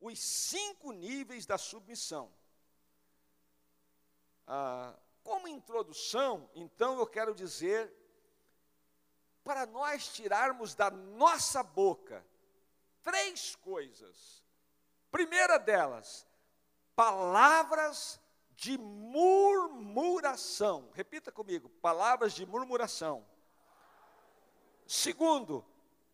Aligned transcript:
os 0.00 0.18
cinco 0.18 0.92
níveis 0.92 1.46
da 1.46 1.58
submissão. 1.58 2.32
Ah, 4.46 4.94
como 5.22 5.46
introdução, 5.46 6.48
então 6.54 6.98
eu 6.98 7.06
quero 7.06 7.34
dizer, 7.34 7.94
para 9.44 9.66
nós 9.66 10.08
tirarmos 10.08 10.74
da 10.74 10.90
nossa 10.90 11.62
boca 11.62 12.26
três 13.02 13.54
coisas. 13.56 14.42
Primeira 15.10 15.58
delas, 15.58 16.26
palavras 16.94 18.20
de 18.56 18.78
murmuração. 18.78 20.88
Repita 20.94 21.32
comigo: 21.32 21.68
palavras 21.80 22.32
de 22.32 22.46
murmuração. 22.46 23.26
Segundo, 24.86 25.64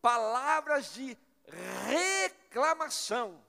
palavras 0.01 0.93
de 0.93 1.15
reclamação. 1.85 3.45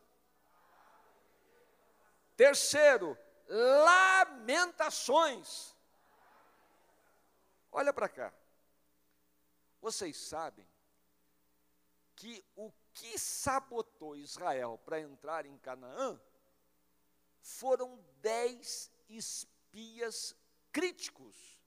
Terceiro, 2.38 3.19
lamentações. 3.48 5.77
Olha 7.73 7.92
para 7.92 8.09
cá. 8.09 8.33
Vocês 9.80 10.16
sabem 10.16 10.65
que 12.15 12.45
o 12.55 12.70
que 12.95 13.19
sabotou 13.19 14.15
Israel 14.15 14.80
para 14.84 15.01
entrar 15.01 15.46
em 15.46 15.59
Canaã 15.59 16.20
foram 17.41 17.98
dez 18.20 18.88
espias 19.09 20.37
críticos, 20.70 21.59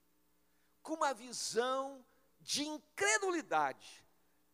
com 0.82 0.94
uma 0.94 1.14
visão 1.14 2.02
de 2.40 2.64
incredulidade 2.64 4.06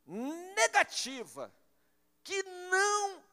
negativa, 0.04 1.54
que 2.24 2.42
não 2.42 3.24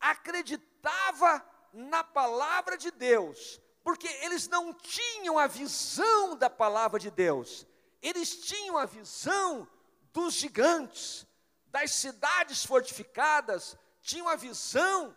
acreditava 0.00 1.53
na 1.74 2.04
palavra 2.04 2.78
de 2.78 2.90
Deus, 2.92 3.60
porque 3.82 4.06
eles 4.22 4.46
não 4.46 4.72
tinham 4.72 5.38
a 5.38 5.48
visão 5.48 6.36
da 6.36 6.48
palavra 6.48 7.00
de 7.00 7.10
Deus, 7.10 7.66
eles 8.00 8.36
tinham 8.46 8.78
a 8.78 8.86
visão 8.86 9.68
dos 10.12 10.34
gigantes, 10.34 11.26
das 11.66 11.90
cidades 11.92 12.64
fortificadas, 12.64 13.76
tinham 14.00 14.28
a 14.28 14.36
visão 14.36 15.14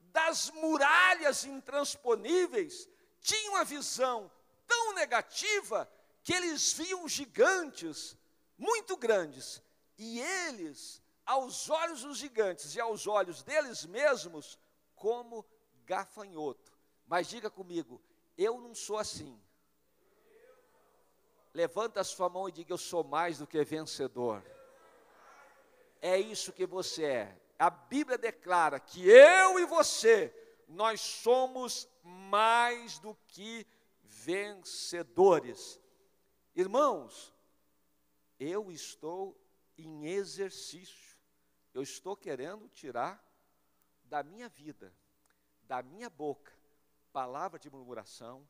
das 0.00 0.50
muralhas 0.52 1.44
intransponíveis, 1.44 2.88
tinham 3.20 3.56
a 3.56 3.64
visão 3.64 4.30
tão 4.66 4.94
negativa 4.94 5.90
que 6.22 6.32
eles 6.32 6.72
viam 6.72 7.06
gigantes 7.06 8.16
muito 8.56 8.96
grandes. 8.96 9.62
E 9.98 10.20
eles, 10.20 11.02
aos 11.26 11.68
olhos 11.68 12.02
dos 12.02 12.16
gigantes 12.16 12.74
e 12.74 12.80
aos 12.80 13.06
olhos 13.06 13.42
deles 13.42 13.84
mesmos, 13.84 14.58
como 14.94 15.44
gafanhoto. 15.90 16.72
Mas 17.06 17.28
diga 17.28 17.50
comigo, 17.50 18.00
eu 18.36 18.60
não 18.60 18.74
sou 18.74 18.96
assim. 18.98 19.40
Levanta 21.52 22.00
a 22.00 22.04
sua 22.04 22.28
mão 22.28 22.48
e 22.48 22.52
diga: 22.52 22.72
Eu 22.72 22.78
sou 22.78 23.02
mais 23.02 23.38
do 23.38 23.46
que 23.46 23.62
vencedor. 23.64 24.42
É 26.00 26.18
isso 26.18 26.52
que 26.52 26.66
você 26.66 27.04
é 27.04 27.40
a 27.60 27.68
Bíblia 27.68 28.16
declara 28.16 28.80
que 28.80 29.06
eu 29.06 29.58
e 29.58 29.66
você, 29.66 30.34
nós 30.66 30.98
somos 30.98 31.86
mais 32.02 32.98
do 32.98 33.14
que 33.28 33.66
vencedores. 34.02 35.78
Irmãos, 36.56 37.34
eu 38.38 38.72
estou 38.72 39.38
em 39.76 40.06
exercício, 40.06 41.18
eu 41.74 41.82
estou 41.82 42.16
querendo 42.16 42.66
tirar 42.70 43.22
da 44.04 44.22
minha 44.22 44.48
vida, 44.48 44.90
da 45.70 45.84
minha 45.84 46.10
boca, 46.10 46.52
palavra 47.12 47.56
de 47.56 47.70
murmuração, 47.70 48.44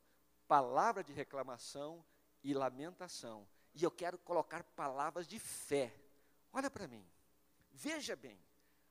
palavra 0.49 1.05
de 1.05 1.13
reclamação 1.13 2.03
e 2.43 2.55
lamentação. 2.55 3.47
E 3.75 3.85
eu 3.85 3.91
quero 3.91 4.17
colocar 4.17 4.65
palavras 4.65 5.27
de 5.29 5.39
fé. 5.39 5.95
Olha 6.51 6.71
para 6.71 6.89
mim, 6.89 7.07
veja 7.73 8.17
bem, 8.17 8.43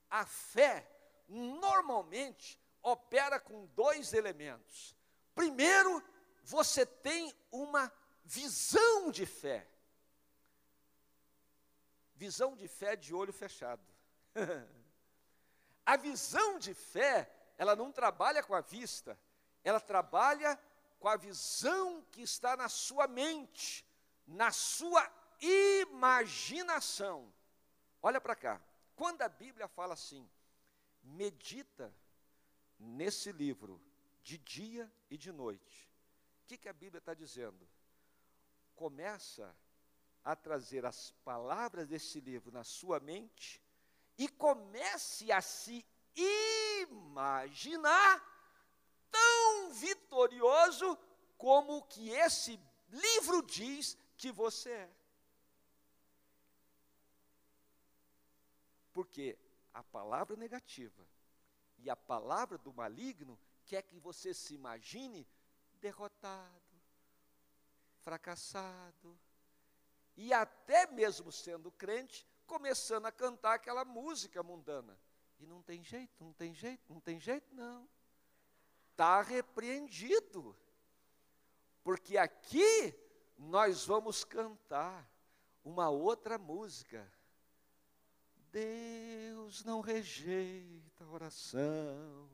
a 0.07 0.27
fé 0.27 0.87
normalmente 1.27 2.61
opera 2.83 3.39
com 3.39 3.65
dois 3.65 4.13
elementos. 4.13 4.95
Primeiro, 5.33 5.99
você 6.43 6.85
tem 6.85 7.33
uma 7.51 7.91
visão 8.23 9.09
de 9.09 9.25
fé. 9.25 9.67
Visão 12.13 12.55
de 12.55 12.67
fé 12.67 12.95
de 12.95 13.11
olho 13.11 13.33
fechado. 13.33 13.83
a 15.83 15.97
visão 15.97 16.59
de 16.59 16.75
fé, 16.75 17.38
ela 17.59 17.75
não 17.75 17.91
trabalha 17.91 18.41
com 18.41 18.55
a 18.55 18.61
vista, 18.61 19.19
ela 19.65 19.81
trabalha 19.81 20.57
com 20.97 21.09
a 21.09 21.17
visão 21.17 22.01
que 22.09 22.21
está 22.21 22.55
na 22.55 22.69
sua 22.69 23.05
mente, 23.05 23.85
na 24.25 24.49
sua 24.49 25.05
imaginação. 25.41 27.31
Olha 28.01 28.21
para 28.21 28.33
cá. 28.33 28.61
Quando 28.95 29.21
a 29.23 29.27
Bíblia 29.27 29.67
fala 29.67 29.93
assim, 29.93 30.25
medita 31.03 31.93
nesse 32.79 33.29
livro 33.33 33.81
de 34.23 34.37
dia 34.37 34.89
e 35.09 35.17
de 35.17 35.33
noite, 35.33 35.91
o 36.45 36.47
que, 36.47 36.57
que 36.57 36.69
a 36.69 36.73
Bíblia 36.73 36.99
está 36.99 37.13
dizendo? 37.13 37.67
Começa 38.73 39.53
a 40.23 40.33
trazer 40.33 40.85
as 40.85 41.11
palavras 41.25 41.89
desse 41.89 42.21
livro 42.21 42.53
na 42.53 42.63
sua 42.63 43.01
mente 43.01 43.61
e 44.17 44.29
comece 44.29 45.29
a 45.29 45.41
se 45.41 45.85
imaginar 46.21 48.23
tão 49.09 49.73
vitorioso 49.73 50.97
como 51.37 51.77
o 51.77 51.83
que 51.83 52.09
esse 52.09 52.59
livro 52.89 53.41
diz 53.43 53.97
que 54.17 54.31
você 54.31 54.71
é. 54.71 54.91
Porque 58.91 59.37
a 59.73 59.83
palavra 59.83 60.35
negativa 60.35 61.07
e 61.77 61.89
a 61.89 61.95
palavra 61.95 62.57
do 62.57 62.73
maligno 62.73 63.39
quer 63.65 63.83
que 63.83 63.99
você 63.99 64.33
se 64.33 64.53
imagine 64.53 65.25
derrotado, 65.79 66.81
fracassado, 68.01 69.17
e 70.17 70.33
até 70.33 70.85
mesmo 70.87 71.31
sendo 71.31 71.71
crente, 71.71 72.27
começando 72.45 73.05
a 73.05 73.11
cantar 73.11 73.53
aquela 73.53 73.85
música 73.85 74.43
mundana. 74.43 74.99
E 75.39 75.45
não 75.45 75.61
tem 75.61 75.83
jeito, 75.83 76.23
não 76.23 76.33
tem 76.33 76.53
jeito, 76.53 76.83
não 76.91 76.99
tem 76.99 77.19
jeito, 77.19 77.53
não. 77.55 77.87
Está 78.91 79.21
repreendido. 79.21 80.55
Porque 81.83 82.17
aqui 82.17 82.93
nós 83.37 83.85
vamos 83.85 84.23
cantar 84.23 85.09
uma 85.63 85.89
outra 85.89 86.37
música 86.37 87.09
Deus 88.51 89.63
não 89.63 89.79
rejeita 89.79 91.03
a 91.03 91.07
oração, 91.07 92.29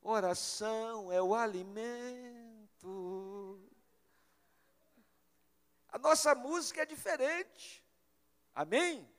oração 0.00 1.12
é 1.12 1.20
o 1.20 1.34
alimento. 1.34 2.78
A 5.88 5.98
nossa 5.98 6.34
música 6.34 6.82
é 6.82 6.86
diferente, 6.86 7.84
amém? 8.54 9.10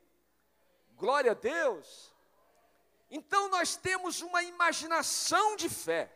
Glória 0.95 1.31
a 1.31 1.35
Deus. 1.35 2.13
Então 3.09 3.49
nós 3.49 3.75
temos 3.75 4.21
uma 4.21 4.43
imaginação 4.43 5.55
de 5.55 5.67
fé, 5.67 6.15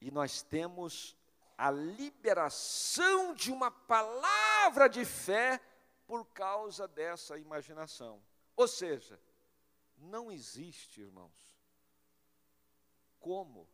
e 0.00 0.10
nós 0.10 0.42
temos 0.42 1.16
a 1.56 1.70
liberação 1.70 3.34
de 3.34 3.52
uma 3.52 3.70
palavra 3.70 4.88
de 4.88 5.04
fé 5.04 5.60
por 6.06 6.24
causa 6.26 6.88
dessa 6.88 7.38
imaginação. 7.38 8.22
Ou 8.56 8.66
seja, 8.66 9.20
não 9.96 10.32
existe, 10.32 11.02
irmãos, 11.02 11.60
como, 13.20 13.68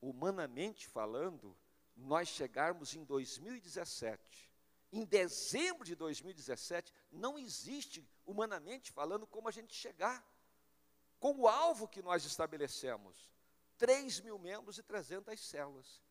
humanamente 0.00 0.86
falando, 0.86 1.56
nós 1.96 2.28
chegarmos 2.28 2.94
em 2.94 3.02
2017. 3.02 4.47
Em 4.90 5.04
dezembro 5.04 5.84
de 5.84 5.94
2017, 5.94 6.92
não 7.12 7.38
existe, 7.38 8.08
humanamente 8.24 8.90
falando, 8.90 9.26
como 9.26 9.48
a 9.48 9.52
gente 9.52 9.74
chegar 9.74 10.26
com 11.20 11.36
o 11.40 11.48
alvo 11.48 11.86
que 11.86 12.00
nós 12.00 12.24
estabelecemos: 12.24 13.30
3 13.76 14.20
mil 14.20 14.38
membros 14.38 14.78
e 14.78 14.82
300 14.82 15.38
células. 15.40 16.02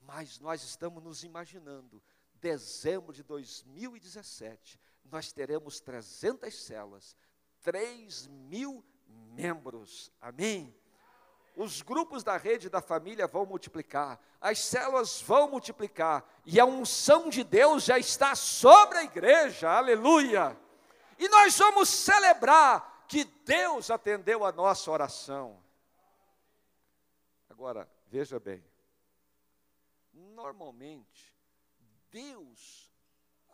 Mas 0.00 0.38
nós 0.38 0.62
estamos 0.62 1.02
nos 1.02 1.24
imaginando 1.24 2.02
dezembro 2.34 3.12
de 3.12 3.22
2017, 3.22 4.80
nós 5.04 5.30
teremos 5.30 5.80
300 5.80 6.54
células, 6.54 7.16
3 7.60 8.26
mil 8.28 8.84
membros. 9.06 10.10
Amém? 10.20 10.74
Os 11.56 11.82
grupos 11.82 12.22
da 12.22 12.36
rede 12.36 12.68
da 12.68 12.80
família 12.80 13.26
vão 13.26 13.44
multiplicar, 13.44 14.20
as 14.40 14.60
células 14.60 15.20
vão 15.20 15.50
multiplicar, 15.50 16.24
e 16.46 16.58
a 16.58 16.64
unção 16.64 17.28
de 17.28 17.44
Deus 17.44 17.84
já 17.84 17.98
está 17.98 18.34
sobre 18.34 18.98
a 18.98 19.04
igreja, 19.04 19.68
aleluia. 19.70 20.58
E 21.18 21.28
nós 21.28 21.58
vamos 21.58 21.88
celebrar 21.88 23.04
que 23.06 23.24
Deus 23.24 23.90
atendeu 23.90 24.44
a 24.44 24.52
nossa 24.52 24.90
oração. 24.90 25.62
Agora, 27.48 27.90
veja 28.06 28.38
bem, 28.40 28.64
normalmente, 30.12 31.36
Deus, 32.10 32.90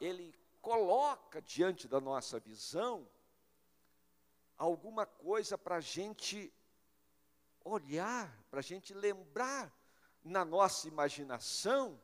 Ele 0.00 0.32
coloca 0.60 1.40
diante 1.42 1.88
da 1.88 2.00
nossa 2.00 2.38
visão 2.38 3.08
alguma 4.56 5.06
coisa 5.06 5.56
para 5.58 5.76
a 5.76 5.80
gente 5.80 6.52
olhar, 7.66 8.32
para 8.50 8.60
a 8.60 8.62
gente 8.62 8.94
lembrar 8.94 9.72
na 10.22 10.44
nossa 10.44 10.88
imaginação 10.88 12.00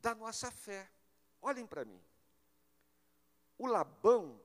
da 0.00 0.14
nossa 0.14 0.50
fé. 0.50 0.90
Olhem 1.40 1.66
para 1.66 1.84
mim. 1.84 2.02
O 3.58 3.66
Labão, 3.66 4.40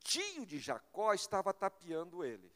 tio 0.00 0.46
de 0.46 0.58
Jacó, 0.58 1.12
estava 1.14 1.52
tapeando 1.52 2.24
ele. 2.24 2.52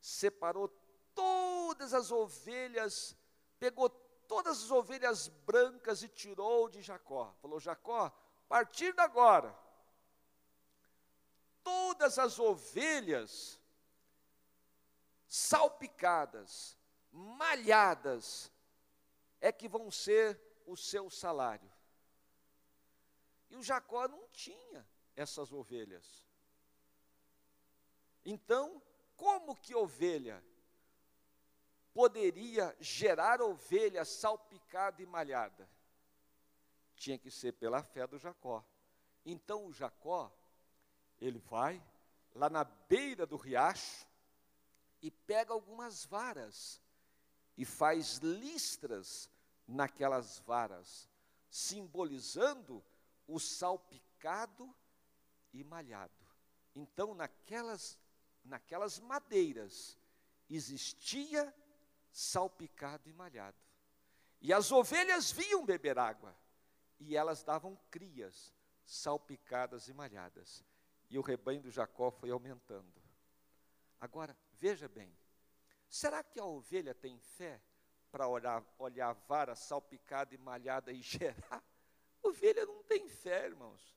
Separou 0.00 0.68
todas 1.14 1.92
as 1.92 2.10
ovelhas, 2.10 3.16
pegou 3.58 3.88
todas 3.88 4.62
as 4.62 4.70
ovelhas 4.70 5.28
brancas 5.28 6.02
e 6.02 6.08
tirou 6.08 6.68
de 6.68 6.82
Jacó. 6.82 7.34
Falou: 7.40 7.58
Jacó, 7.58 8.06
a 8.06 8.48
partir 8.48 8.92
de 8.92 9.00
agora, 9.00 9.56
todas 11.64 12.18
as 12.18 12.38
ovelhas 12.38 13.60
salpicadas, 15.26 16.76
malhadas, 17.10 18.50
é 19.40 19.52
que 19.52 19.68
vão 19.68 19.90
ser 19.90 20.40
o 20.64 20.76
seu 20.76 21.10
salário. 21.10 21.70
E 23.48 23.56
o 23.56 23.62
Jacó 23.62 24.08
não 24.08 24.28
tinha 24.28 24.86
essas 25.14 25.52
ovelhas. 25.52 26.26
Então, 28.24 28.82
como 29.16 29.54
que 29.54 29.74
ovelha 29.74 30.44
poderia 31.94 32.76
gerar 32.80 33.40
ovelha 33.40 34.04
salpicada 34.04 35.00
e 35.00 35.06
malhada? 35.06 35.68
Tinha 36.96 37.18
que 37.18 37.30
ser 37.30 37.52
pela 37.52 37.82
fé 37.82 38.06
do 38.06 38.18
Jacó. 38.18 38.64
Então 39.24 39.66
o 39.66 39.72
Jacó, 39.72 40.32
ele 41.20 41.38
vai 41.38 41.82
lá 42.34 42.50
na 42.50 42.64
beira 42.64 43.26
do 43.26 43.36
riacho 43.36 44.06
e 45.02 45.10
pega 45.10 45.52
algumas 45.52 46.04
varas 46.04 46.80
e 47.56 47.64
faz 47.64 48.18
listras 48.18 49.30
naquelas 49.66 50.38
varas, 50.40 51.08
simbolizando 51.48 52.84
o 53.26 53.38
salpicado 53.40 54.72
e 55.52 55.64
malhado. 55.64 56.12
Então, 56.74 57.14
naquelas, 57.14 57.98
naquelas 58.44 58.98
madeiras 59.00 59.98
existia 60.48 61.54
salpicado 62.12 63.08
e 63.08 63.12
malhado. 63.12 63.56
E 64.40 64.52
as 64.52 64.70
ovelhas 64.70 65.30
vinham 65.32 65.64
beber 65.64 65.98
água, 65.98 66.36
e 66.98 67.16
elas 67.16 67.42
davam 67.42 67.76
crias 67.90 68.54
salpicadas 68.84 69.88
e 69.88 69.94
malhadas. 69.94 70.64
E 71.08 71.18
o 71.18 71.22
rebanho 71.22 71.62
do 71.62 71.70
Jacó 71.70 72.10
foi 72.10 72.30
aumentando. 72.30 73.02
Agora, 74.00 74.36
veja 74.58 74.88
bem, 74.88 75.16
será 75.88 76.22
que 76.22 76.40
a 76.40 76.44
ovelha 76.44 76.94
tem 76.94 77.18
fé 77.18 77.60
para 78.10 78.26
olhar, 78.28 78.64
a 79.02 79.12
vara 79.12 79.54
salpicada 79.54 80.34
e 80.34 80.38
malhada 80.38 80.92
e 80.92 81.00
gerar? 81.02 81.62
Ovelha 82.22 82.66
não 82.66 82.82
tem 82.84 83.08
fé, 83.08 83.46
irmãos. 83.46 83.96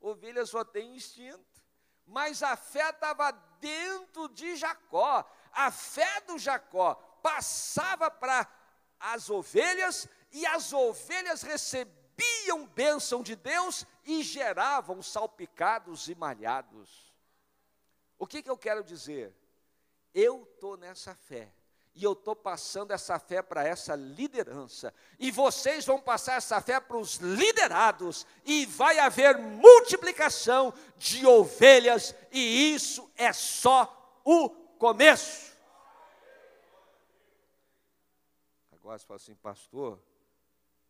Ovelha 0.00 0.46
só 0.46 0.64
tem 0.64 0.94
instinto. 0.94 1.66
Mas 2.06 2.42
a 2.42 2.56
fé 2.56 2.88
estava 2.90 3.30
dentro 3.60 4.28
de 4.28 4.56
Jacó. 4.56 5.28
A 5.52 5.70
fé 5.70 6.20
do 6.22 6.38
Jacó 6.38 6.94
passava 7.22 8.10
para 8.10 8.50
as 8.98 9.28
ovelhas 9.28 10.08
e 10.32 10.46
as 10.46 10.72
ovelhas 10.72 11.42
recebiam 11.42 12.66
bênção 12.74 13.22
de 13.22 13.36
Deus 13.36 13.86
e 14.04 14.22
geravam 14.22 15.02
salpicados 15.02 16.08
e 16.08 16.14
malhados. 16.14 17.14
O 18.18 18.26
que, 18.26 18.42
que 18.42 18.50
eu 18.50 18.56
quero 18.58 18.82
dizer? 18.82 19.34
Eu 20.20 20.42
estou 20.42 20.76
nessa 20.76 21.14
fé. 21.14 21.48
E 21.94 22.02
eu 22.02 22.12
estou 22.12 22.34
passando 22.34 22.90
essa 22.90 23.20
fé 23.20 23.40
para 23.40 23.62
essa 23.62 23.94
liderança. 23.94 24.92
E 25.16 25.30
vocês 25.30 25.86
vão 25.86 26.00
passar 26.00 26.34
essa 26.34 26.60
fé 26.60 26.80
para 26.80 26.96
os 26.96 27.18
liderados. 27.18 28.26
E 28.44 28.66
vai 28.66 28.98
haver 28.98 29.38
multiplicação 29.38 30.74
de 30.96 31.24
ovelhas. 31.24 32.16
E 32.32 32.74
isso 32.74 33.08
é 33.14 33.32
só 33.32 34.20
o 34.24 34.50
começo. 34.50 35.56
Agora 38.72 38.98
você 38.98 39.06
fala 39.06 39.16
assim, 39.18 39.34
pastor, 39.36 40.02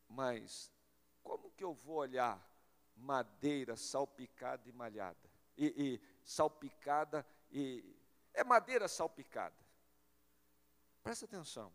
mas 0.09 0.73
como 1.23 1.51
que 1.51 1.65
eu 1.65 1.75
vou 1.75 1.97
olhar 1.97 2.43
madeira 2.97 3.77
salpicada 3.77 4.67
e 4.67 4.73
malhada? 4.73 5.29
E, 5.55 5.67
e 5.67 6.01
salpicada 6.25 7.27
e. 7.53 7.98
É 8.39 8.45
madeira 8.45 8.87
salpicada. 8.87 9.57
Presta 11.03 11.25
atenção. 11.25 11.73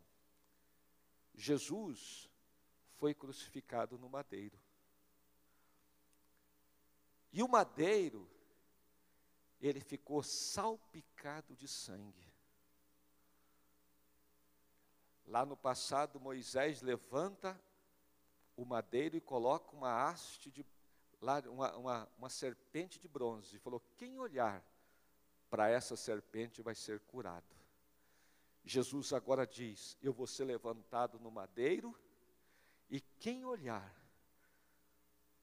Jesus 1.34 2.30
foi 2.96 3.12
crucificado 3.12 3.98
no 3.98 4.08
madeiro. 4.08 4.58
E 7.30 7.42
o 7.42 7.48
madeiro, 7.48 8.26
ele 9.60 9.78
ficou 9.78 10.22
salpicado 10.22 11.54
de 11.54 11.68
sangue. 11.68 12.32
Lá 15.26 15.44
no 15.44 15.58
passado, 15.58 16.18
Moisés 16.18 16.80
levanta 16.80 17.60
o 18.56 18.64
madeiro 18.64 19.18
e 19.18 19.20
coloca 19.20 19.76
uma 19.76 20.08
haste 20.08 20.50
de 20.50 20.64
uma, 21.20 21.76
uma, 21.76 22.08
uma 22.16 22.30
serpente 22.30 22.98
de 22.98 23.06
bronze 23.06 23.56
e 23.56 23.58
falou: 23.58 23.80
quem 23.98 24.18
olhar 24.18 24.64
para 25.54 25.68
essa 25.68 25.94
serpente 25.94 26.60
vai 26.62 26.74
ser 26.74 26.98
curado. 26.98 27.54
Jesus 28.64 29.12
agora 29.12 29.46
diz: 29.46 29.96
Eu 30.02 30.12
vou 30.12 30.26
ser 30.26 30.42
levantado 30.46 31.16
no 31.20 31.30
madeiro, 31.30 31.96
e 32.90 33.00
quem 33.00 33.44
olhar 33.44 33.94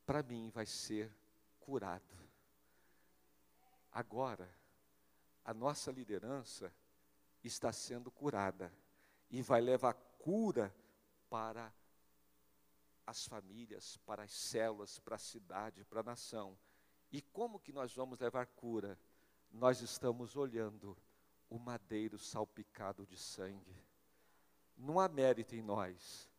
para 0.06 0.22
mim 0.22 0.50
vai 0.50 0.66
ser 0.66 1.16
curado. 1.62 2.14
Agora, 3.90 4.54
a 5.46 5.54
nossa 5.54 5.94
liderança 5.94 6.76
está 7.42 7.72
sendo 7.72 8.12
curada 8.12 8.70
e 9.30 9.42
vai 9.42 9.62
levar 9.62 9.94
cura 9.94 10.76
para 11.30 11.74
as 13.08 13.26
famílias, 13.28 13.96
para 14.06 14.24
as 14.24 14.34
células, 14.34 15.00
para 15.00 15.16
a 15.16 15.20
cidade, 15.20 15.86
para 15.86 16.02
a 16.02 16.04
nação. 16.04 16.60
E 17.10 17.22
como 17.22 17.62
que 17.62 17.72
nós 17.72 17.96
vamos 17.96 18.20
levar 18.20 18.46
cura? 18.48 19.00
Nós 19.52 19.82
estamos 19.82 20.36
olhando 20.36 20.98
o 21.50 21.60
madeiro 21.60 22.18
salpicado 22.18 23.06
de 23.06 23.18
sangue. 23.18 23.76
Não 24.78 25.00
há 25.00 25.08
mérito 25.08 25.56
em 25.56 25.62
nós, 25.62 26.30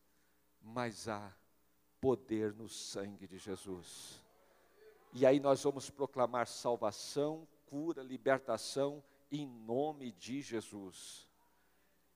mas 0.60 1.08
há 1.08 1.34
poder 2.00 2.54
no 2.54 2.68
sangue 2.68 3.26
de 3.26 3.38
Jesus. 3.38 4.22
E 5.12 5.26
aí 5.26 5.38
nós 5.38 5.62
vamos 5.62 5.90
proclamar 5.90 6.48
salvação, 6.48 7.46
cura, 7.66 8.02
libertação 8.02 9.04
em 9.30 9.46
nome 9.46 10.12
de 10.12 10.40
Jesus. 10.40 11.28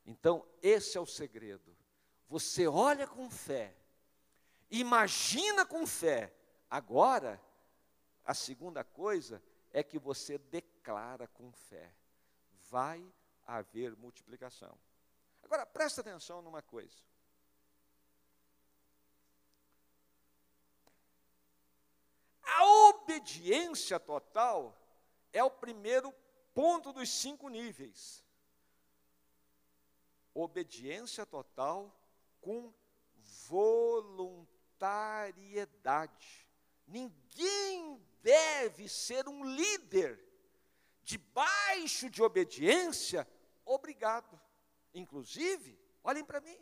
Então, 0.04 0.46
esse 0.62 0.96
é 0.96 1.00
o 1.00 1.06
segredo. 1.06 1.76
Você 2.28 2.66
olha 2.66 3.06
com 3.06 3.30
fé 3.30 3.76
imagina 4.70 5.64
com 5.64 5.86
fé. 5.86 6.32
Agora, 6.68 7.40
a 8.24 8.34
segunda 8.34 8.82
coisa 8.82 9.42
é 9.72 9.82
que 9.82 9.98
você 9.98 10.38
declara 10.38 10.75
com 11.33 11.50
fé. 11.52 11.95
Vai 12.71 13.12
haver 13.45 13.97
multiplicação. 13.97 14.78
Agora, 15.43 15.66
presta 15.66 16.00
atenção 16.00 16.40
numa 16.43 16.62
coisa. 16.62 17.02
A 22.43 22.64
obediência 22.88 24.00
total 24.00 24.76
é 25.33 25.43
o 25.43 25.50
primeiro 25.50 26.14
ponto 26.55 26.93
dos 26.93 27.11
cinco 27.11 27.49
níveis. 27.49 28.25
Obediência 30.35 31.26
total 31.26 31.93
com 32.40 32.73
voluntariedade. 33.49 36.47
Ninguém 36.87 38.00
deve 38.23 38.88
ser 38.88 39.28
um 39.28 39.45
líder 39.45 40.25
debaixo 41.06 42.10
de 42.10 42.20
obediência 42.20 43.26
obrigado. 43.64 44.38
Inclusive, 44.92 45.78
olhem 46.02 46.25
para 46.25 46.40
mim. 46.40 46.58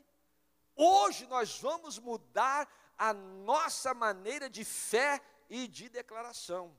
Hoje 0.76 1.26
nós 1.26 1.58
vamos 1.58 1.98
mudar 1.98 2.68
a 2.98 3.14
nossa 3.14 3.94
maneira 3.94 4.50
de 4.50 4.62
fé 4.62 5.20
e 5.48 5.66
de 5.66 5.88
declaração. 5.88 6.76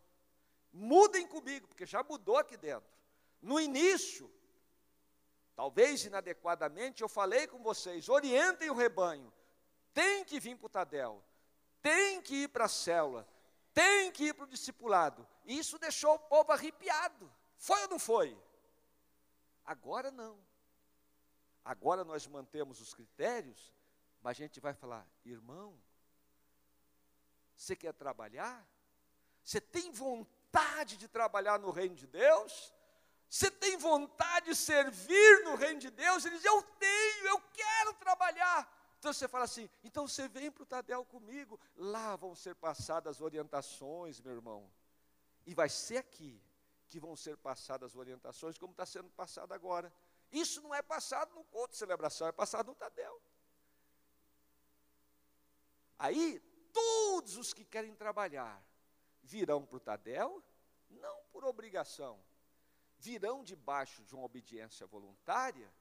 Mudem 0.72 1.27
comigo, 1.27 1.67
porque 1.67 1.88
já 1.88 2.03
mudou 2.03 2.38
aqui 2.38 2.55
dentro. 2.55 2.93
No 3.41 3.60
início, 3.60 4.31
talvez 5.55 6.05
inadequadamente, 6.05 7.01
eu 7.01 7.10
falei 7.10 7.48
com 7.48 7.63
vocês: 7.63 8.07
orientem 8.10 8.69
o 8.69 8.75
rebanho, 8.75 9.34
tem 9.91 10.24
que 10.24 10.39
vir 10.39 10.55
para 10.55 10.67
o 10.67 10.69
Tadel, 10.69 11.24
tem 11.81 12.22
que 12.22 12.43
ir 12.43 12.50
para 12.50 12.65
a 12.65 12.69
célula, 12.69 13.27
tem 13.74 14.12
que 14.12 14.25
ir 14.25 14.34
para 14.36 14.45
o 14.45 14.50
discipulado. 14.50 15.27
E 15.45 15.57
isso 15.57 15.79
deixou 15.79 16.13
o 16.13 16.19
povo 16.19 16.51
arrepiado. 16.51 17.31
Foi 17.65 17.81
ou 17.81 17.88
não 17.88 17.98
foi? 17.98 18.38
Agora 19.65 20.12
não. 20.12 20.38
Agora 21.63 22.03
nós 22.03 22.27
mantemos 22.27 22.79
os 22.79 22.93
critérios, 22.93 23.74
mas 24.22 24.38
a 24.38 24.41
gente 24.43 24.60
vai 24.60 24.75
falar, 24.75 25.03
irmão, 25.24 25.75
você 27.55 27.75
quer 27.75 27.91
trabalhar? 27.93 28.63
Você 29.43 29.60
tem 29.60 29.91
vontade 29.91 30.95
de 30.95 31.07
trabalhar 31.07 31.57
no 31.57 31.72
reino 31.72 31.95
de 31.95 32.05
Deus? 32.05 32.72
Você 33.27 33.50
tem 33.50 33.77
vontade 33.77 34.45
de 34.51 34.55
servir 34.55 35.43
no 35.45 35.55
reino 35.55 35.79
de 35.79 35.89
Deus? 35.89 36.24
Ele 36.24 36.36
diz: 36.36 36.45
Eu 36.45 36.62
tenho, 36.62 37.25
eu 37.25 37.41
quero 37.51 37.95
trabalhar. 37.95 38.72
Então 39.00 39.12
você 39.12 39.27
fala 39.27 39.45
assim: 39.45 39.67
então 39.84 40.07
você 40.07 40.27
vem 40.27 40.51
para 40.51 40.62
o 40.62 40.67
Tadel 40.67 41.03
comigo. 41.03 41.60
Lá 41.75 42.15
vão 42.15 42.36
ser 42.36 42.53
passadas 42.53 43.22
orientações, 43.22 44.22
meu 44.22 44.34
irmão. 44.34 44.72
E 45.48 45.55
vai 45.55 45.67
ser 45.67 45.98
aqui 45.98 46.39
que 46.89 47.00
vão 47.00 47.15
ser 47.15 47.38
passadas 47.38 47.96
orientações, 47.96 48.58
como 48.58 48.72
está 48.72 48.86
sendo 48.86 49.10
passado 49.10 49.54
agora. 49.54 49.92
Isso 50.32 50.62
não 50.62 50.74
é 50.74 50.82
passado 50.82 51.34
no 51.34 51.44
culto 51.46 51.72
de 51.72 51.77
celebração, 51.77 52.27
é 52.27 52.32
passado 52.32 52.68
no 52.68 52.75
Tadel. 52.75 53.22
Aí, 55.98 56.39
todos 56.74 57.38
os 57.38 57.54
que 57.54 57.63
querem 57.63 57.96
trabalhar 57.96 58.62
virão 59.24 59.65
para 59.65 59.77
o 59.77 59.80
Tadel, 59.80 60.44
não 60.89 61.24
por 61.32 61.46
obrigação, 61.46 62.24
virão 62.98 63.44
debaixo 63.44 64.04
de 64.04 64.13
uma 64.13 64.25
obediência 64.25 64.86
voluntária 64.86 65.74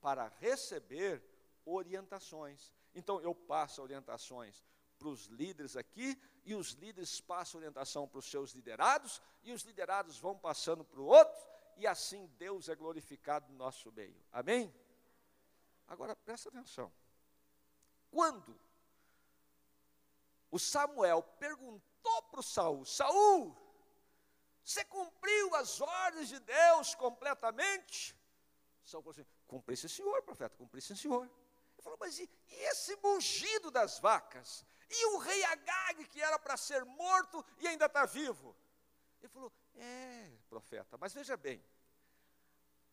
para 0.00 0.28
receber 0.38 1.22
orientações. 1.64 2.72
Então, 2.94 3.20
eu 3.20 3.34
passo 3.34 3.82
orientações 3.82 4.64
para 4.98 5.08
os 5.08 5.26
líderes 5.26 5.76
aqui, 5.76 6.20
e 6.48 6.54
os 6.54 6.70
líderes 6.70 7.20
passam 7.20 7.58
orientação 7.58 8.08
para 8.08 8.20
os 8.20 8.24
seus 8.24 8.52
liderados, 8.52 9.20
e 9.42 9.52
os 9.52 9.64
liderados 9.64 10.18
vão 10.18 10.34
passando 10.34 10.82
para 10.82 10.98
o 10.98 11.04
outro, 11.04 11.46
e 11.76 11.86
assim 11.86 12.26
Deus 12.38 12.70
é 12.70 12.74
glorificado 12.74 13.52
no 13.52 13.58
nosso 13.58 13.92
meio. 13.92 14.18
Amém? 14.32 14.74
Agora 15.86 16.16
presta 16.16 16.48
atenção. 16.48 16.90
Quando 18.10 18.58
o 20.50 20.58
Samuel 20.58 21.22
perguntou 21.38 22.22
para 22.30 22.40
o 22.40 22.42
Saul: 22.42 22.86
Saul, 22.86 23.54
você 24.64 24.86
cumpriu 24.86 25.54
as 25.54 25.82
ordens 25.82 26.30
de 26.30 26.40
Deus 26.40 26.94
completamente? 26.94 28.16
Saul 28.86 29.02
falou 29.02 29.12
assim: 29.12 29.26
Cumpri 29.46 29.76
senhor, 29.76 30.22
profeta, 30.22 30.56
cumpri 30.56 30.80
senhor. 30.80 31.24
Ele 31.24 31.82
falou: 31.82 31.98
Mas 32.00 32.18
e, 32.18 32.22
e 32.48 32.54
esse 32.70 32.96
mugido 32.96 33.70
das 33.70 33.98
vacas? 33.98 34.64
E 34.90 35.06
o 35.06 35.18
rei 35.18 35.44
Agag, 35.44 36.06
que 36.06 36.20
era 36.20 36.38
para 36.38 36.56
ser 36.56 36.84
morto 36.84 37.44
e 37.58 37.68
ainda 37.68 37.86
está 37.86 38.06
vivo? 38.06 38.56
Ele 39.20 39.28
falou: 39.28 39.52
É, 39.74 40.30
profeta, 40.48 40.96
mas 40.96 41.12
veja 41.12 41.36
bem, 41.36 41.62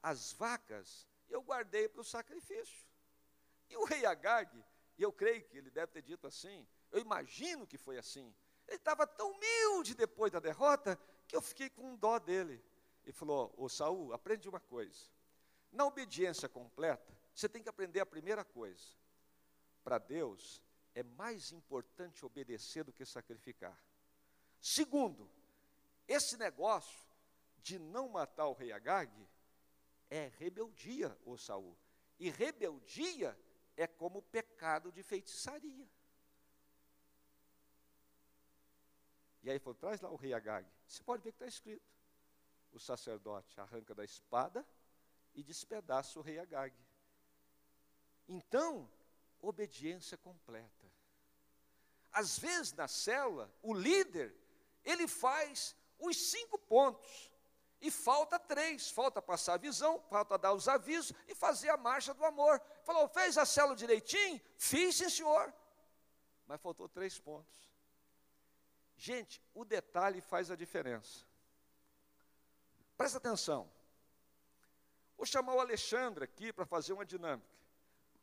as 0.02 0.34
vacas 0.34 1.08
eu 1.30 1.42
guardei 1.42 1.88
para 1.88 2.02
o 2.02 2.06
sacrifício. 2.06 2.86
E 3.70 3.78
o 3.78 3.86
rei 3.86 4.06
Agag, 4.06 4.64
e 4.98 5.02
eu 5.02 5.12
creio 5.12 5.44
que 5.46 5.58
ele 5.58 5.72
deve 5.72 5.92
ter 5.92 6.02
dito 6.02 6.28
assim, 6.28 6.68
eu 6.92 7.00
imagino 7.00 7.66
que 7.66 7.78
foi 7.78 7.98
assim. 7.98 8.34
Ele 8.68 8.78
estava 8.78 9.06
tão 9.06 9.32
humilde 9.32 9.94
depois 9.94 10.32
da 10.32 10.40
derrota 10.40 11.00
que 11.28 11.36
eu 11.36 11.42
fiquei 11.42 11.70
com 11.70 11.96
dó 11.96 12.20
dele. 12.20 12.64
E 13.06 13.12
falou: 13.12 13.54
Ô 13.58 13.70
Saul, 13.70 14.14
aprende 14.14 14.50
uma 14.50 14.60
coisa. 14.60 15.12
Na 15.72 15.86
obediência 15.86 16.48
completa, 16.48 17.16
você 17.34 17.48
tem 17.50 17.62
que 17.62 17.70
aprender 17.70 18.00
a 18.00 18.06
primeira 18.06 18.44
coisa. 18.44 18.84
Para 19.84 19.98
Deus, 19.98 20.64
é 20.96 21.04
mais 21.04 21.52
importante 21.52 22.25
obedecer 22.25 22.86
do 22.86 22.94
que 22.94 23.06
sacrificar. 23.06 23.78
Segundo, 24.62 25.30
esse 26.08 26.38
negócio 26.38 27.06
de 27.62 27.78
não 27.78 28.08
matar 28.08 28.48
o 28.48 28.54
rei 28.54 28.72
Agag 28.72 29.12
é 30.10 30.28
rebeldia, 30.38 31.16
ô 31.25 31.38
Saul. 31.38 31.78
E 32.18 32.30
rebeldia 32.30 33.38
é 33.75 33.86
como 33.86 34.22
pecado 34.22 34.92
de 34.92 35.04
feitiçaria. 35.04 35.88
E 39.44 39.50
aí 39.50 39.60
falou: 39.60 39.75
traz 39.75 40.00
lá 40.00 40.10
o 40.10 40.16
rei 40.16 40.34
Agag. 40.34 40.68
Você 40.88 41.04
pode 41.04 41.22
ver 41.22 41.32
que 41.32 41.36
está 41.36 41.48
escrito. 41.48 41.86
O 42.72 42.80
sacerdote 42.80 43.60
arranca 43.60 43.94
da 43.94 44.04
espada 44.04 44.66
e 45.34 45.44
despedaça 45.44 46.18
o 46.18 46.22
rei 46.22 46.40
Agag. 46.40 46.75
Então, 48.28 48.90
obediência 49.40 50.18
completa. 50.18 50.85
Às 52.16 52.40
vezes 52.40 52.72
na 52.72 52.88
célula, 52.88 53.54
o 53.62 53.74
líder, 53.74 54.34
ele 54.86 55.06
faz 55.06 55.76
os 56.00 56.16
cinco 56.32 56.58
pontos. 56.58 57.30
E 57.82 57.92
falta 57.92 58.40
três, 58.40 58.90
falta 58.90 59.22
passar 59.22 59.56
a 59.56 59.58
visão, 59.58 60.02
falta 60.10 60.38
dar 60.38 60.54
os 60.54 60.70
avisos 60.70 61.12
e 61.28 61.36
fazer 61.36 61.70
a 61.70 61.76
marcha 61.76 62.14
do 62.14 62.24
amor. 62.24 62.62
Falou, 62.86 63.06
fez 63.10 63.38
a 63.38 63.46
célula 63.46 63.76
direitinho? 63.76 64.42
Fiz, 64.58 64.96
sim, 64.96 65.10
senhor. 65.10 65.54
Mas 66.48 66.62
faltou 66.62 66.88
três 66.88 67.20
pontos. 67.20 67.70
Gente, 68.96 69.44
o 69.54 69.66
detalhe 69.66 70.22
faz 70.22 70.50
a 70.50 70.56
diferença. 70.56 71.26
Presta 72.96 73.18
atenção. 73.18 73.70
Vou 75.18 75.26
chamar 75.26 75.54
o 75.54 75.60
Alexandre 75.60 76.24
aqui 76.24 76.54
para 76.54 76.66
fazer 76.66 76.94
uma 76.94 77.06
dinâmica. 77.06 77.54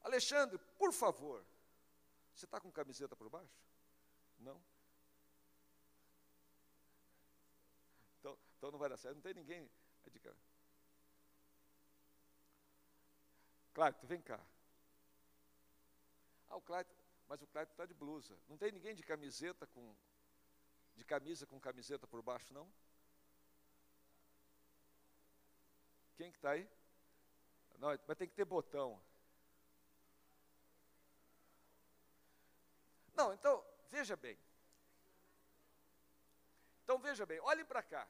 Alexandre, 0.01 0.59
por 0.79 0.95
favor. 0.95 1.45
Você 2.35 2.47
está 2.47 2.59
com 2.59 2.73
camiseta 2.73 3.15
por 3.15 3.29
baixo? 3.29 3.53
Não? 4.43 4.63
Então, 8.21 8.39
então 8.57 8.71
não 8.71 8.79
vai 8.79 8.89
dar 8.89 8.97
certo. 8.97 9.17
Não 9.17 9.23
tem 9.23 9.35
ninguém. 9.35 9.71
Cláudio, 13.75 14.07
vem 14.07 14.21
cá. 14.21 14.39
Ah, 16.49 16.57
o 16.57 16.61
Cláudio, 16.61 16.95
mas 17.27 17.41
o 17.41 17.47
Cláudio 17.47 17.73
está 17.73 17.87
de 17.87 17.95
blusa. 17.95 18.39
Não 18.49 18.59
tem 18.59 18.71
ninguém 18.71 18.95
de 18.95 19.03
camiseta 19.03 19.67
com 19.67 19.97
de 20.95 21.05
camisa 21.07 21.47
com 21.47 21.59
camiseta 21.59 22.07
por 22.07 22.21
baixo, 22.21 22.53
não? 22.53 22.71
Quem 26.17 26.31
que 26.31 26.37
está 26.37 26.51
aí? 26.51 26.69
Não, 27.79 27.89
mas 28.07 28.19
tem 28.19 28.29
que 28.29 28.35
ter 28.35 28.45
botão. 28.45 29.03
Não, 33.15 33.33
então, 33.33 33.65
veja 33.97 34.17
bem. 34.17 34.39
Então, 36.83 36.99
veja 36.99 37.25
bem, 37.31 37.39
olhem 37.41 37.65
para 37.73 37.83
cá. 37.83 38.05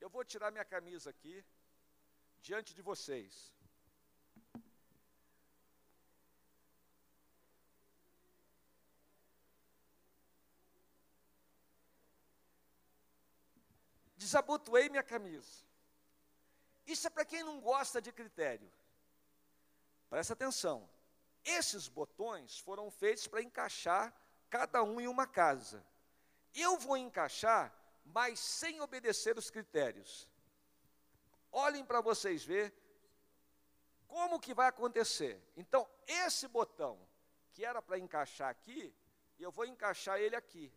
Eu 0.00 0.08
vou 0.08 0.24
tirar 0.24 0.50
minha 0.50 0.64
camisa 0.64 1.10
aqui, 1.10 1.44
diante 2.40 2.74
de 2.74 2.82
vocês. 2.82 3.52
desabotoei 14.22 14.88
minha 14.88 15.02
camisa. 15.02 15.64
Isso 16.86 17.06
é 17.06 17.10
para 17.10 17.24
quem 17.24 17.42
não 17.42 17.60
gosta 17.60 18.00
de 18.00 18.12
critério. 18.12 18.72
Presta 20.08 20.32
atenção. 20.32 20.88
Esses 21.44 21.88
botões 21.88 22.58
foram 22.58 22.90
feitos 22.90 23.26
para 23.26 23.42
encaixar 23.42 24.14
cada 24.52 24.82
um 24.82 25.00
em 25.00 25.08
uma 25.08 25.26
casa. 25.26 25.78
Eu 26.54 26.72
vou 26.84 26.96
encaixar, 26.96 27.64
mas 28.04 28.38
sem 28.38 28.80
obedecer 28.86 29.34
os 29.38 29.48
critérios. 29.50 30.28
Olhem 31.50 31.84
para 31.84 32.00
vocês 32.00 32.44
ver 32.44 32.66
como 34.06 34.38
que 34.44 34.52
vai 34.52 34.68
acontecer. 34.68 35.34
Então, 35.56 35.88
esse 36.06 36.46
botão 36.46 36.94
que 37.52 37.64
era 37.64 37.80
para 37.80 37.98
encaixar 37.98 38.50
aqui, 38.50 38.94
eu 39.38 39.50
vou 39.50 39.64
encaixar 39.64 40.20
ele 40.20 40.36
aqui. 40.36 40.72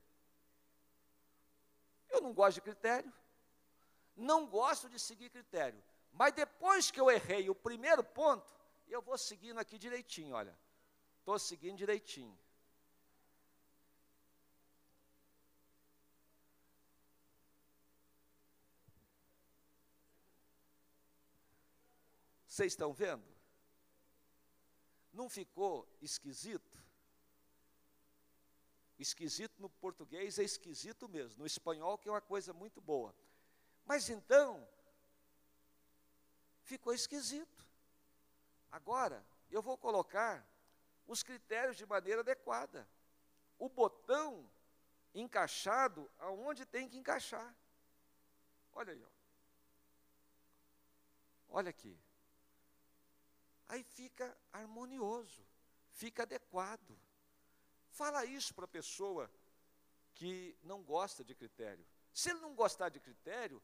Eu 2.09 2.21
não 2.21 2.33
gosto 2.33 2.55
de 2.55 2.61
critério 2.61 3.13
não 4.15 4.47
gosto 4.47 4.89
de 4.89 4.99
seguir 4.99 5.29
critério. 5.29 5.81
Mas 6.11 6.33
depois 6.33 6.89
que 6.89 6.99
eu 6.99 7.11
errei 7.11 7.49
o 7.49 7.55
primeiro 7.55 8.03
ponto, 8.03 8.53
eu 8.87 9.01
vou 9.01 9.17
seguindo 9.17 9.59
aqui 9.59 9.77
direitinho, 9.77 10.35
olha. 10.35 10.57
Estou 11.19 11.37
seguindo 11.37 11.77
direitinho. 11.77 12.37
Vocês 22.55 22.71
estão 22.71 22.93
vendo? 22.93 23.27
Não 25.11 25.27
ficou 25.27 25.85
esquisito? 26.01 26.81
Esquisito 28.97 29.61
no 29.61 29.69
português 29.69 30.39
é 30.39 30.43
esquisito 30.43 31.09
mesmo, 31.09 31.39
no 31.39 31.45
espanhol 31.45 31.97
que 31.97 32.07
é 32.07 32.11
uma 32.13 32.21
coisa 32.21 32.53
muito 32.53 32.79
boa. 32.79 33.13
Mas 33.83 34.09
então, 34.09 34.65
ficou 36.61 36.93
esquisito. 36.93 37.67
Agora, 38.71 39.21
eu 39.51 39.61
vou 39.61 39.77
colocar 39.77 40.41
os 41.05 41.23
critérios 41.23 41.75
de 41.75 41.85
maneira 41.85 42.21
adequada. 42.21 42.87
O 43.59 43.67
botão 43.67 44.49
encaixado 45.13 46.09
aonde 46.19 46.65
tem 46.65 46.87
que 46.87 46.97
encaixar. 46.97 47.53
Olha 48.71 48.93
aí, 48.93 49.03
ó. 49.03 49.09
Olha 51.49 51.69
aqui. 51.69 52.04
Aí 53.67 53.83
fica 53.83 54.35
harmonioso, 54.51 55.45
fica 55.91 56.23
adequado. 56.23 56.97
Fala 57.89 58.25
isso 58.25 58.53
para 58.53 58.65
a 58.65 58.67
pessoa 58.67 59.31
que 60.13 60.57
não 60.63 60.83
gosta 60.83 61.23
de 61.23 61.33
critério. 61.33 61.85
Se 62.13 62.29
ele 62.29 62.39
não 62.39 62.53
gostar 62.53 62.89
de 62.89 62.99
critério, 62.99 63.61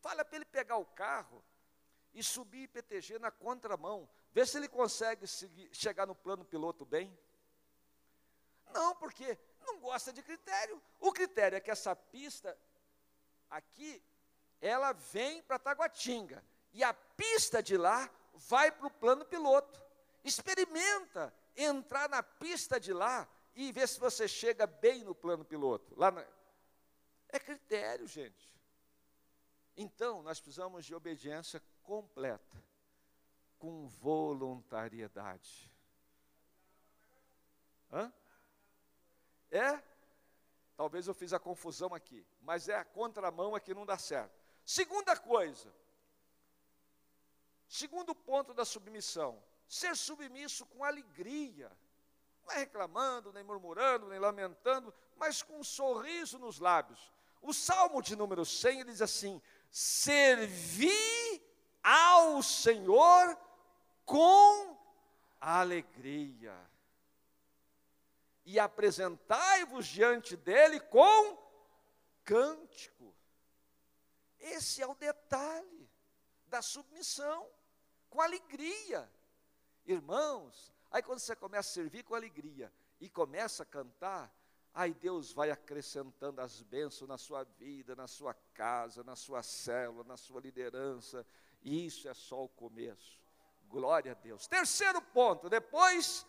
fala 0.00 0.24
para 0.24 0.36
ele 0.36 0.44
pegar 0.44 0.76
o 0.76 0.84
carro 0.84 1.44
e 2.12 2.22
subir 2.22 2.64
IPTG 2.64 3.18
na 3.18 3.30
contramão. 3.30 4.08
Vê 4.32 4.44
se 4.44 4.56
ele 4.56 4.68
consegue 4.68 5.26
seguir, 5.26 5.68
chegar 5.74 6.06
no 6.06 6.14
plano 6.14 6.44
piloto 6.44 6.84
bem. 6.84 7.16
Não, 8.72 8.94
porque 8.96 9.38
não 9.60 9.78
gosta 9.80 10.12
de 10.12 10.22
critério. 10.22 10.82
O 11.00 11.12
critério 11.12 11.56
é 11.56 11.60
que 11.60 11.70
essa 11.70 11.94
pista 11.94 12.58
aqui, 13.48 14.02
ela 14.60 14.92
vem 14.92 15.42
para 15.42 15.58
Taguatinga. 15.58 16.44
E 16.72 16.82
a 16.82 16.92
pista 16.92 17.62
de 17.62 17.76
lá 17.76 18.10
vai 18.34 18.70
para 18.70 18.86
o 18.86 18.90
plano 18.90 19.24
piloto. 19.24 19.82
Experimenta 20.22 21.34
entrar 21.56 22.08
na 22.08 22.22
pista 22.22 22.80
de 22.80 22.92
lá 22.92 23.28
e 23.54 23.70
ver 23.72 23.88
se 23.88 24.00
você 24.00 24.26
chega 24.26 24.66
bem 24.66 25.04
no 25.04 25.14
plano 25.14 25.44
piloto. 25.44 25.94
Lá 25.96 26.10
na... 26.10 26.26
É 27.28 27.38
critério, 27.38 28.06
gente. 28.06 28.52
Então, 29.76 30.22
nós 30.22 30.40
precisamos 30.40 30.84
de 30.84 30.94
obediência 30.94 31.62
completa, 31.82 32.62
com 33.58 33.88
voluntariedade. 33.88 35.70
Hã? 37.92 38.12
É? 39.50 39.82
Talvez 40.76 41.06
eu 41.06 41.14
fiz 41.14 41.32
a 41.32 41.38
confusão 41.38 41.94
aqui, 41.94 42.26
mas 42.40 42.68
é 42.68 42.74
a 42.74 42.84
contramão 42.84 43.54
aqui 43.54 43.72
não 43.74 43.86
dá 43.86 43.96
certo. 43.96 44.34
Segunda 44.64 45.16
coisa, 45.16 45.72
segundo 47.74 48.14
ponto 48.14 48.54
da 48.54 48.64
submissão, 48.64 49.42
ser 49.66 49.96
submisso 49.96 50.64
com 50.66 50.84
alegria. 50.84 51.68
Não 52.44 52.52
é 52.52 52.58
reclamando, 52.58 53.32
nem 53.32 53.42
murmurando, 53.42 54.08
nem 54.08 54.18
lamentando, 54.20 54.94
mas 55.16 55.42
com 55.42 55.58
um 55.58 55.64
sorriso 55.64 56.38
nos 56.38 56.60
lábios. 56.60 57.12
O 57.42 57.52
Salmo 57.52 58.00
de 58.00 58.14
número 58.14 58.44
100 58.44 58.80
ele 58.80 58.92
diz 58.92 59.02
assim: 59.02 59.42
Servi 59.72 61.42
ao 61.82 62.40
Senhor 62.44 63.36
com 64.04 64.78
alegria 65.40 66.56
e 68.44 68.56
apresentai-vos 68.60 69.84
diante 69.86 70.36
dele 70.36 70.78
com 70.78 71.36
cântico. 72.22 73.12
Esse 74.38 74.80
é 74.80 74.86
o 74.86 74.94
detalhe 74.94 75.90
da 76.46 76.62
submissão, 76.62 77.48
com 78.14 78.20
alegria. 78.20 79.10
Irmãos, 79.84 80.72
aí 80.88 81.02
quando 81.02 81.18
você 81.18 81.34
começa 81.34 81.68
a 81.68 81.72
servir 81.72 82.04
com 82.04 82.14
alegria 82.14 82.72
e 83.00 83.10
começa 83.10 83.64
a 83.64 83.66
cantar, 83.66 84.32
aí 84.72 84.94
Deus 84.94 85.32
vai 85.32 85.50
acrescentando 85.50 86.40
as 86.40 86.62
bênçãos 86.62 87.08
na 87.08 87.18
sua 87.18 87.42
vida, 87.42 87.96
na 87.96 88.06
sua 88.06 88.32
casa, 88.54 89.02
na 89.02 89.16
sua 89.16 89.42
célula, 89.42 90.04
na 90.04 90.16
sua 90.16 90.40
liderança, 90.40 91.26
e 91.60 91.86
isso 91.86 92.08
é 92.08 92.14
só 92.14 92.44
o 92.44 92.48
começo. 92.48 93.20
Glória 93.66 94.12
a 94.12 94.14
Deus. 94.14 94.46
Terceiro 94.46 95.02
ponto, 95.02 95.50
depois 95.50 96.24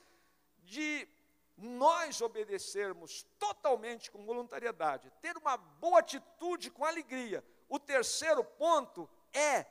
de 0.64 1.08
nós 1.56 2.20
obedecermos 2.20 3.28
totalmente 3.38 4.10
com 4.10 4.26
voluntariedade, 4.26 5.14
ter 5.22 5.38
uma 5.38 5.56
boa 5.56 6.00
atitude 6.00 6.72
com 6.72 6.84
alegria. 6.84 7.46
O 7.70 7.78
terceiro 7.78 8.44
ponto 8.44 9.08
é 9.32 9.68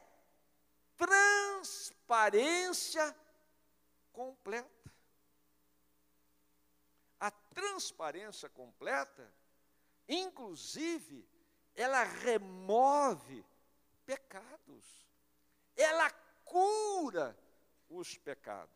transparência 0.97 3.15
completa. 4.13 4.71
A 7.19 7.31
transparência 7.31 8.49
completa, 8.49 9.33
inclusive, 10.09 11.29
ela 11.75 12.03
remove 12.03 13.45
pecados, 14.05 15.07
ela 15.77 16.11
cura 16.45 17.37
os 17.89 18.19
pecados, 18.19 18.71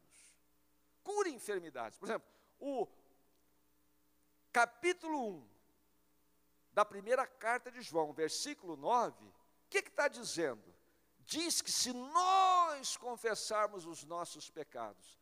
cura 1.03 1.29
enfermidades. 1.29 1.99
Por 1.99 2.09
exemplo, 2.09 2.29
o 2.59 2.89
capítulo 4.53 5.37
1 5.37 5.49
da 6.73 6.85
primeira 6.85 7.27
carta 7.27 7.71
de 7.71 7.83
João, 7.83 8.13
versículo 8.13 8.77
9, 8.77 9.25
o 9.25 9.35
que 9.69 9.79
está 9.79 10.09
dizendo? 10.09 10.78
Diz 11.29 11.61
que 11.61 11.71
se 11.71 11.93
nós 11.93 12.97
confessarmos 12.97 13.85
os 13.85 14.03
nossos 14.03 14.49
pecados, 14.49 15.21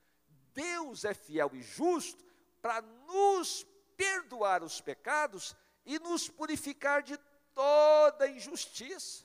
Deus 0.54 1.04
é 1.04 1.12
fiel 1.12 1.50
e 1.52 1.60
justo 1.60 2.24
para 2.62 2.80
nos 2.80 3.66
perdoar 3.96 4.62
os 4.62 4.80
pecados 4.80 5.56
e 5.84 5.98
nos 5.98 6.28
purificar 6.28 7.02
de 7.02 7.18
toda 7.52 8.28
injustiça. 8.28 9.24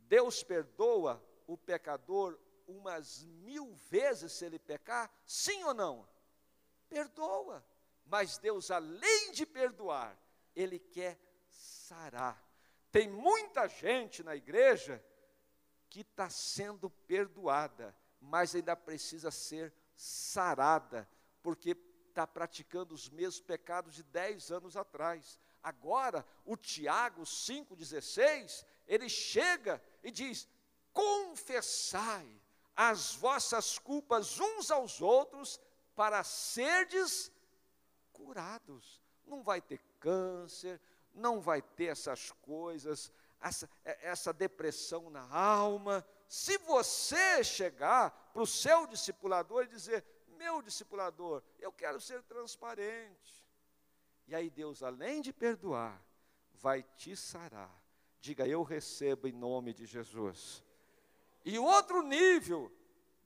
Deus 0.00 0.42
perdoa 0.42 1.24
o 1.46 1.56
pecador 1.56 2.38
umas 2.66 3.24
mil 3.24 3.74
vezes 3.88 4.32
se 4.32 4.44
ele 4.44 4.58
pecar? 4.58 5.10
Sim 5.24 5.64
ou 5.64 5.72
não? 5.72 6.06
Perdoa. 6.90 7.66
Mas 8.04 8.36
Deus, 8.36 8.70
além 8.70 9.32
de 9.32 9.46
perdoar, 9.46 10.14
Ele 10.54 10.78
quer 10.78 11.18
sarar. 11.48 12.45
Tem 12.90 13.08
muita 13.08 13.68
gente 13.68 14.22
na 14.22 14.34
igreja 14.34 15.04
que 15.88 16.00
está 16.00 16.28
sendo 16.28 16.90
perdoada, 16.90 17.96
mas 18.20 18.54
ainda 18.54 18.76
precisa 18.76 19.30
ser 19.30 19.72
sarada, 19.94 21.08
porque 21.42 21.76
está 22.08 22.26
praticando 22.26 22.94
os 22.94 23.08
mesmos 23.08 23.40
pecados 23.40 23.94
de 23.94 24.02
10 24.02 24.50
anos 24.50 24.76
atrás. 24.76 25.38
Agora, 25.62 26.24
o 26.44 26.56
Tiago 26.56 27.22
5,16, 27.22 28.64
ele 28.86 29.08
chega 29.08 29.82
e 30.02 30.10
diz: 30.10 30.48
confessai 30.92 32.26
as 32.74 33.14
vossas 33.14 33.78
culpas 33.78 34.38
uns 34.38 34.70
aos 34.70 35.00
outros 35.00 35.60
para 35.94 36.22
serdes 36.24 37.32
curados. 38.12 39.02
Não 39.26 39.42
vai 39.42 39.60
ter 39.60 39.78
câncer, 39.98 40.80
não 41.16 41.40
vai 41.40 41.62
ter 41.62 41.86
essas 41.86 42.30
coisas, 42.42 43.10
essa, 43.40 43.68
é, 43.84 44.08
essa 44.08 44.32
depressão 44.32 45.10
na 45.10 45.28
alma. 45.34 46.06
Se 46.28 46.58
você 46.58 47.42
chegar 47.42 48.10
para 48.32 48.42
o 48.42 48.46
seu 48.46 48.86
discipulador 48.86 49.64
e 49.64 49.68
dizer: 49.68 50.04
Meu 50.28 50.62
discipulador, 50.62 51.42
eu 51.58 51.72
quero 51.72 52.00
ser 52.00 52.22
transparente. 52.22 53.44
E 54.26 54.34
aí 54.34 54.50
Deus, 54.50 54.82
além 54.82 55.22
de 55.22 55.32
perdoar, 55.32 56.02
vai 56.52 56.82
te 56.82 57.16
sarar. 57.16 57.74
Diga: 58.20 58.46
Eu 58.46 58.62
recebo 58.62 59.26
em 59.26 59.32
nome 59.32 59.72
de 59.72 59.86
Jesus. 59.86 60.62
E 61.44 61.58
outro 61.58 62.02
nível 62.02 62.72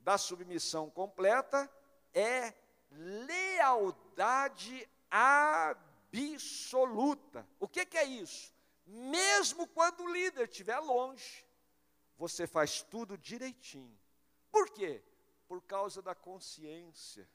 da 0.01 0.19
submissão 0.19 0.91
completa 0.91 1.71
é 2.13 2.55
lealdade 2.91 4.89
absoluta. 5.11 5.90
O 7.59 7.69
que, 7.69 7.87
que 7.87 7.99
é 7.99 8.05
isso? 8.05 8.53
Mesmo 8.87 9.67
quando 9.69 10.03
o 10.03 10.13
líder 10.13 10.49
estiver 10.49 10.79
longe, 10.79 11.45
você 12.17 12.47
faz 12.47 12.83
tudo 12.83 13.17
direitinho. 13.17 13.99
Por 14.51 14.71
quê? 14.71 15.03
Por 15.47 15.63
causa 15.63 16.03
da 16.03 16.15
consciência. 16.15 17.29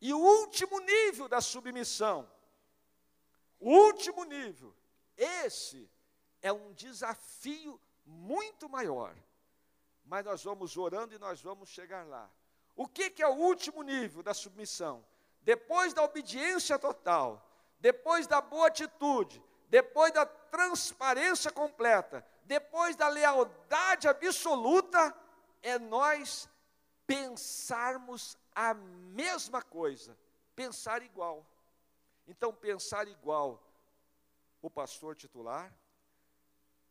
E 0.00 0.14
o 0.14 0.18
último 0.18 0.80
nível 0.80 1.28
da 1.28 1.40
submissão, 1.40 2.30
o 3.58 3.70
último 3.70 4.24
nível, 4.24 4.74
esse 5.16 5.90
é 6.40 6.52
um 6.52 6.72
desafio 6.72 7.78
muito 8.06 8.68
maior. 8.68 9.14
Mas 10.04 10.24
nós 10.24 10.42
vamos 10.42 10.76
orando 10.76 11.14
e 11.14 11.18
nós 11.18 11.42
vamos 11.42 11.68
chegar 11.68 12.06
lá. 12.06 12.30
O 12.74 12.88
que, 12.88 13.10
que 13.10 13.22
é 13.22 13.28
o 13.28 13.36
último 13.36 13.82
nível 13.82 14.22
da 14.22 14.32
submissão? 14.32 15.04
Depois 15.42 15.94
da 15.94 16.02
obediência 16.02 16.78
total, 16.78 17.46
depois 17.78 18.26
da 18.26 18.40
boa 18.40 18.68
atitude, 18.68 19.42
depois 19.68 20.12
da 20.12 20.26
transparência 20.26 21.50
completa, 21.50 22.26
depois 22.44 22.96
da 22.96 23.08
lealdade 23.08 24.08
absoluta, 24.08 25.16
é 25.62 25.78
nós 25.78 26.48
pensarmos 27.06 28.36
a 28.54 28.74
mesma 28.74 29.62
coisa, 29.62 30.16
pensar 30.54 31.02
igual. 31.02 31.46
Então, 32.26 32.52
pensar 32.52 33.08
igual 33.08 33.62
o 34.60 34.68
pastor 34.68 35.16
titular, 35.16 35.74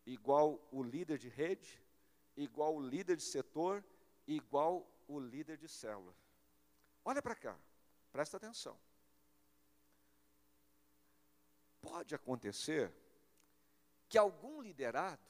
igual 0.05 0.59
o 0.71 0.81
líder 0.81 1.17
de 1.17 1.29
rede, 1.29 1.81
igual 2.35 2.75
o 2.75 2.81
líder 2.81 3.15
de 3.17 3.23
setor, 3.23 3.83
igual 4.27 4.85
o 5.07 5.19
líder 5.19 5.57
de 5.57 5.67
célula. 5.67 6.13
Olha 7.05 7.21
para 7.21 7.35
cá, 7.35 7.57
presta 8.11 8.37
atenção. 8.37 8.79
Pode 11.81 12.13
acontecer 12.13 12.93
que 14.07 14.17
algum 14.17 14.61
liderado 14.61 15.21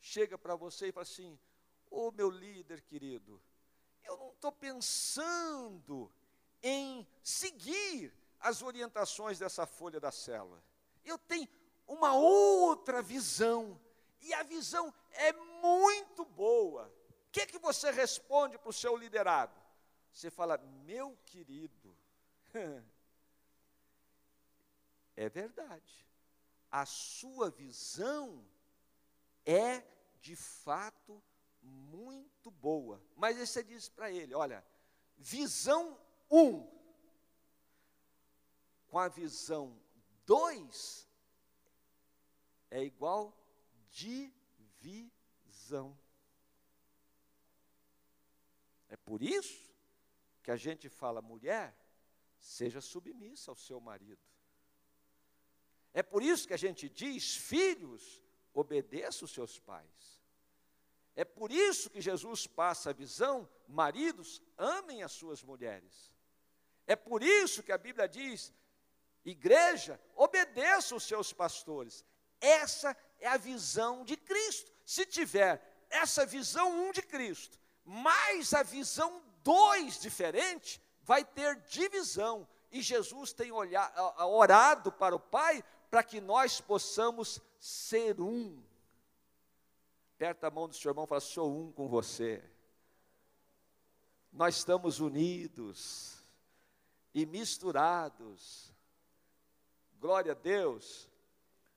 chega 0.00 0.38
para 0.38 0.54
você 0.54 0.88
e 0.88 0.92
fala 0.92 1.02
assim: 1.02 1.38
Ô 1.90 2.08
oh, 2.08 2.12
meu 2.12 2.30
líder 2.30 2.82
querido, 2.82 3.42
eu 4.04 4.16
não 4.16 4.30
estou 4.30 4.52
pensando 4.52 6.12
em 6.62 7.06
seguir 7.22 8.14
as 8.40 8.62
orientações 8.62 9.38
dessa 9.38 9.66
folha 9.66 9.98
da 9.98 10.12
célula. 10.12 10.62
Eu 11.04 11.18
tenho 11.18 11.48
uma 11.86 12.14
outra 12.14 13.02
visão, 13.02 13.80
e 14.20 14.32
a 14.34 14.42
visão 14.42 14.92
é 15.12 15.32
muito 15.32 16.24
boa. 16.24 16.86
O 17.26 17.30
que, 17.30 17.46
que 17.46 17.58
você 17.58 17.90
responde 17.90 18.58
para 18.58 18.70
o 18.70 18.72
seu 18.72 18.96
liderado? 18.96 19.58
Você 20.12 20.30
fala, 20.30 20.58
meu 20.58 21.16
querido, 21.26 21.96
é 25.16 25.28
verdade, 25.28 26.06
a 26.70 26.86
sua 26.86 27.50
visão 27.50 28.46
é 29.44 29.82
de 30.20 30.36
fato 30.36 31.22
muito 31.62 32.50
boa. 32.50 33.02
Mas 33.16 33.38
aí 33.38 33.46
você 33.46 33.62
diz 33.62 33.88
para 33.88 34.10
ele: 34.10 34.34
olha, 34.34 34.64
visão 35.16 35.98
1 36.30 36.38
um, 36.38 36.78
com 38.88 38.98
a 38.98 39.08
visão 39.08 39.80
2 40.26 41.08
é 42.70 42.82
igual 42.82 43.34
divisão. 43.90 45.98
É 48.88 48.96
por 48.96 49.22
isso 49.22 49.68
que 50.42 50.50
a 50.50 50.56
gente 50.56 50.88
fala, 50.88 51.20
mulher, 51.20 51.76
seja 52.38 52.80
submissa 52.80 53.50
ao 53.50 53.56
seu 53.56 53.80
marido. 53.80 54.22
É 55.92 56.02
por 56.02 56.22
isso 56.22 56.46
que 56.46 56.54
a 56.54 56.58
gente 56.58 56.88
diz, 56.88 57.36
filhos, 57.36 58.22
obedeça 58.52 59.24
os 59.24 59.32
seus 59.32 59.58
pais. 59.58 60.22
É 61.16 61.24
por 61.24 61.50
isso 61.50 61.90
que 61.90 62.00
Jesus 62.00 62.46
passa 62.46 62.90
a 62.90 62.92
visão: 62.92 63.48
maridos, 63.66 64.40
amem 64.56 65.02
as 65.02 65.12
suas 65.12 65.42
mulheres. 65.42 66.14
É 66.86 66.94
por 66.94 67.22
isso 67.22 67.62
que 67.62 67.72
a 67.72 67.78
Bíblia 67.78 68.08
diz: 68.08 68.52
igreja, 69.24 70.00
obedeça 70.14 70.94
os 70.94 71.02
seus 71.02 71.32
pastores. 71.32 72.04
Essa 72.40 72.96
é 73.18 73.26
a 73.26 73.36
visão 73.36 74.04
de 74.04 74.16
Cristo. 74.16 74.72
Se 74.84 75.04
tiver 75.04 75.60
essa 75.90 76.24
visão 76.24 76.86
um 76.86 76.92
de 76.92 77.02
Cristo, 77.02 77.58
mais 77.84 78.54
a 78.54 78.62
visão 78.62 79.22
dois 79.42 80.00
diferente, 80.00 80.80
vai 81.08 81.24
ter 81.24 81.56
divisão. 81.62 82.46
E 82.70 82.82
Jesus 82.82 83.32
tem 83.32 83.50
olhado, 83.50 83.98
orado 84.26 84.92
para 84.92 85.16
o 85.16 85.18
Pai 85.18 85.64
para 85.90 86.02
que 86.02 86.20
nós 86.20 86.60
possamos 86.60 87.40
ser 87.58 88.20
um. 88.20 88.62
Aperta 90.16 90.48
a 90.48 90.50
mão 90.50 90.68
do 90.68 90.74
seu 90.74 90.90
irmão 90.90 91.06
e 91.06 91.08
fala: 91.08 91.20
Sou 91.22 91.50
um 91.50 91.72
com 91.72 91.88
você. 91.88 92.44
Nós 94.30 94.56
estamos 94.56 95.00
unidos 95.00 96.22
e 97.14 97.24
misturados. 97.24 98.70
Glória 99.98 100.32
a 100.32 100.34
Deus. 100.34 101.08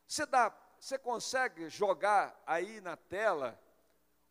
Você, 0.05 0.25
dá, 0.25 0.53
você 0.77 0.99
consegue 0.99 1.69
jogar 1.69 2.37
aí 2.45 2.81
na 2.81 2.97
tela 2.97 3.57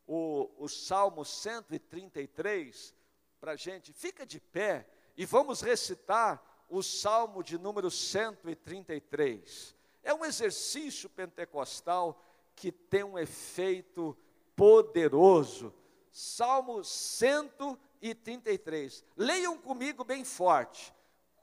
o, 0.06 0.50
o 0.58 0.68
Salmo 0.68 1.24
133 1.24 2.99
para 3.40 3.52
a 3.52 3.56
gente? 3.56 3.92
Fica 3.92 4.26
de 4.26 4.38
pé 4.38 4.86
e 5.16 5.24
vamos 5.24 5.62
recitar 5.62 6.44
o 6.68 6.82
Salmo 6.82 7.42
de 7.42 7.56
número 7.58 7.90
133. 7.90 9.74
É 10.02 10.12
um 10.14 10.24
exercício 10.24 11.08
pentecostal 11.08 12.22
que 12.54 12.70
tem 12.70 13.02
um 13.02 13.18
efeito 13.18 14.14
poderoso. 14.54 15.74
Salmo 16.12 16.84
133. 16.84 19.02
Leiam 19.16 19.56
comigo 19.56 20.04
bem 20.04 20.22
forte. 20.24 20.92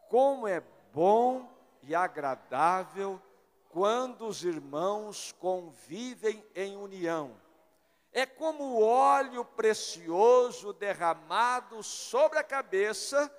Como 0.08 0.48
é 0.48 0.62
bom 0.94 1.52
e 1.82 1.96
agradável 1.96 3.20
quando 3.70 4.28
os 4.28 4.44
irmãos 4.44 5.32
convivem 5.34 6.46
em 6.56 6.78
união. 6.78 7.36
É 8.12 8.26
como 8.26 8.64
o 8.64 8.84
óleo 8.84 9.46
precioso 9.46 10.74
derramado 10.74 11.84
sobre 11.84 12.40
a 12.40 12.44
cabeça, 12.44 13.32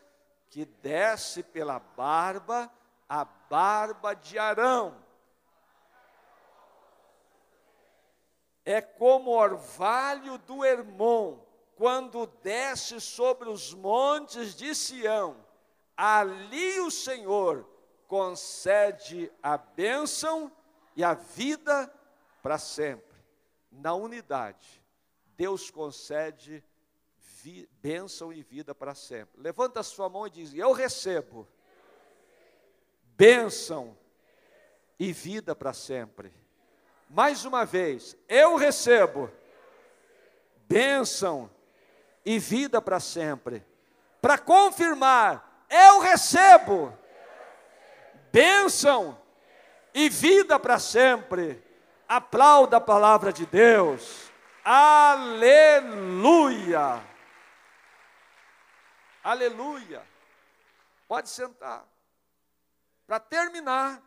que 0.50 0.64
desce 0.64 1.42
pela 1.42 1.78
barba, 1.78 2.70
a 3.08 3.24
barba 3.24 4.14
de 4.14 4.38
Arão 4.38 5.08
é 8.68 8.82
como 8.82 9.30
o 9.30 9.34
orvalho 9.34 10.36
do 10.36 10.62
Hermon, 10.62 11.38
quando 11.74 12.26
desce 12.42 13.00
sobre 13.00 13.48
os 13.48 13.72
montes 13.72 14.54
de 14.54 14.74
Sião. 14.74 15.42
Ali 15.96 16.78
o 16.80 16.90
Senhor 16.90 17.66
concede 18.06 19.32
a 19.42 19.56
bênção 19.56 20.52
e 20.94 21.02
a 21.02 21.14
vida 21.14 21.90
para 22.42 22.58
sempre. 22.58 23.07
Na 23.70 23.94
unidade, 23.94 24.82
Deus 25.36 25.70
concede 25.70 26.64
vi, 27.42 27.68
bênção 27.80 28.32
e 28.32 28.42
vida 28.42 28.74
para 28.74 28.94
sempre. 28.94 29.40
Levanta 29.40 29.80
a 29.80 29.84
sua 29.84 30.08
mão 30.08 30.26
e 30.26 30.30
diz: 30.30 30.54
Eu 30.54 30.72
recebo 30.72 31.46
bênção 33.16 33.96
e 34.98 35.12
vida 35.12 35.54
para 35.54 35.72
sempre 35.72 36.32
mais 37.08 37.44
uma 37.44 37.64
vez, 37.64 38.16
eu 38.28 38.56
recebo 38.56 39.30
bênção 40.68 41.50
e 42.24 42.38
vida 42.38 42.82
para 42.82 43.00
sempre. 43.00 43.64
Para 44.20 44.36
confirmar, 44.36 45.64
eu 45.70 46.00
recebo 46.00 46.92
bênção 48.30 49.18
e 49.94 50.08
vida 50.08 50.58
para 50.58 50.78
sempre. 50.78 51.62
Aplauda 52.08 52.78
a 52.78 52.80
palavra 52.80 53.30
de 53.30 53.44
Deus. 53.44 54.30
Aleluia. 54.64 55.86
Aleluia. 59.22 60.02
Pode 61.06 61.28
sentar. 61.28 61.86
Para 63.06 63.20
terminar, 63.20 64.02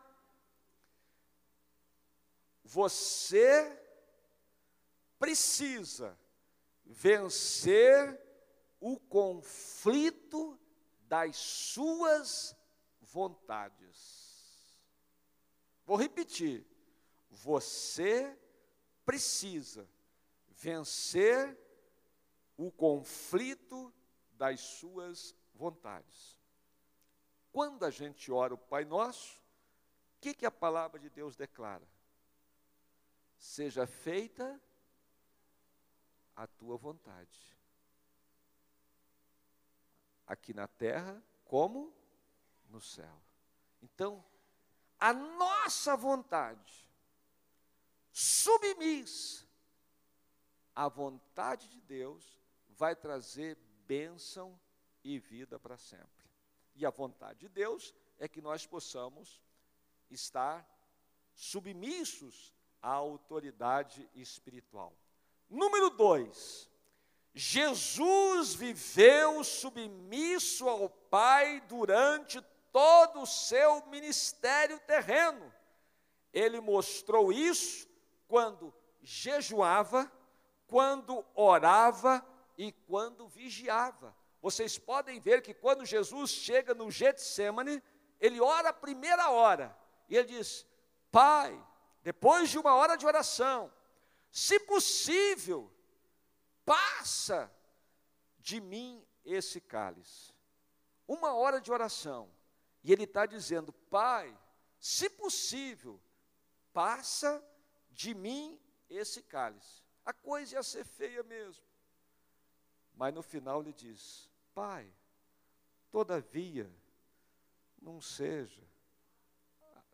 você 2.63 3.79
precisa 5.19 6.17
vencer 6.83 8.19
o 8.79 8.99
conflito 8.99 10.59
das 11.01 11.35
suas 11.37 12.55
vontades. 12.99 14.41
Vou 15.85 15.97
repetir. 15.97 16.70
Você 17.31 18.37
precisa 19.03 19.89
vencer 20.49 21.57
o 22.55 22.71
conflito 22.71 23.91
das 24.33 24.59
suas 24.59 25.35
vontades. 25.55 26.39
Quando 27.51 27.83
a 27.83 27.89
gente 27.89 28.31
ora 28.31 28.53
o 28.53 28.57
Pai 28.57 28.85
Nosso, 28.85 29.39
o 29.39 30.21
que, 30.21 30.35
que 30.35 30.45
a 30.45 30.51
palavra 30.51 30.99
de 30.99 31.09
Deus 31.09 31.35
declara? 31.35 31.87
seja 33.41 33.87
feita 33.87 34.61
a 36.35 36.45
tua 36.45 36.77
vontade. 36.77 37.57
Aqui 40.27 40.53
na 40.53 40.67
terra, 40.67 41.21
como 41.43 41.91
no 42.69 42.79
céu. 42.79 43.21
Então, 43.81 44.23
a 44.99 45.11
nossa 45.11 45.97
vontade, 45.97 46.87
submissa 48.11 49.45
à 50.75 50.87
vontade 50.87 51.67
de 51.69 51.81
Deus, 51.81 52.39
vai 52.69 52.95
trazer 52.95 53.57
bênção 53.85 54.59
e 55.03 55.19
vida 55.19 55.59
para 55.59 55.77
sempre. 55.77 56.29
E 56.75 56.85
a 56.85 56.89
vontade 56.89 57.39
de 57.39 57.49
Deus 57.49 57.93
é 58.17 58.27
que 58.27 58.41
nós 58.41 58.65
possamos 58.65 59.41
estar 60.09 60.67
submissos 61.33 62.53
a 62.81 62.91
autoridade 62.91 64.09
espiritual. 64.15 64.95
Número 65.49 65.89
dois, 65.89 66.69
Jesus 67.33 68.53
viveu 68.53 69.43
submisso 69.43 70.67
ao 70.67 70.89
Pai 70.89 71.61
durante 71.61 72.41
todo 72.71 73.21
o 73.21 73.27
seu 73.27 73.85
ministério 73.87 74.79
terreno. 74.81 75.53
Ele 76.33 76.59
mostrou 76.59 77.31
isso 77.31 77.90
quando 78.31 78.73
jejuava, 79.01 80.09
quando 80.65 81.25
orava 81.35 82.25
e 82.57 82.71
quando 82.71 83.27
vigiava. 83.27 84.15
Vocês 84.41 84.79
podem 84.79 85.19
ver 85.19 85.41
que 85.41 85.53
quando 85.53 85.85
Jesus 85.85 86.31
chega 86.31 86.73
no 86.73 86.89
Getsemane, 86.89 87.83
ele 88.21 88.39
ora 88.39 88.69
a 88.69 88.73
primeira 88.73 89.29
hora 89.31 89.77
e 90.07 90.15
ele 90.15 90.29
diz: 90.29 90.65
Pai, 91.11 91.61
depois 92.03 92.49
de 92.49 92.57
uma 92.57 92.73
hora 92.73 92.95
de 92.95 93.05
oração, 93.05 93.69
se 94.31 94.61
possível, 94.61 95.69
passa 96.63 97.53
de 98.39 98.61
mim 98.61 99.05
esse 99.25 99.59
cálice. 99.59 100.33
Uma 101.05 101.33
hora 101.33 101.59
de 101.59 101.69
oração. 101.69 102.31
E 102.81 102.93
ele 102.93 103.03
está 103.03 103.25
dizendo: 103.25 103.73
Pai, 103.73 104.33
se 104.79 105.09
possível, 105.09 106.01
passa 106.71 107.45
de 108.01 108.15
mim 108.15 108.59
esse 108.89 109.21
cálice. 109.21 109.83
A 110.03 110.11
coisa 110.11 110.55
ia 110.55 110.63
ser 110.63 110.83
feia 110.83 111.21
mesmo. 111.21 111.63
Mas 112.93 113.13
no 113.13 113.21
final 113.21 113.61
ele 113.61 113.73
diz: 113.73 114.29
Pai, 114.55 114.91
todavia, 115.91 116.69
não 117.79 118.01
seja 118.01 118.63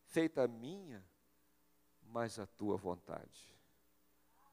feita 0.06 0.43
a 0.43 0.48
minha, 0.48 1.06
mas 2.02 2.39
a 2.39 2.48
tua 2.48 2.78
vontade. 2.78 3.54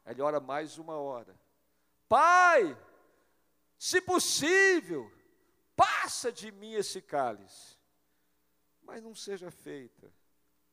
Ele 0.04 0.20
ora 0.20 0.40
mais 0.40 0.76
uma 0.76 0.96
hora. 0.96 1.38
Pai, 2.08 2.76
se 3.78 4.00
possível, 4.00 5.10
passa 5.76 6.32
de 6.32 6.50
mim 6.50 6.72
esse 6.72 7.00
cálice, 7.00 7.78
mas 8.82 9.02
não 9.02 9.14
seja 9.14 9.50
feita 9.50 10.12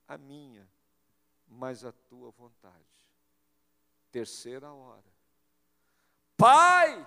a 0.08 0.18
minha, 0.18 0.68
mas 1.52 1.84
a 1.84 1.92
tua 1.92 2.32
vontade. 2.32 2.86
Terceira 4.10 4.72
hora. 4.72 5.12
Pai, 6.38 7.06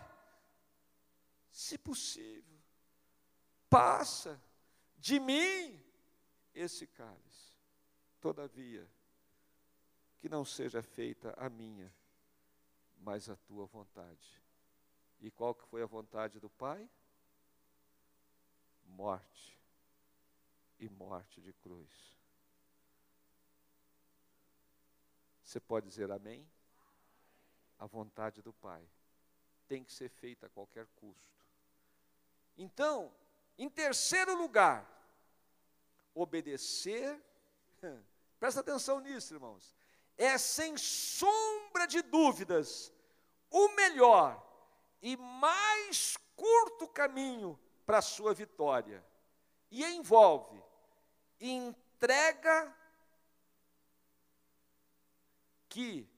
se 1.50 1.78
possível, 1.78 2.60
passa 3.70 4.40
de 4.98 5.18
mim 5.18 5.82
esse 6.54 6.86
cálice. 6.86 7.54
Todavia, 8.20 8.88
que 10.18 10.28
não 10.28 10.44
seja 10.44 10.82
feita 10.82 11.34
a 11.38 11.48
minha, 11.48 11.92
mas 12.98 13.30
a 13.30 13.36
tua 13.36 13.66
vontade. 13.66 14.42
E 15.20 15.30
qual 15.30 15.54
que 15.54 15.66
foi 15.66 15.82
a 15.82 15.86
vontade 15.86 16.38
do 16.38 16.50
Pai? 16.50 16.88
Morte 18.84 19.58
e 20.78 20.88
morte 20.88 21.40
de 21.40 21.52
cruz. 21.54 22.14
Você 25.54 25.60
pode 25.60 25.86
dizer 25.86 26.10
amém? 26.10 26.44
A 27.78 27.86
vontade 27.86 28.42
do 28.42 28.52
Pai 28.52 28.84
tem 29.68 29.84
que 29.84 29.92
ser 29.92 30.08
feita 30.08 30.46
a 30.46 30.48
qualquer 30.48 30.84
custo. 30.96 31.46
Então, 32.58 33.14
em 33.56 33.70
terceiro 33.70 34.36
lugar, 34.36 34.84
obedecer. 36.12 37.22
Presta 38.40 38.58
atenção 38.62 38.98
nisso, 38.98 39.32
irmãos. 39.32 39.76
É 40.18 40.36
sem 40.38 40.76
sombra 40.76 41.86
de 41.86 42.02
dúvidas 42.02 42.92
o 43.48 43.76
melhor 43.76 44.44
e 45.00 45.16
mais 45.16 46.16
curto 46.34 46.88
caminho 46.88 47.56
para 47.86 47.98
a 47.98 48.02
sua 48.02 48.34
vitória. 48.34 49.06
E 49.70 49.84
envolve 49.84 50.60
entrega 51.38 52.74
que 55.74 56.08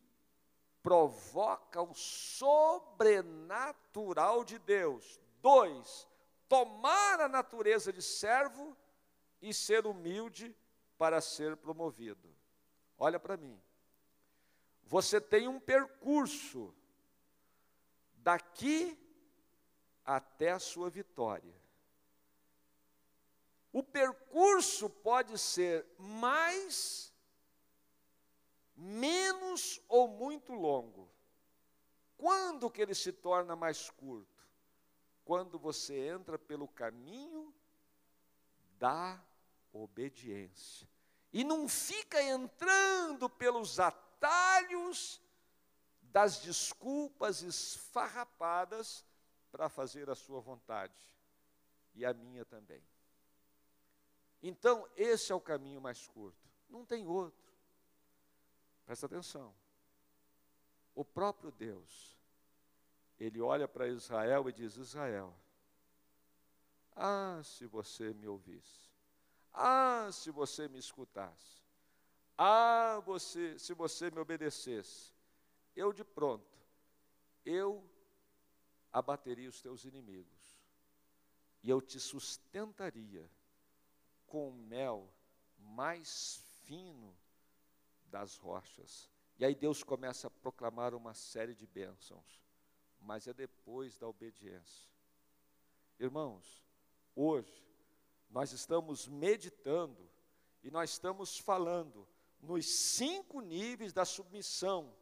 provoca 0.82 1.80
o 1.80 1.94
sobrenatural 1.94 4.44
de 4.44 4.58
Deus. 4.58 5.18
Dois, 5.40 6.06
tomar 6.46 7.22
a 7.22 7.28
natureza 7.28 7.90
de 7.90 8.02
servo 8.02 8.76
e 9.40 9.54
ser 9.54 9.86
humilde 9.86 10.54
para 10.98 11.22
ser 11.22 11.56
promovido. 11.56 12.28
Olha 12.98 13.18
para 13.18 13.38
mim. 13.38 13.58
Você 14.84 15.18
tem 15.18 15.48
um 15.48 15.58
percurso 15.58 16.74
daqui 18.16 19.02
até 20.04 20.50
a 20.50 20.58
sua 20.58 20.90
vitória. 20.90 21.58
O 23.72 23.82
percurso 23.82 24.90
pode 24.90 25.38
ser 25.38 25.86
mais, 25.98 27.10
menos 28.76 29.80
ou 29.88 30.06
muito 30.06 30.52
longo. 30.52 31.08
Quando 32.16 32.70
que 32.70 32.80
ele 32.80 32.94
se 32.94 33.12
torna 33.12 33.56
mais 33.56 33.90
curto? 33.90 34.36
quando 35.26 35.58
você 35.58 36.06
entra 36.06 36.38
pelo 36.38 36.68
caminho 36.68 37.52
da 38.78 39.20
obediência. 39.72 40.88
E 41.32 41.42
não 41.42 41.68
fica 41.68 42.22
entrando 42.22 43.28
pelos 43.28 43.80
atalhos 43.80 45.20
das 46.00 46.38
desculpas 46.38 47.42
esfarrapadas 47.42 49.04
para 49.50 49.68
fazer 49.68 50.08
a 50.08 50.14
sua 50.14 50.40
vontade 50.40 50.96
e 51.92 52.06
a 52.06 52.14
minha 52.14 52.44
também. 52.44 52.82
Então, 54.40 54.88
esse 54.94 55.32
é 55.32 55.34
o 55.34 55.40
caminho 55.40 55.80
mais 55.80 56.06
curto, 56.06 56.48
não 56.68 56.86
tem 56.86 57.04
outro. 57.04 57.45
Presta 58.86 59.06
atenção. 59.06 59.52
O 60.94 61.04
próprio 61.04 61.50
Deus 61.50 62.16
ele 63.18 63.40
olha 63.40 63.66
para 63.66 63.88
Israel 63.88 64.48
e 64.48 64.52
diz: 64.52 64.76
Israel, 64.76 65.34
ah, 66.94 67.40
se 67.42 67.66
você 67.66 68.14
me 68.14 68.28
ouvisse, 68.28 68.90
ah, 69.52 70.08
se 70.12 70.30
você 70.30 70.68
me 70.68 70.78
escutasse, 70.78 71.62
ah, 72.38 73.02
você, 73.04 73.58
se 73.58 73.74
você 73.74 74.10
me 74.10 74.20
obedecesse, 74.20 75.12
eu 75.74 75.92
de 75.92 76.04
pronto, 76.04 76.56
eu 77.44 77.84
abateria 78.92 79.48
os 79.48 79.60
teus 79.60 79.84
inimigos 79.84 80.60
e 81.62 81.68
eu 81.68 81.80
te 81.80 81.98
sustentaria 81.98 83.28
com 84.26 84.50
o 84.50 84.52
mel 84.52 85.12
mais 85.58 86.40
fino 86.62 87.16
das 88.10 88.36
rochas. 88.36 89.10
E 89.38 89.44
aí 89.44 89.54
Deus 89.54 89.82
começa 89.82 90.28
a 90.28 90.30
proclamar 90.30 90.94
uma 90.94 91.14
série 91.14 91.54
de 91.54 91.66
bênçãos 91.66 92.46
mas 93.06 93.26
é 93.28 93.32
depois 93.32 93.96
da 93.96 94.08
obediência. 94.08 94.90
Irmãos, 95.98 96.64
hoje 97.14 97.64
nós 98.28 98.52
estamos 98.52 99.06
meditando 99.06 100.10
e 100.62 100.70
nós 100.70 100.90
estamos 100.90 101.38
falando 101.38 102.06
nos 102.40 102.66
cinco 102.66 103.40
níveis 103.40 103.92
da 103.92 104.04
submissão. 104.04 104.92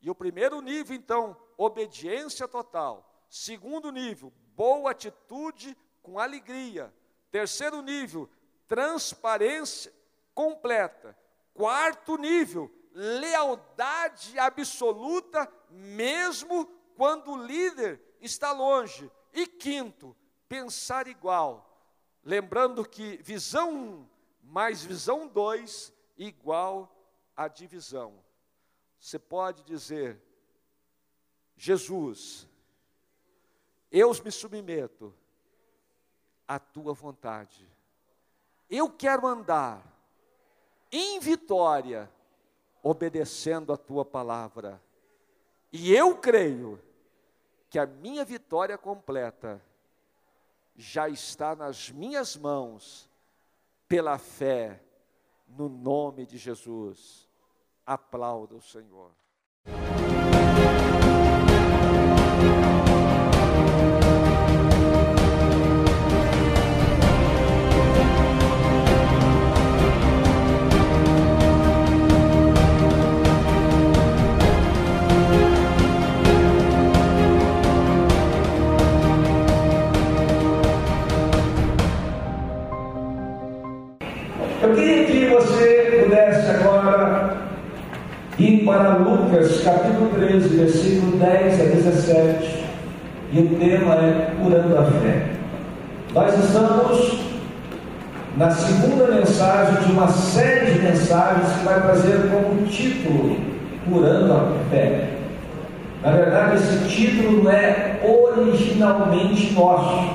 E 0.00 0.08
o 0.08 0.14
primeiro 0.14 0.60
nível, 0.62 0.96
então, 0.96 1.36
obediência 1.58 2.48
total. 2.48 3.26
Segundo 3.28 3.90
nível, 3.90 4.32
boa 4.54 4.92
atitude 4.92 5.76
com 6.00 6.18
alegria. 6.18 6.94
Terceiro 7.30 7.82
nível, 7.82 8.30
transparência 8.66 9.92
completa. 10.32 11.18
Quarto 11.54 12.16
nível, 12.16 12.70
lealdade 12.92 14.38
absoluta, 14.38 15.50
mesmo 15.70 16.66
quando 16.96 17.32
o 17.32 17.42
líder 17.42 18.00
está 18.20 18.52
longe. 18.52 19.10
E 19.32 19.46
quinto, 19.46 20.16
pensar 20.48 21.06
igual. 21.06 21.66
Lembrando 22.24 22.86
que 22.86 23.16
visão 23.22 23.72
1 23.72 24.08
mais 24.42 24.82
visão 24.82 25.28
2 25.28 25.92
igual 26.16 26.94
a 27.36 27.48
divisão. 27.48 28.22
Você 28.98 29.18
pode 29.18 29.62
dizer, 29.62 30.20
Jesus, 31.56 32.46
eu 33.90 34.12
me 34.22 34.30
submeto 34.30 35.14
à 36.46 36.58
tua 36.58 36.92
vontade. 36.92 37.66
Eu 38.68 38.90
quero 38.90 39.26
andar 39.26 39.82
em 40.90 41.20
vitória, 41.20 42.10
obedecendo 42.82 43.72
a 43.72 43.76
tua 43.76 44.04
palavra. 44.04 44.80
E 45.72 45.94
eu 45.94 46.16
creio 46.16 46.80
que 47.68 47.78
a 47.78 47.86
minha 47.86 48.24
vitória 48.24 48.76
completa 48.76 49.62
já 50.74 51.08
está 51.08 51.54
nas 51.54 51.90
minhas 51.90 52.36
mãos 52.36 53.08
pela 53.86 54.18
fé 54.18 54.82
no 55.46 55.68
nome 55.68 56.26
de 56.26 56.38
Jesus. 56.38 57.28
Aplauda 57.86 58.56
o 58.56 58.62
Senhor. 58.62 59.10
Para 88.64 88.98
Lucas 88.98 89.62
capítulo 89.62 90.10
13, 90.10 90.48
versículo 90.56 91.16
10 91.18 91.60
a 91.60 91.64
17. 91.64 92.64
E 93.32 93.38
o 93.40 93.48
tema 93.58 93.94
é 93.94 94.32
Curando 94.42 94.78
a 94.78 94.84
Fé. 94.84 95.26
Nós 96.12 96.44
estamos 96.44 97.20
na 98.36 98.50
segunda 98.50 99.06
mensagem 99.08 99.84
de 99.84 99.92
uma 99.92 100.08
série 100.08 100.72
de 100.72 100.78
mensagens 100.80 101.52
que 101.52 101.64
vai 101.64 101.80
trazer 101.80 102.30
como 102.30 102.66
título 102.66 103.36
Curando 103.88 104.32
a 104.32 104.52
Fé. 104.70 105.08
Na 106.02 106.12
verdade, 106.12 106.56
esse 106.56 106.88
título 106.88 107.44
não 107.44 107.50
é 107.50 108.00
originalmente 108.02 109.52
nosso. 109.52 110.14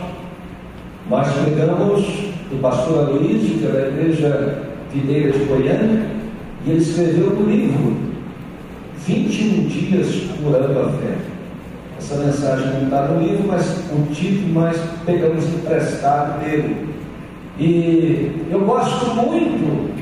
Nós 1.10 1.28
pegamos 1.46 2.04
do 2.50 2.60
pastor 2.62 3.10
Aloysio, 3.10 3.60
que 3.60 3.68
é 3.68 3.70
da 3.70 3.88
igreja 3.88 4.64
Videira 4.92 5.32
de 5.32 5.46
Goiânia, 5.46 6.06
e 6.66 6.72
ele 6.72 6.80
escreveu 6.80 7.38
um 7.38 7.44
livro, 7.44 8.15
21 9.06 9.68
dias 9.68 10.32
curando 10.42 10.80
a 10.80 10.90
fé. 10.94 11.18
Essa 11.98 12.16
mensagem 12.16 12.68
não 12.74 12.84
está 12.84 13.04
no 13.04 13.22
livro, 13.22 13.48
mas 13.48 13.84
o 13.92 14.14
título 14.14 14.54
nós 14.54 14.78
pegamos 15.06 15.46
emprestado 15.46 16.40
dele. 16.44 16.90
E 17.60 18.48
eu 18.52 18.60
gosto 18.62 19.16
muito 19.16 19.94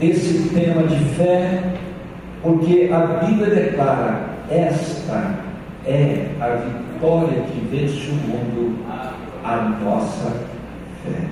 desse 0.00 0.48
tema 0.48 0.82
de 0.84 1.04
fé, 1.16 1.74
porque 2.42 2.90
a 2.92 3.24
Bíblia 3.24 3.50
declara: 3.50 4.22
esta 4.50 5.34
é 5.86 6.30
a 6.40 6.48
vitória 6.56 7.42
que 7.42 7.68
vence 7.70 8.10
o 8.10 8.14
mundo, 8.14 8.78
a 9.44 9.56
nossa 9.84 10.30
fé. 11.04 11.26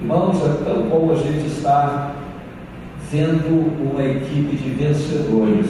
Irmãos, 0.00 0.36
é 0.44 0.64
tão 0.64 0.82
bom 0.82 1.12
a 1.12 1.14
gente 1.14 1.46
estar 1.46 2.23
vendo 3.10 3.72
uma 3.80 4.02
equipe 4.02 4.56
de 4.56 4.70
vencedores. 4.70 5.66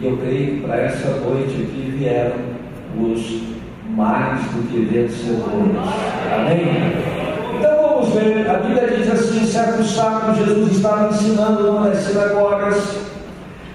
E 0.00 0.06
eu 0.06 0.16
creio 0.18 0.56
que 0.56 0.60
para 0.66 0.76
essa 0.76 1.08
noite 1.20 1.54
aqui 1.54 1.94
vieram 1.98 2.36
os 3.00 3.42
mais 3.90 4.40
do 4.40 4.68
que 4.68 4.84
vencedores. 4.84 5.76
Amém? 6.34 7.26
Então 7.58 7.88
vamos 7.88 8.10
ver, 8.10 8.48
a 8.50 8.54
Bíblia 8.58 8.88
diz 8.96 9.10
assim: 9.10 9.46
certo 9.46 9.82
sábado 9.84 10.36
Jesus 10.36 10.72
estava 10.72 11.08
ensinando 11.08 11.62
numa 11.62 11.88
das 11.88 11.98
sinagogas, 11.98 12.98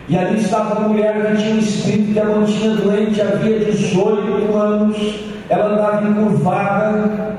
e 0.08 0.18
ali 0.18 0.40
estava 0.40 0.80
uma 0.80 0.90
mulher 0.90 1.36
que 1.36 1.42
tinha 1.42 1.56
um 1.56 1.60
espírito 1.60 2.14
que 2.14 2.20
a 2.20 2.26
mantinha 2.26 2.76
doente 2.76 3.22
havia 3.22 3.60
18 3.60 4.56
anos, 4.56 5.20
ela 5.50 5.74
andava 5.74 6.08
encurvada 6.08 7.36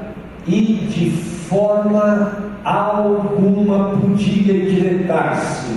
e 0.47 0.61
de 0.91 1.11
forma 1.11 2.42
alguma 2.65 3.97
podia 3.97 4.55
endireitar-se. 4.55 5.73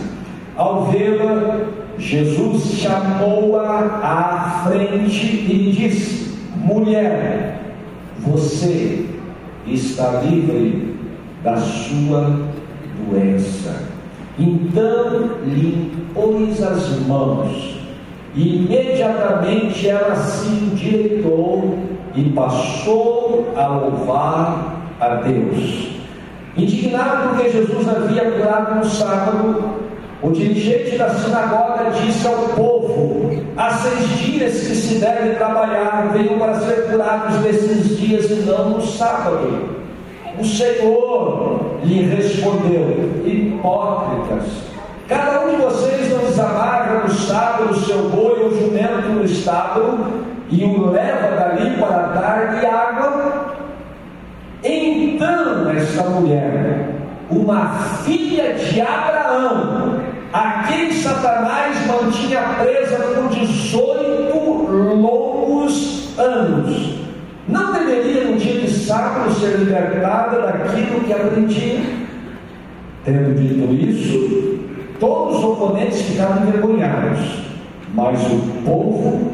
Ao 0.56 0.86
vê-la, 0.86 1.67
Jesus 1.98 2.80
chamou-a 2.80 4.00
à 4.04 4.63
frente 4.65 5.26
e 5.50 5.71
disse: 5.71 6.38
Mulher, 6.58 7.62
você 8.19 9.06
está 9.67 10.21
livre 10.21 10.95
da 11.43 11.58
sua 11.58 12.39
doença. 13.10 13.84
Então 14.38 15.30
lhe 15.45 15.91
impôs 15.93 16.62
as 16.62 17.00
mãos, 17.08 17.80
e 18.34 18.58
imediatamente 18.58 19.88
ela 19.88 20.15
se 20.15 20.48
endireitou 20.48 21.80
e 22.15 22.24
passou 22.32 23.54
a 23.56 23.67
louvar 23.67 24.82
a 25.00 25.15
Deus. 25.15 25.94
Indignado 26.58 27.30
porque 27.30 27.50
Jesus 27.50 27.88
havia 27.88 28.32
curado 28.32 28.76
no 28.76 28.86
sábado, 28.86 29.76
o 30.22 30.32
dirigente 30.32 30.98
da 30.98 31.10
sinagoga 31.10 31.91
disse 32.02 32.26
ao 32.26 32.34
povo: 32.56 33.30
Há 33.58 33.72
seis 33.72 34.08
dias 34.20 34.54
que 34.54 34.76
se 34.76 34.96
deve 34.96 35.36
trabalhar, 35.36 36.12
venham 36.13 36.39
para 36.39 36.56
ser 36.62 36.89
curados 36.89 37.41
nesses 37.41 37.98
dias 37.98 38.32
e 38.32 38.36
não 38.36 38.70
no 38.70 38.82
sábado. 38.82 39.70
O 40.39 40.46
Senhor 40.46 41.60
lhe 41.84 42.04
respondeu: 42.04 43.22
Hipócritas, 43.26 44.46
cada 45.10 45.46
um 45.46 45.50
de 45.50 45.56
vocês 45.58 46.10
não 46.10 46.20
desamarra 46.20 47.04
no 47.04 47.10
sábado 47.10 47.72
o 47.72 47.80
seu 47.82 48.10
boi 48.10 48.44
ou 48.44 48.52
jumento 48.52 49.10
no 49.10 49.26
estábulo 49.26 50.24
e 50.50 50.63
o 50.63 50.89
leva 50.89 51.36
dali 51.36 51.78
para 51.78 51.98
dar-lhe 52.13 52.65
água? 52.65 53.44
Então, 54.67 55.69
essa 55.69 56.10
mulher, 56.10 56.89
uma 57.30 57.69
filha 58.04 58.56
de 58.56 58.82
Abraão, 58.82 60.01
a 60.34 60.63
quem 60.63 60.91
Satanás 60.91 61.86
mantinha 61.86 62.41
presa 62.60 62.95
por 62.95 63.30
18 63.30 64.71
longos 64.95 66.17
anos, 66.17 66.95
não 67.47 67.73
deveria 67.73 68.23
no 68.23 68.38
dia 68.38 68.62
de 68.62 68.71
sábado 68.71 69.32
ser 69.36 69.60
libertada 69.60 70.41
daquilo 70.41 71.01
que 71.01 71.13
aprendia? 71.13 71.82
Tendo 73.04 73.36
dito 73.36 73.71
isso, 73.71 74.60
todos 74.99 75.38
os 75.38 75.43
oponentes 75.43 76.01
ficaram 76.01 76.41
envergonhados, 76.41 77.19
mas 77.93 78.19
o 78.32 78.39
povo 78.65 79.32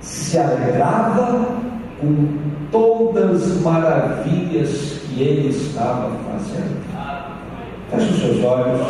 se 0.00 0.38
alegrava 0.38 1.69
com 2.00 2.28
todas 2.72 3.42
as 3.42 3.60
maravilhas 3.60 5.00
que 5.08 5.22
ele 5.22 5.48
estava 5.48 6.10
fazendo. 6.30 6.80
Feche 7.90 8.12
os 8.12 8.20
seus 8.20 8.44
olhos. 8.44 8.80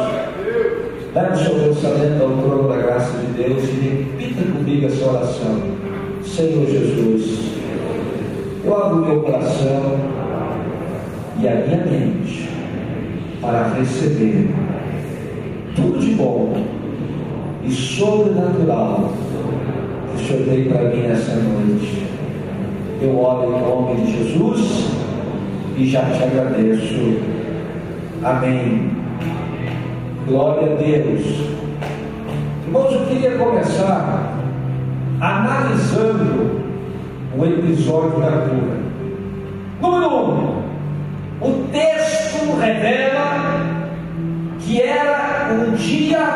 Leve 1.12 1.32
o 1.32 1.36
seu 1.36 1.54
pensamento 1.54 2.22
ao 2.22 2.30
trono 2.30 2.68
da 2.68 2.76
graça 2.76 3.18
de 3.18 3.42
Deus 3.42 3.64
e 3.64 4.16
repita 4.16 4.52
comigo 4.52 4.86
essa 4.86 5.10
oração. 5.10 5.60
Senhor 6.22 6.66
Jesus, 6.66 7.50
eu 8.64 8.76
abro 8.76 9.06
meu 9.06 9.22
coração 9.22 9.98
e 11.40 11.48
a 11.48 11.54
minha 11.54 11.84
mente 11.84 12.48
para 13.40 13.72
receber 13.74 14.50
tudo 15.74 15.98
de 15.98 16.14
bom 16.14 16.64
e 17.64 17.72
sobrenatural 17.72 19.12
que 20.10 20.22
o 20.22 20.26
Senhor 20.26 20.44
tem 20.44 20.64
para 20.66 20.90
mim 20.90 21.08
nessa 21.08 21.34
noite. 21.34 22.19
Eu 23.02 23.18
oro 23.18 23.56
em 23.56 23.62
nome 23.62 24.02
de 24.02 24.12
Jesus 24.12 24.90
e 25.74 25.86
já 25.86 26.02
te 26.02 26.22
agradeço. 26.22 27.18
Amém. 28.22 28.90
Glória 30.28 30.72
a 30.72 30.76
Deus. 30.76 31.24
Irmãos, 32.66 32.92
eu 32.92 33.06
queria 33.06 33.38
começar 33.38 34.34
analisando 35.18 36.60
o 37.38 37.46
episódio 37.46 38.20
da 38.20 38.32
cura. 38.32 38.80
Número 39.80 40.08
um, 40.10 40.62
o 41.40 41.68
texto 41.72 42.54
revela 42.60 43.60
que 44.60 44.82
era 44.82 45.54
um 45.54 45.74
dia 45.74 46.28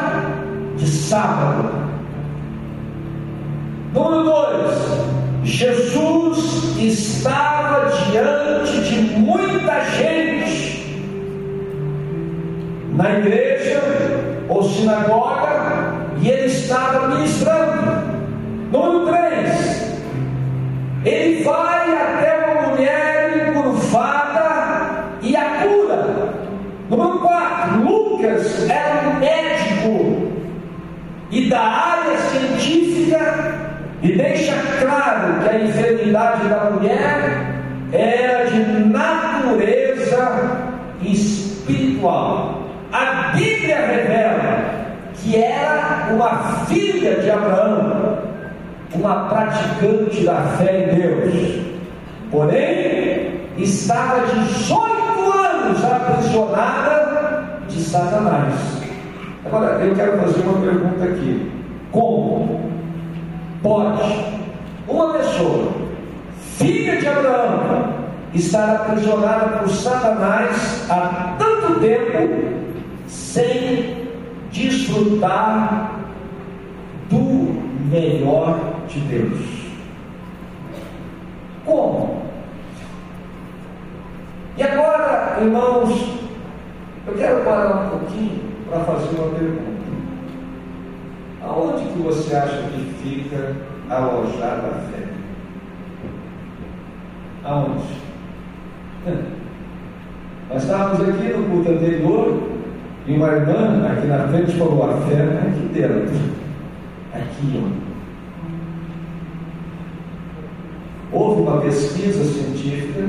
de 0.78 0.86
sábado. 0.88 1.68
Número 3.92 4.24
dois, 4.24 5.03
Jesus 5.44 6.74
estava 6.78 7.90
diante 8.10 8.80
de 8.80 9.00
muita 9.18 9.84
gente 9.84 11.04
na 12.96 13.18
igreja 13.18 13.82
ou 14.48 14.62
sinagoga 14.62 15.92
e 16.22 16.28
ele 16.30 16.46
estava 16.46 17.08
ministrando. 17.08 18.14
Número 18.72 19.06
3, 19.06 20.00
ele 21.04 21.44
vai 21.44 21.92
até 21.92 22.52
uma 22.52 22.68
mulher 22.70 23.48
encurvada 23.48 25.04
e 25.20 25.36
a 25.36 25.62
cura. 25.62 26.34
Número 26.88 27.18
4, 27.18 27.84
Lucas 27.84 28.70
era 28.70 29.10
um 29.10 29.20
médico 29.20 30.30
e 31.30 31.50
da 31.50 31.60
área 31.60 32.03
e 34.04 34.12
deixa 34.12 34.52
claro 34.82 35.40
que 35.40 35.48
a 35.48 35.60
enfermidade 35.60 36.46
da 36.46 36.70
mulher 36.70 37.40
era 37.90 38.44
de 38.50 38.84
natureza 38.84 40.58
espiritual. 41.00 42.64
A 42.92 43.32
Bíblia 43.34 43.78
revela 43.78 44.64
que 45.14 45.42
era 45.42 46.08
uma 46.12 46.66
filha 46.66 47.14
de 47.14 47.30
Abraão, 47.30 48.18
uma 48.94 49.24
praticante 49.30 50.22
da 50.22 50.36
fé 50.58 50.82
em 50.82 51.00
Deus. 51.00 51.64
Porém, 52.30 53.40
estava 53.56 54.26
18 54.26 54.82
anos 55.32 55.82
aprisionada 55.82 57.42
de 57.68 57.80
Satanás. 57.80 58.54
Agora, 59.46 59.82
eu 59.82 59.94
quero 59.94 60.18
fazer 60.18 60.42
uma 60.42 60.60
pergunta 60.60 61.04
aqui: 61.04 61.50
como 61.90 62.73
pode 63.64 64.26
uma 64.86 65.14
pessoa, 65.14 65.72
filha 66.58 66.98
de 66.98 67.08
Abraão, 67.08 67.94
estar 68.34 68.74
aprisionada 68.76 69.58
por 69.58 69.68
Satanás 69.70 70.86
há 70.90 71.36
tanto 71.38 71.80
tempo 71.80 72.58
sem 73.08 74.06
desfrutar 74.52 75.92
do 77.08 77.54
melhor 77.90 78.58
de 78.86 79.00
Deus. 79.00 79.40
Como? 81.64 82.22
E 84.58 84.62
agora, 84.62 85.38
irmãos, 85.40 85.90
eu 87.06 87.14
quero 87.14 87.42
parar 87.44 87.86
um 87.86 87.98
pouquinho 87.98 88.42
para 88.68 88.80
fazer 88.80 89.16
uma 89.16 89.30
pergunta. 89.30 89.73
Aonde 91.46 91.84
que 91.84 91.98
você 92.02 92.34
acha 92.34 92.62
que 92.68 92.94
fica 93.02 93.54
alojada 93.90 94.66
a 94.66 94.80
fé? 94.90 95.08
Aonde? 97.44 97.84
Nós 100.50 100.62
estávamos 100.62 101.06
aqui 101.08 101.32
no 101.34 101.44
culto 101.50 101.70
anterior 101.70 102.42
e 103.06 103.12
uma 103.12 103.28
irmã 103.28 103.86
aqui 103.92 104.06
na 104.06 104.28
frente 104.28 104.56
falou: 104.56 104.84
a 104.84 104.96
fé 105.06 105.16
é 105.16 105.48
aqui 105.48 105.68
dentro, 105.72 106.16
aqui, 107.12 107.62
ó. 107.62 107.84
Houve 111.12 111.42
uma 111.42 111.60
pesquisa 111.60 112.24
científica 112.24 113.06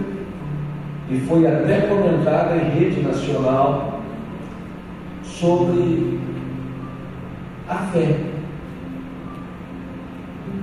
e 1.10 1.20
foi 1.22 1.48
até 1.48 1.88
comentada 1.88 2.56
em 2.58 2.70
rede 2.70 3.02
nacional 3.02 4.02
sobre 5.24 6.20
a 7.68 7.76
fé. 7.92 8.16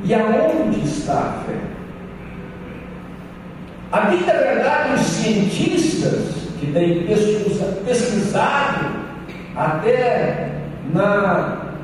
E 0.05 0.15
aonde 0.15 0.81
está 0.85 1.13
a 1.13 1.45
fé? 1.45 1.59
A 3.93 4.01
bem 4.01 4.23
da 4.23 4.33
verdade, 4.33 4.95
os 4.95 5.01
cientistas 5.01 6.35
que 6.59 6.73
têm 6.73 7.07
pesquisado 7.85 8.87
até 9.55 10.51
na 10.93 11.75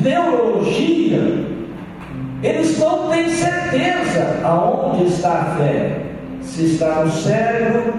neurologia, 0.00 1.46
eles 2.42 2.78
não 2.78 3.10
têm 3.10 3.28
certeza 3.28 4.40
aonde 4.44 5.04
está 5.04 5.32
a 5.32 5.44
fé. 5.56 6.02
Se 6.40 6.64
está 6.64 7.04
no 7.04 7.10
cérebro, 7.10 7.94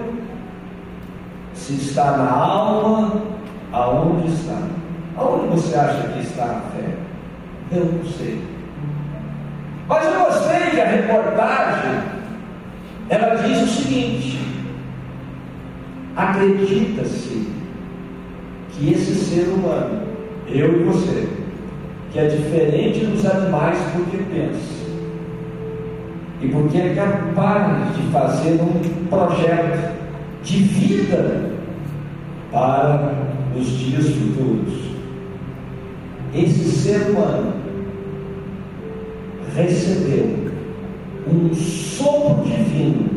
se 1.53 1.73
está 1.73 2.17
na 2.17 2.31
alma, 2.31 3.21
aonde 3.71 4.27
está? 4.33 4.78
Aonde 5.18 5.47
você 5.47 5.76
acha 5.76 6.07
que 6.10 6.20
está 6.20 6.43
a 6.43 6.62
fé? 6.72 6.95
Eu 7.72 7.86
não 7.86 8.03
sei. 8.05 8.41
Mas 9.88 10.05
eu 10.05 10.20
gostei 10.26 10.72
que 10.72 10.82
a 10.82 10.88
reportagem 10.88 12.01
ela 13.10 13.36
diz 13.36 13.62
o 13.64 13.68
seguinte: 13.68 14.39
acredita-se 16.16 17.49
que 18.72 18.93
esse 18.93 19.16
ser 19.16 19.49
humano, 19.49 20.01
eu 20.47 20.82
e 20.82 20.84
você, 20.84 21.28
que 22.12 22.20
é 22.20 22.28
diferente 22.28 23.05
dos 23.05 23.26
animais 23.26 23.78
porque 23.93 24.18
pensa 24.18 24.80
e 26.41 26.47
porque 26.47 26.78
é 26.78 26.95
capaz 26.95 27.95
de 27.95 28.03
fazer 28.12 28.62
um 28.62 29.05
projeto 29.07 29.95
de 30.43 30.57
vida 30.64 31.51
para 32.51 33.14
os 33.55 33.68
dias 33.68 34.07
futuros. 34.10 34.88
Esse 36.34 36.63
ser 36.69 37.09
humano 37.09 37.53
recebeu 39.55 40.49
um 41.27 41.53
sopro 41.53 42.43
divino, 42.43 43.09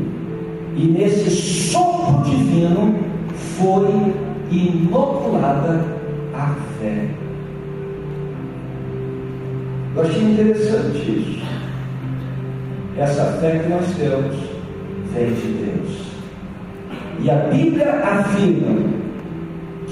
e 0.77 0.87
nesse 0.87 1.31
sopro 1.31 2.25
divino 2.31 2.95
foi 3.59 4.15
inoculada 4.51 5.85
a 6.35 6.55
fé. 6.79 7.09
Eu 9.95 10.03
achei 10.03 10.23
interessante 10.23 10.99
isso. 10.99 11.43
Essa 12.97 13.25
fé 13.41 13.59
que 13.59 13.69
nós 13.69 13.87
temos 13.95 14.37
vem 15.13 15.35
de 15.35 15.49
Deus. 15.65 16.03
E 17.21 17.31
a 17.31 17.37
Bíblia 17.49 17.91
afirma 18.03 19.02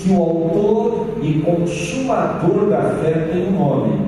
que 0.03 0.11
o 0.11 0.17
autor 0.17 1.19
e 1.23 1.41
consumador 1.41 2.71
da 2.71 2.83
fé 3.03 3.29
tem 3.33 3.49
um 3.49 3.59
nome, 3.59 4.01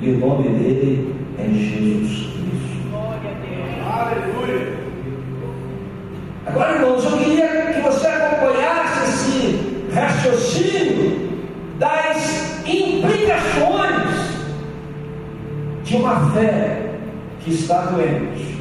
e 0.00 0.10
o 0.10 0.18
nome 0.18 0.48
dele 0.48 1.14
é 1.38 1.44
Jesus 1.44 2.28
Cristo. 2.32 2.90
Aleluia. 3.86 4.72
Agora, 6.46 6.76
irmãos, 6.76 7.04
eu 7.04 7.18
queria 7.18 7.72
que 7.72 7.80
você 7.80 8.06
acompanhasse 8.06 9.04
esse 9.04 9.92
raciocínio 9.92 11.28
das 11.78 12.66
implicações 12.66 14.06
de 15.84 15.96
uma 15.96 16.30
fé 16.30 16.94
que 17.40 17.50
está 17.50 17.86
doente. 17.86 18.56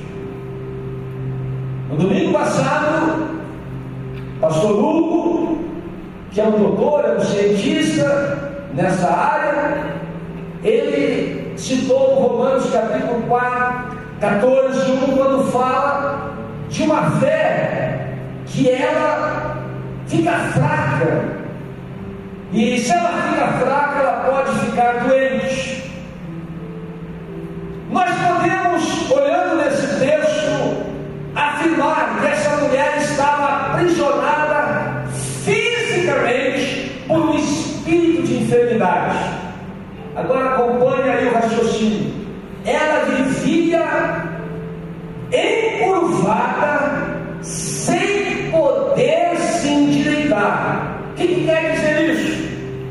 No 1.89 1.95
domingo 1.97 2.33
passado, 2.33 3.39
pastor 4.41 4.71
Hugo, 4.71 5.64
que 6.35 6.41
é 6.41 6.43
um 6.43 6.51
doutor, 6.51 7.05
é 7.05 7.15
um 7.15 7.21
cientista 7.21 8.37
nessa 8.73 9.09
área, 9.09 9.93
ele 10.65 11.53
citou 11.55 11.97
Romanos 11.97 12.69
capítulo 12.71 13.21
4, 13.21 13.97
14, 14.19 14.91
1, 14.91 15.15
quando 15.15 15.49
fala 15.49 16.33
de 16.67 16.83
uma 16.83 17.09
fé 17.21 18.17
que 18.47 18.69
ela 18.69 19.63
fica 20.07 20.31
fraca. 20.31 21.23
E 22.51 22.79
se 22.79 22.91
ela 22.91 23.11
fica 23.11 23.47
fraca, 23.65 23.99
ela 23.99 24.29
pode 24.29 24.59
ficar 24.59 25.05
doente. 25.07 25.89
Nós 27.89 28.09
podemos, 28.09 29.09
olhando 29.09 29.63
nesse 29.63 29.99
texto, 29.99 30.83
afirmar 31.33 32.19
que 32.19 32.27
essa 32.27 32.57
mulher 32.57 32.97
estava 32.97 33.71
aprisionada 33.71 34.44
Agora 40.15 40.49
acompanhe 40.51 41.09
aí 41.09 41.27
o 41.27 41.33
raciocínio. 41.33 42.13
Ela 42.65 43.05
vivia 43.05 43.85
encurvada, 45.31 47.07
sem 47.41 48.51
poder 48.51 49.37
se 49.37 49.69
endireitar. 49.69 50.99
O 51.11 51.15
que, 51.15 51.27
que 51.27 51.45
quer 51.45 51.71
dizer 51.71 52.09
isso? 52.09 52.45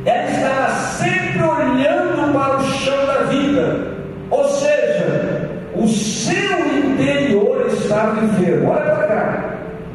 Ela 0.07 0.31
estava 0.31 0.71
sempre 0.71 1.43
olhando 1.43 2.33
para 2.33 2.57
o 2.57 2.65
chão 2.65 3.07
da 3.07 3.25
vida, 3.25 3.87
ou 4.31 4.49
seja, 4.49 5.51
o 5.75 5.89
seu 5.89 6.77
interior 6.79 7.67
estava 7.69 8.25
enfermo. 8.25 8.71
Olha 8.71 8.95
para 8.95 9.07
cá. 9.07 9.45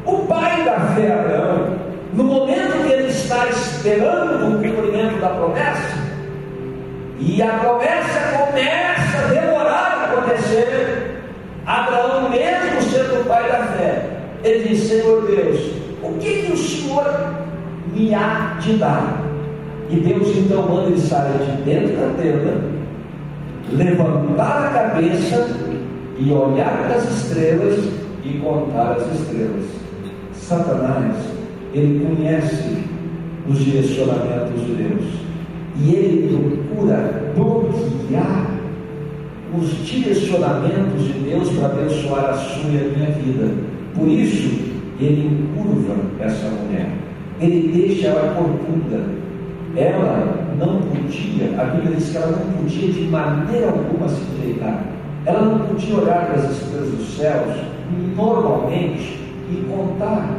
O 0.04 0.18
pai 0.26 0.64
da 0.64 0.80
fé, 0.94 1.12
Abraão, 1.12 1.76
no 2.12 2.24
momento 2.24 2.84
que 2.84 2.92
ele 2.92 3.08
está 3.08 3.48
esperando 3.48 4.56
o 4.56 4.60
da 5.20 5.28
promessa, 5.28 6.10
e 7.18 7.42
a 7.42 7.48
promessa 7.58 8.38
começa 8.38 9.18
a 9.18 9.28
demorar 9.28 9.70
a 9.70 10.12
acontecer, 10.12 11.20
Abraão, 11.66 12.30
mesmo 12.30 12.82
sendo 12.82 13.20
o 13.20 13.24
pai 13.26 13.42
da 13.48 13.64
fé, 13.64 14.08
ele 14.42 14.68
diz: 14.68 14.88
Senhor 14.88 15.26
Deus, 15.26 15.72
o 16.02 16.14
que, 16.18 16.42
que 16.42 16.52
o 16.52 16.56
Senhor 16.56 17.34
me 17.94 18.14
há 18.14 18.56
de 18.60 18.76
dar? 18.78 19.22
E 19.90 19.96
Deus 19.96 20.36
então 20.36 20.62
manda 20.62 20.88
ele 20.88 21.00
sair 21.00 21.38
de 21.38 21.62
dentro 21.62 21.96
da 21.96 22.22
tenda, 22.22 22.60
levantar 23.72 24.66
a 24.66 24.70
cabeça 24.70 25.48
e 26.16 26.32
olhar 26.32 26.78
para 26.78 26.96
as 26.96 27.04
estrelas 27.10 27.84
e 28.24 28.38
contar 28.38 28.92
as 28.92 29.20
estrelas. 29.20 29.66
Satanás, 30.32 31.14
ele 31.74 32.04
conhece 32.04 32.79
os 33.50 33.58
direcionamentos 33.58 34.64
de 34.64 34.74
Deus 34.74 35.04
e 35.82 35.94
ele 35.94 36.28
procura 36.28 37.32
bloquear 37.34 38.50
os 39.58 39.84
direcionamentos 39.84 41.04
de 41.06 41.12
Deus 41.14 41.50
para 41.50 41.66
abençoar 41.66 42.30
a 42.30 42.34
sua 42.34 42.70
e 42.70 42.78
a 42.78 42.96
minha 42.96 43.10
vida. 43.10 43.52
Por 43.94 44.06
isso, 44.06 44.70
ele 45.00 45.26
encurva 45.26 45.96
essa 46.20 46.48
mulher, 46.48 46.90
ele 47.40 47.72
deixa 47.72 48.08
ela 48.08 48.34
corcunda. 48.34 49.20
Ela 49.76 50.54
não 50.58 50.82
podia, 50.82 51.54
a 51.56 51.64
Bíblia 51.64 51.96
diz 51.96 52.10
que 52.10 52.16
ela 52.16 52.32
não 52.32 52.62
podia 52.62 52.92
de 52.92 53.02
maneira 53.02 53.68
alguma 53.68 54.08
se 54.08 54.20
endireitar. 54.22 54.84
Ela 55.24 55.42
não 55.42 55.58
podia 55.60 55.96
olhar 55.96 56.26
para 56.26 56.34
as 56.36 56.50
estrelas 56.50 56.90
dos 56.90 57.16
céus 57.16 57.56
normalmente 58.16 59.18
e 59.50 59.64
contar 59.70 60.36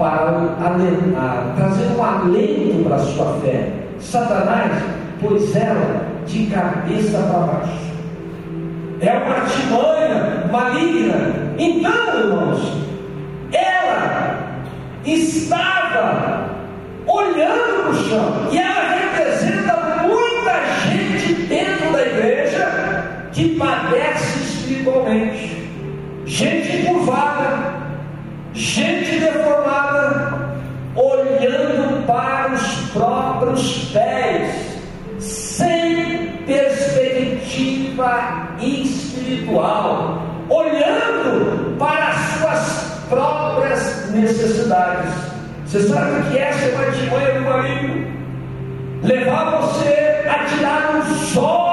para 0.00 0.30
a, 0.64 1.52
trazer 1.56 1.94
um 1.94 2.02
alento 2.02 2.84
para 2.84 2.96
a 2.96 3.00
sua 3.00 3.34
fé. 3.42 3.70
Satanás 4.00 4.72
pôs 5.20 5.54
ela 5.54 6.06
de 6.26 6.46
cabeça 6.46 7.18
para 7.18 7.38
baixo. 7.40 7.90
É 9.02 9.12
uma 9.12 9.34
artimanha 9.34 10.48
maligna. 10.50 11.54
Então, 11.58 12.18
irmãos, 12.18 12.72
ela 13.52 14.38
estava 15.04 16.46
olhando 17.06 17.82
para 17.82 17.90
o 17.90 17.94
chão 17.94 18.48
e 18.50 18.56
ela 18.56 18.94
representa 18.94 20.02
muita 20.02 20.88
gente 20.88 21.34
dentro 21.42 21.92
da 21.92 22.06
igreja 22.06 23.28
que 23.32 23.54
padece 23.56 24.38
espiritualmente. 24.44 25.60
Gente 26.24 26.86
curvada, 26.86 27.69
gente 28.54 29.20
deformada, 29.20 30.56
olhando 30.94 32.06
para 32.06 32.52
os 32.52 32.90
próprios 32.90 33.90
pés, 33.92 34.78
sem 35.18 36.28
perspectiva 36.46 38.48
espiritual, 38.60 40.22
olhando 40.48 41.76
para 41.78 42.08
as 42.08 42.16
suas 42.16 43.00
próprias 43.08 44.10
necessidades. 44.10 45.14
Você 45.66 45.82
sabe 45.82 46.20
o 46.20 46.30
que 46.30 46.38
é 46.38 46.50
uma 46.74 46.90
timanha 46.90 47.32
meu 47.34 47.42
marido? 47.42 48.10
Levar 49.02 49.60
você 49.60 50.26
a 50.28 50.44
tirar 50.44 50.96
um 50.96 51.02
sol 51.14 51.69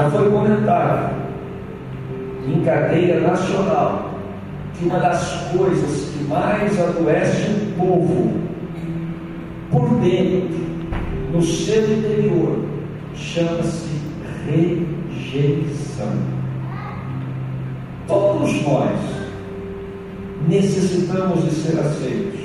Já 0.00 0.10
foi 0.12 0.30
comentado 0.30 1.14
em 2.48 2.64
cadeia 2.64 3.20
nacional 3.20 4.14
que 4.72 4.86
uma 4.86 4.98
das 4.98 5.50
coisas 5.54 6.08
que 6.08 6.24
mais 6.24 6.80
adoece 6.80 7.50
o 7.50 7.74
povo 7.78 8.32
por 9.70 10.00
dentro 10.00 10.48
no 11.34 11.42
seu 11.42 11.98
interior 11.98 12.64
chama-se 13.14 13.90
rejeição. 14.46 16.14
Todos 18.08 18.62
nós 18.62 18.98
necessitamos 20.48 21.44
de 21.44 21.50
ser 21.50 21.78
aceitos. 21.78 22.40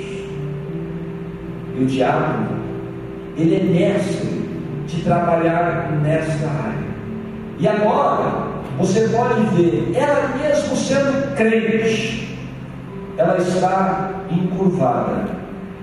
E 1.74 1.82
o 1.82 1.86
diabo, 1.86 2.48
ele 3.38 3.54
é 3.54 3.64
mestre 3.64 4.46
de 4.86 5.00
trabalhar 5.00 5.98
nesta 6.02 6.48
área. 6.48 6.85
E 7.58 7.68
agora, 7.68 8.46
você 8.78 9.08
pode 9.08 9.40
ver, 9.56 9.92
ela 9.94 10.36
mesmo 10.36 10.76
sendo 10.76 11.34
crente, 11.36 12.38
ela 13.16 13.38
está 13.38 14.10
encurvada 14.30 15.36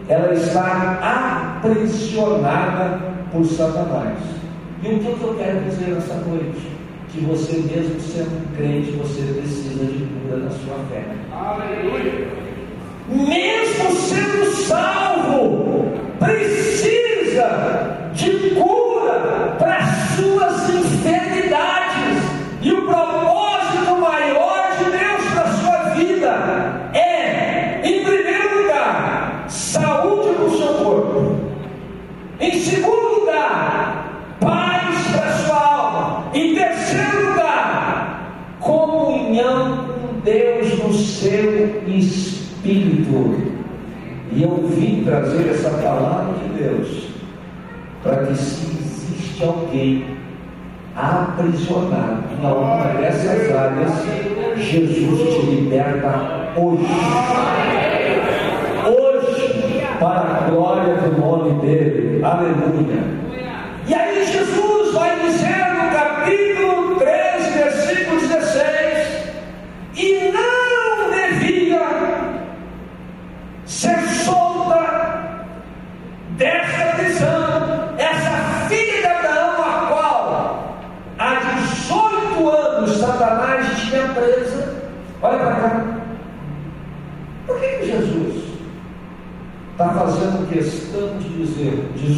ela 0.10 0.34
está 0.34 1.60
aprisionada 1.62 3.00
por 3.32 3.46
Satanás. 3.46 4.18
E 4.84 4.88
o 4.88 5.00
que 5.00 5.08
eu 5.08 5.36
quero 5.38 5.62
dizer 5.62 5.94
nessa 5.94 6.16
noite? 6.16 6.74
Que 7.12 7.22
você 7.22 7.54
mesmo 7.58 8.00
sendo 8.02 8.56
crente, 8.58 8.92
você 8.92 9.22
precisa 9.34 9.86
de 9.86 10.06
cura 10.06 10.38
na 10.38 10.50
sua 10.50 10.78
fé. 10.90 11.04
Aleluia! 11.32 12.28
Mesmo 13.08 13.92
sendo 13.96 14.46
salvo, 14.66 15.94
precisa 16.20 18.10
de 18.14 18.32
cura 18.56 18.93
suas 20.16 20.70
enfermidades. 20.70 22.24
E 22.62 22.72
o 22.72 22.86
propósito 22.86 23.98
maior 24.00 24.78
de 24.78 24.86
Deus 24.86 25.32
para 25.34 25.44
a 25.44 25.54
sua 25.54 25.78
vida 25.96 26.92
é, 26.94 27.82
em 27.84 28.04
primeiro 28.06 28.64
lugar, 28.64 29.46
saúde 29.50 30.40
no 30.40 30.58
seu 30.58 30.74
corpo. 30.76 31.40
Em 32.40 32.60
segundo 32.60 33.20
lugar, 33.20 34.38
paz 34.40 34.96
para 35.12 35.26
a 35.26 35.38
sua 35.40 35.56
alma. 35.56 36.26
Em 36.34 36.56
terceiro 36.56 37.32
lugar, 37.32 38.58
comunhão 38.62 39.88
com 39.88 40.20
Deus 40.22 40.80
no 40.80 40.94
seu 40.94 41.84
espírito. 41.88 43.54
E 44.32 44.42
eu 44.42 44.68
vim 44.68 45.04
trazer 45.04 45.50
essa 45.50 45.70
palavra 45.70 46.34
de 46.40 46.64
Deus 46.64 47.10
para 48.02 48.26
que 48.26 48.36
se 48.36 48.73
existe 49.34 49.44
alguém 49.44 50.06
aprisionado 50.96 52.24
em 52.40 52.46
alguma 52.46 52.84
dessas 53.00 53.52
áreas, 53.52 53.92
Jesus 54.58 55.36
te 55.36 55.46
liberta 55.48 56.52
hoje 56.56 56.86
para 60.00 60.36
a 60.36 60.50
glória 60.50 60.96
do 60.98 61.20
nome 61.20 61.62
dele. 61.62 62.24
Aleluia. 62.24 63.04
E 63.88 63.94
aí 63.94 64.26
Jesus 64.26 64.94
vai 64.94 65.20
dizer 65.22 65.66
no 65.74 65.92
capítulo 65.92 66.96
13, 66.98 67.33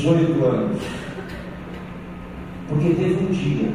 18 0.06 0.46
anos. 0.46 0.82
Porque 2.68 2.90
teve 2.90 3.26
um 3.26 3.32
dia, 3.32 3.72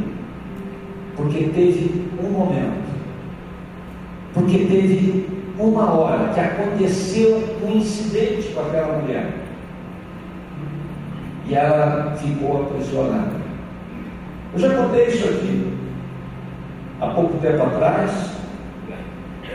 porque 1.17 1.45
teve 1.45 2.09
um 2.23 2.31
momento, 2.31 2.91
porque 4.33 4.59
teve 4.59 5.29
uma 5.59 5.91
hora 5.93 6.33
que 6.33 6.41
aconteceu 6.41 7.43
um 7.65 7.77
incidente 7.77 8.49
com 8.55 8.61
aquela 8.61 8.99
mulher. 8.99 9.33
E 11.49 11.55
ela 11.55 12.17
ficou 12.17 12.63
aprisionada. 12.63 13.41
Eu 14.53 14.59
já 14.59 14.75
contei 14.75 15.09
isso 15.09 15.29
aqui 15.29 15.73
há 17.01 17.09
pouco 17.09 17.39
tempo 17.39 17.63
atrás. 17.63 18.39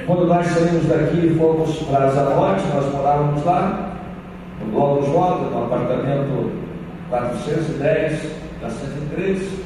Quando 0.05 0.27
nós 0.27 0.45
saímos 0.47 0.85
daqui 0.85 1.27
e 1.27 1.35
fomos 1.37 1.77
para 1.83 2.09
Zanote, 2.09 2.63
nós 2.73 2.93
morávamos 2.93 3.43
lá 3.43 3.97
no 4.61 4.71
Globo 4.71 5.01
J, 5.01 5.49
no 5.49 5.65
apartamento 5.65 6.64
410 7.09 8.31
da 8.61 8.69
103. 8.69 9.65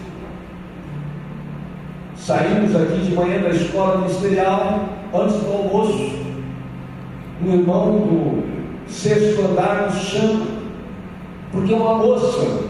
Saímos 2.16 2.76
aqui 2.76 3.00
de 3.00 3.16
manhã 3.16 3.42
da 3.42 3.50
escola 3.50 4.00
ministerial, 4.00 4.90
antes 5.14 5.36
do 5.38 5.52
almoço, 5.52 6.20
um 7.42 7.54
irmão 7.54 7.92
do 7.92 8.44
sexto 8.88 9.42
andar 9.42 9.84
nos 9.86 9.96
chama, 9.96 10.46
porque 11.52 11.74
uma 11.74 11.96
moça, 11.96 12.62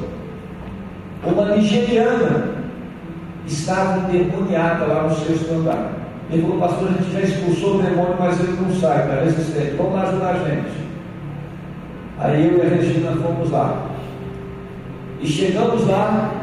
uma 1.24 1.56
nigeriana, 1.56 2.60
estava 3.48 4.14
endemoniada 4.14 4.86
lá 4.86 5.04
no 5.04 5.16
sexto 5.16 5.52
andar. 5.52 5.94
Ele 6.32 6.44
falou, 6.44 6.60
pastor, 6.60 6.90
a 6.90 6.92
gente 6.92 7.12
já 7.12 7.22
expulsou 7.22 7.80
o 7.80 7.82
demônio, 7.82 8.16
mas 8.20 8.40
ele 8.40 8.56
não 8.62 8.72
sai, 8.80 9.02
está 9.02 9.24
resistente. 9.24 9.76
Vamos 9.76 9.94
lá 9.94 10.04
ajudar 10.04 10.30
a 10.30 10.48
gente. 10.48 10.90
Aí 12.20 12.48
eu 12.48 12.58
e 12.60 12.62
a 12.62 12.70
Regina 12.70 13.12
fomos 13.14 13.50
lá. 13.50 13.89
E 15.22 15.28
chegamos 15.28 15.86
lá, 15.86 16.34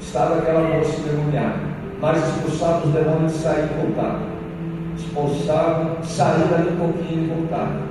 estava 0.00 0.38
aquela 0.38 0.62
moça 0.62 0.98
endemoniada. 0.98 1.70
Mas 2.00 2.28
expulsava 2.28 2.86
os 2.86 2.92
demônios 2.92 3.36
e 3.36 3.38
saíram 3.38 3.68
e 3.68 3.86
voltavam. 3.86 4.30
Expulsavam, 4.96 6.02
saíram 6.02 6.54
ali 6.56 6.70
um 6.70 6.76
pouquinho 6.76 7.24
e 7.24 7.26
voltavam. 7.28 7.82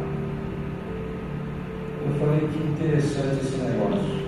Eu 2.06 2.14
falei 2.20 2.50
que 2.50 2.58
interessante 2.58 3.40
esse 3.42 3.58
negócio. 3.58 4.20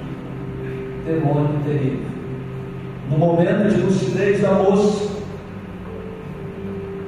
Demônio 1.06 1.60
terrível. 1.66 2.12
No 3.10 3.18
momento 3.18 3.70
de 3.70 3.82
lucidez 3.82 4.42
da 4.42 4.54
moça, 4.54 5.10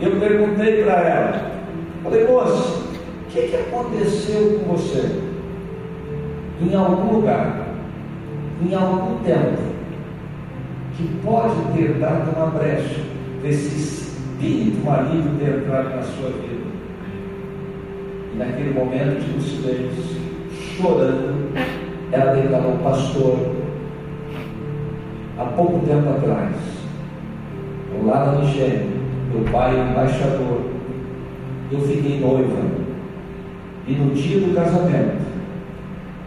eu 0.02 0.20
perguntei 0.20 0.84
para 0.84 0.94
ela, 1.08 1.52
falei, 2.04 2.28
moça, 2.28 2.82
o 2.82 3.32
que, 3.32 3.42
que 3.44 3.56
aconteceu 3.56 4.60
com 4.60 4.76
você? 4.76 5.23
Em 6.64 6.76
algum 6.76 7.16
lugar, 7.16 7.68
em 8.61 8.74
algum 8.74 9.18
tempo, 9.24 9.61
que 10.95 11.03
pode 11.24 11.55
ter 11.76 11.93
dado 11.99 12.36
uma 12.36 12.47
brecha 12.47 13.01
desse 13.41 13.76
espírito 13.76 14.86
maligno 14.86 15.38
ter 15.38 15.57
entrado 15.57 15.95
na 15.95 16.01
sua 16.01 16.30
vida. 16.30 16.64
E 18.34 18.38
naquele 18.38 18.74
momento 18.74 19.20
de 19.20 19.34
lucidez, 19.34 19.91
chorando, 20.78 21.51
ela 22.11 22.34
declarou, 22.34 22.78
pastor, 22.78 23.39
há 25.38 25.45
pouco 25.45 25.86
tempo 25.86 26.09
atrás, 26.09 26.55
lá 28.05 28.26
na 28.26 28.41
Nigéria, 28.41 28.86
meu 29.34 29.43
pai 29.51 29.76
é 29.76 29.91
embaixador, 29.91 30.61
eu 31.72 31.80
fiquei 31.82 32.20
noiva 32.20 32.84
e 33.88 33.93
no 33.93 34.14
dia 34.14 34.39
do 34.39 34.55
casamento, 34.55 35.33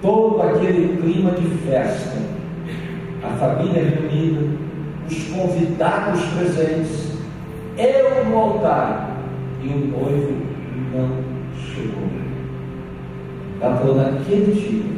todo 0.07 0.41
aquele 0.41 0.97
clima 0.99 1.33
de 1.33 1.49
festa, 1.69 2.17
a 3.25 3.29
família 3.31 3.83
reunida, 3.83 4.47
os 5.11 5.25
convidados 5.25 6.23
presentes, 6.27 7.17
eu 7.77 8.25
no 8.27 8.39
altar 8.39 9.19
e 9.61 9.67
o 9.67 9.87
noivo 9.89 10.37
não 10.95 11.09
chegou. 11.61 12.07
Ela 13.61 13.77
falou, 13.79 13.97
naquele 13.97 14.53
dia, 14.53 14.97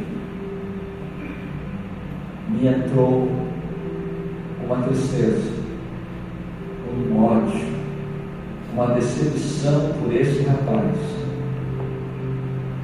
me 2.49 2.67
entrou 2.67 3.31
uma 4.63 4.75
tristeza, 4.83 5.53
um 6.87 7.23
ódio, 7.23 7.65
uma 8.73 8.93
decepção 8.93 9.91
por 9.99 10.13
esse 10.13 10.43
rapaz. 10.43 10.95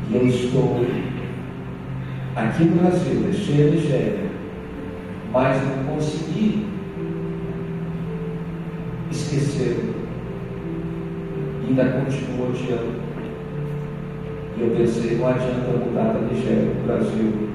E 0.09 0.15
eu 0.15 0.27
estou 0.27 0.79
aqui 2.35 2.65
no 2.65 2.81
Brasil, 2.81 3.21
deixei 3.21 3.67
a 3.67 3.71
Nigéria, 3.71 4.29
mas 5.31 5.61
não 5.63 5.95
consegui 5.95 6.67
esquecer. 9.09 9.93
Ainda 11.67 11.85
continuo 11.85 12.49
odiando. 12.49 13.05
E 14.57 14.61
eu 14.61 14.75
pensei, 14.77 15.17
não 15.17 15.27
adianta 15.27 15.85
mudar 15.85 16.13
da 16.13 16.19
Nigéria 16.19 16.71
para 16.71 16.95
o 16.95 16.97
Brasil, 16.97 17.49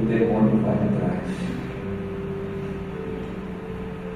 o 0.00 0.06
demônio 0.06 0.60
vai 0.62 0.74
atrás. 0.74 1.20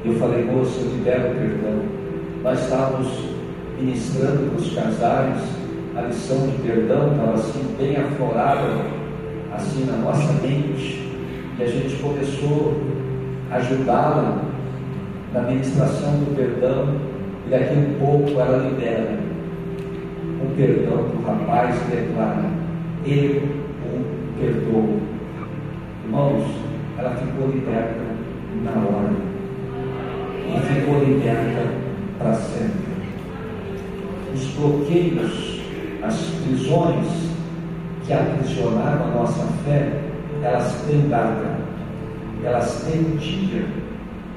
Eu 0.04 0.14
falei, 0.14 0.44
moça, 0.44 0.80
eu 0.80 0.96
libero 0.96 1.34
perdão. 1.34 1.82
Nós 2.42 2.62
estávamos 2.62 3.08
ministrando 3.80 4.50
para 4.50 4.60
os 4.60 4.74
casais 4.74 5.42
a 5.96 6.02
lição 6.02 6.46
de 6.48 6.62
perdão, 6.62 7.12
estava 7.12 7.34
assim 7.34 7.74
bem 7.78 7.96
aflorada, 7.96 9.03
assim 9.54 9.84
na 9.84 9.96
nossa 9.98 10.32
mente, 10.34 11.08
e 11.58 11.62
a 11.62 11.66
gente 11.66 11.96
começou 11.96 12.80
a 13.50 13.56
ajudá-la 13.56 14.42
na 15.32 15.42
ministração 15.42 16.12
do 16.12 16.36
perdão, 16.36 16.94
e 17.46 17.50
daqui 17.50 17.74
a 17.74 17.78
um 17.78 17.94
pouco 17.98 18.40
ela 18.40 18.68
libera 18.68 19.18
o 20.42 20.56
perdão 20.56 21.08
do 21.08 21.24
rapaz 21.24 21.76
e 21.76 21.90
declara: 21.90 22.44
Eu 23.06 23.42
o 23.84 24.38
perdoo. 24.38 25.00
Irmãos, 26.04 26.44
ela 26.98 27.16
ficou 27.16 27.50
liberta 27.50 28.00
na 28.62 28.72
hora 28.72 29.12
e 30.48 30.60
ficou 30.60 31.04
liberta 31.04 31.68
para 32.18 32.34
sempre. 32.34 32.94
Os 34.34 34.44
bloqueios, 34.54 35.60
as 36.02 36.16
prisões 36.44 37.33
que 38.06 38.12
aprisionaram 38.12 39.04
a 39.04 39.18
nossa 39.18 39.44
fé, 39.64 39.88
elas 40.42 40.74
têm 40.86 41.08
data, 41.08 41.56
elas 42.44 42.84
têm 42.84 43.16
dia, 43.16 43.66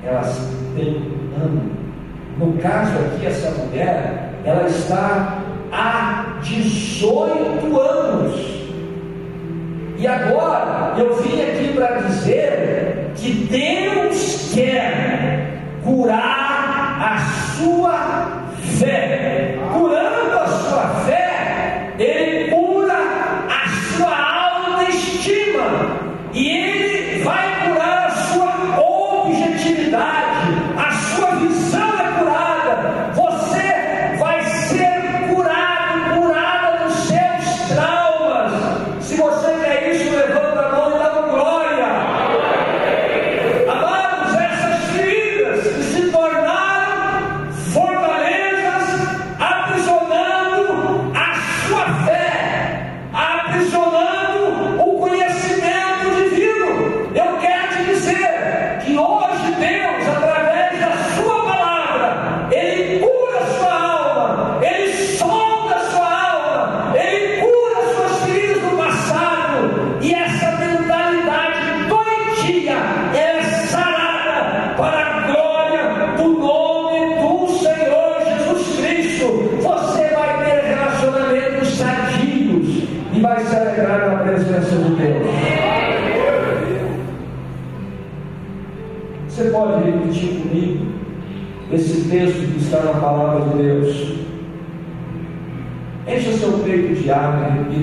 elas 0.03 0.49
têm 0.75 0.95
ano. 1.41 1.71
No 2.37 2.53
caso 2.59 2.93
aqui, 2.99 3.25
essa 3.25 3.51
mulher, 3.51 4.31
ela 4.45 4.67
está 4.67 5.39
há 5.71 6.39
18 6.43 7.79
anos. 7.79 8.57
E 9.97 10.07
agora 10.07 10.93
eu 10.97 11.21
vim 11.21 11.41
aqui 11.41 11.73
para 11.75 12.01
dizer 12.01 13.11
que 13.15 13.31
Deus 13.49 14.51
quer 14.53 15.59
curar 15.83 16.97
a 17.01 17.19
sua 17.57 18.43
fé. 18.79 19.36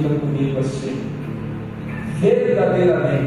Comigo 0.03 0.59
assim: 0.61 1.03
verdadeiramente. 2.20 3.24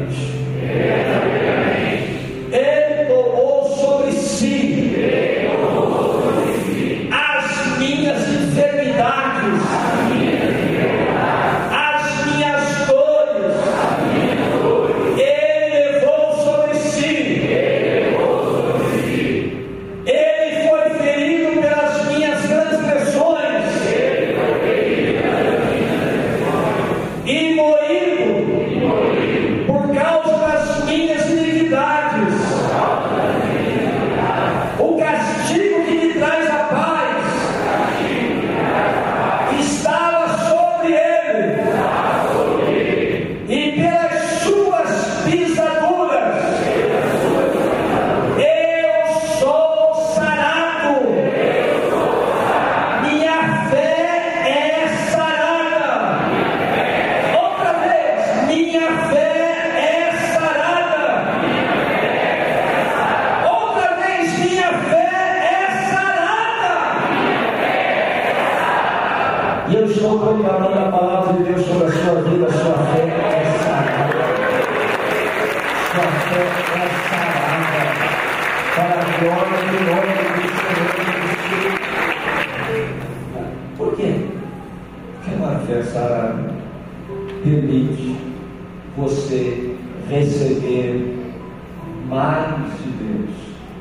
Mais 92.56 92.72
de 92.82 92.90
Deus. 92.90 93.30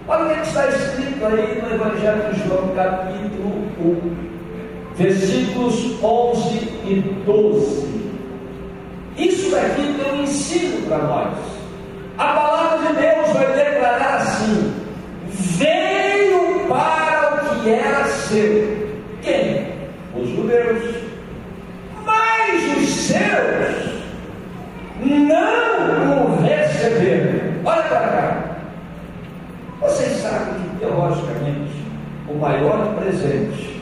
Olha 0.08 0.26
o 0.26 0.36
que 0.36 0.48
está 0.48 0.68
escrito 0.68 1.26
aí 1.26 1.62
no 1.62 1.76
Evangelho 1.76 2.34
de 2.34 2.48
João, 2.48 2.70
capítulo 2.76 3.68
1, 3.80 4.96
versículos 4.96 6.02
11 6.04 6.58
e 6.86 7.24
12. 7.26 7.98
Isso 9.18 9.52
daqui 9.52 9.96
tem 9.96 10.12
um 10.12 10.24
ensino 10.24 10.88
para 10.88 10.98
nós. 11.00 11.38
A 12.18 12.26
palavra 12.26 12.88
de 12.88 12.94
Deus 12.94 13.30
vai 13.34 13.54
declarar 13.54 14.16
assim: 14.18 14.74
veio 15.30 16.68
para 16.68 17.44
o 17.44 17.64
que 17.64 17.70
era 17.70 18.06
seu. 18.06 18.88
Quem? 19.22 19.74
Os 20.16 20.30
judeus. 20.30 20.96
Mas 22.06 22.78
os 22.78 22.90
seus 22.90 23.98
não 25.06 26.26
o 26.26 26.42
receberam. 26.42 27.62
Olha 27.66 27.84
para 27.84 28.00
cá. 28.00 28.37
Teologicamente 30.80 31.72
o 32.30 32.38
maior 32.40 32.96
presente 32.96 33.82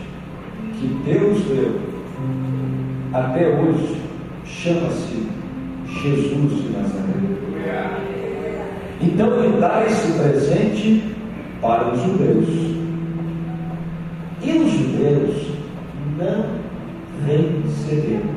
que 0.79 0.87
Deus 1.05 1.39
deu 1.45 1.79
até 3.13 3.47
hoje 3.47 4.01
chama-se 4.45 5.27
Jesus 5.87 6.63
de 6.63 6.69
Nazaré. 6.69 7.15
Então 9.01 9.43
ele 9.43 9.59
dá 9.59 9.83
esse 9.85 10.11
presente 10.13 11.15
para 11.61 11.93
os 11.93 12.01
judeus. 12.01 12.47
E 14.41 14.51
os 14.51 14.71
judeus 14.71 15.47
não 16.17 16.45
receberam. 17.25 18.35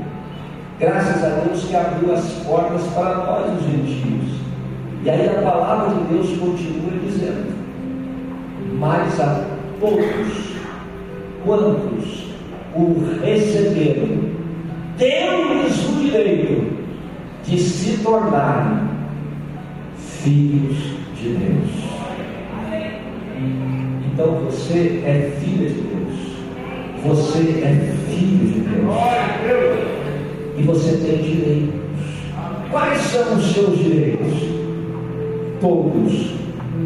Graças 0.78 1.24
a 1.24 1.28
Deus 1.40 1.64
que 1.64 1.76
abriu 1.76 2.14
as 2.14 2.24
portas 2.44 2.82
para 2.94 3.16
nós, 3.16 3.59
os 3.59 3.64
gentios. 3.64 4.40
E 5.04 5.11
aí 5.11 5.28
a 5.28 5.42
palavra 5.42 5.94
de 5.94 6.14
Deus 6.14 6.38
continua 6.38 6.92
dizendo: 7.04 7.57
Mas 8.72 9.20
a 9.20 9.44
todos 9.80 10.48
quantos 11.44 12.28
o 12.74 12.96
receberam, 13.22 14.18
deu-lhes 14.96 15.88
o 15.88 16.02
direito 16.02 16.78
de 17.44 17.58
se 17.58 17.98
tornarem 18.02 18.88
filhos 19.96 20.76
de 21.16 21.28
Deus. 21.30 21.88
Então 24.06 24.34
você 24.44 25.02
é 25.04 25.32
filha 25.40 25.68
de 25.68 25.80
Deus. 25.80 26.08
Você 27.04 27.62
é 27.62 27.94
filho 28.08 28.52
de 28.52 28.60
Deus. 28.60 28.96
E 30.58 30.62
você 30.62 30.96
tem 30.96 31.22
direitos. 31.22 31.74
Quais 32.70 33.00
são 33.00 33.36
os 33.36 33.52
seus 33.52 33.78
direitos? 33.78 34.58
Todos 35.60 36.34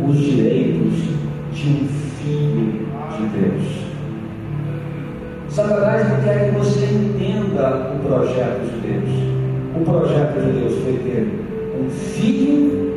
os 0.07 0.19
direitos 0.19 1.12
de 1.63 1.69
um 1.69 1.87
filho 1.87 2.89
de 3.17 3.39
Deus. 3.39 3.63
Satanás 5.49 6.09
não 6.09 6.21
quer 6.23 6.51
que 6.51 6.59
você 6.59 6.87
entenda 6.87 7.93
o 7.95 8.05
projeto 8.05 8.63
de 8.65 8.89
Deus. 8.89 9.11
O 9.77 9.85
projeto 9.85 10.41
de 10.41 10.59
Deus 10.59 10.83
foi 10.83 10.95
ter 11.05 11.29
um 11.81 11.89
filho 11.89 12.93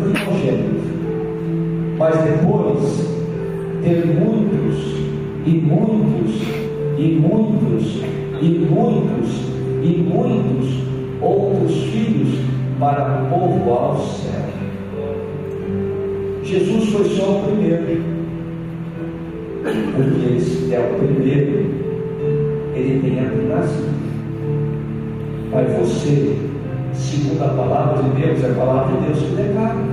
primogênito, 0.00 0.80
mas 1.96 2.16
depois 2.18 3.08
ter 3.84 4.06
muitos 4.06 4.96
e 5.46 5.50
muitos 5.50 6.42
e 6.98 7.20
muitos 7.20 8.02
e 8.40 8.66
muitos 8.68 9.30
e 9.82 10.02
muitos 10.02 10.68
outros 11.22 11.82
filhos 11.84 12.40
para 12.80 13.28
povoar 13.30 13.94
o 13.94 13.98
céu. 13.98 14.29
Jesus 16.50 16.88
foi 16.88 17.04
só 17.10 17.30
o 17.30 17.42
primeiro, 17.44 18.02
porque 19.94 20.26
ele 20.26 20.74
é 20.74 20.80
o 20.80 20.98
primeiro, 20.98 21.64
ele 22.74 23.00
tem 23.00 23.20
a 23.20 23.30
primazia. 23.30 23.86
Mas 25.52 25.72
você, 25.78 26.36
segundo 26.92 27.44
a 27.44 27.48
palavra 27.50 28.02
de 28.02 28.20
Deus, 28.20 28.44
a 28.44 28.54
palavra 28.54 28.96
de 28.96 29.06
Deus 29.06 29.18
que 29.20 29.36
declara. 29.36 29.84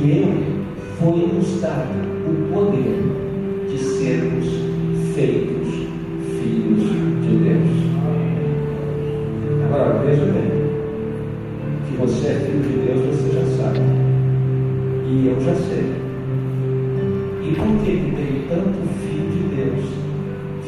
E 0.00 0.08
ele 0.08 0.62
foi-nos 1.00 1.60
dado 1.62 1.98
o 2.24 2.54
poder 2.54 3.02
de 3.68 3.76
sermos 3.76 4.46
feitos 5.16 5.68
filhos 6.38 6.87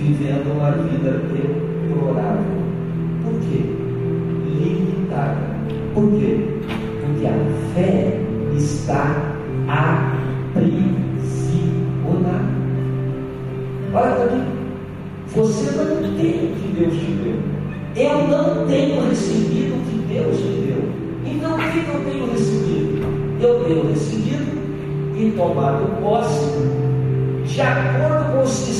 vivendo 0.00 0.52
uma 0.56 0.70
vida 0.70 1.22
deplorável? 1.32 2.60
Por 3.22 3.34
quê? 3.40 3.60
Limitada. 4.46 5.36
Por 5.94 6.10
quê? 6.12 6.30
Porque 7.00 7.26
a 7.26 7.34
fé 7.74 8.20
está 8.56 9.34
aprisionada. 9.68 10.80
Olha 13.92 14.14
para 14.14 14.36
mim. 14.36 14.44
Você 15.34 15.70
não 15.76 16.16
tem 16.16 16.30
o 16.30 16.54
que 16.56 16.68
Deus 16.78 16.94
te 16.94 17.10
deu. 17.22 17.38
Eu 17.96 18.28
não 18.28 18.66
tenho 18.66 19.08
recebido 19.08 19.74
o 19.76 19.80
que 19.84 19.96
Deus 20.12 20.40
me 20.40 20.66
deu. 20.66 20.82
Então 21.26 21.54
o 21.54 21.58
que 21.58 21.78
eu 21.78 22.00
tenho 22.04 22.30
recebido? 22.30 23.40
Eu 23.40 23.64
tenho 23.64 23.88
recebido 23.88 24.60
e 25.16 25.30
tomado 25.36 26.00
posse 26.02 26.50
de 27.44 27.60
acordo 27.60 28.32
com 28.32 28.42
o 28.42 28.46
sistema 28.46 28.79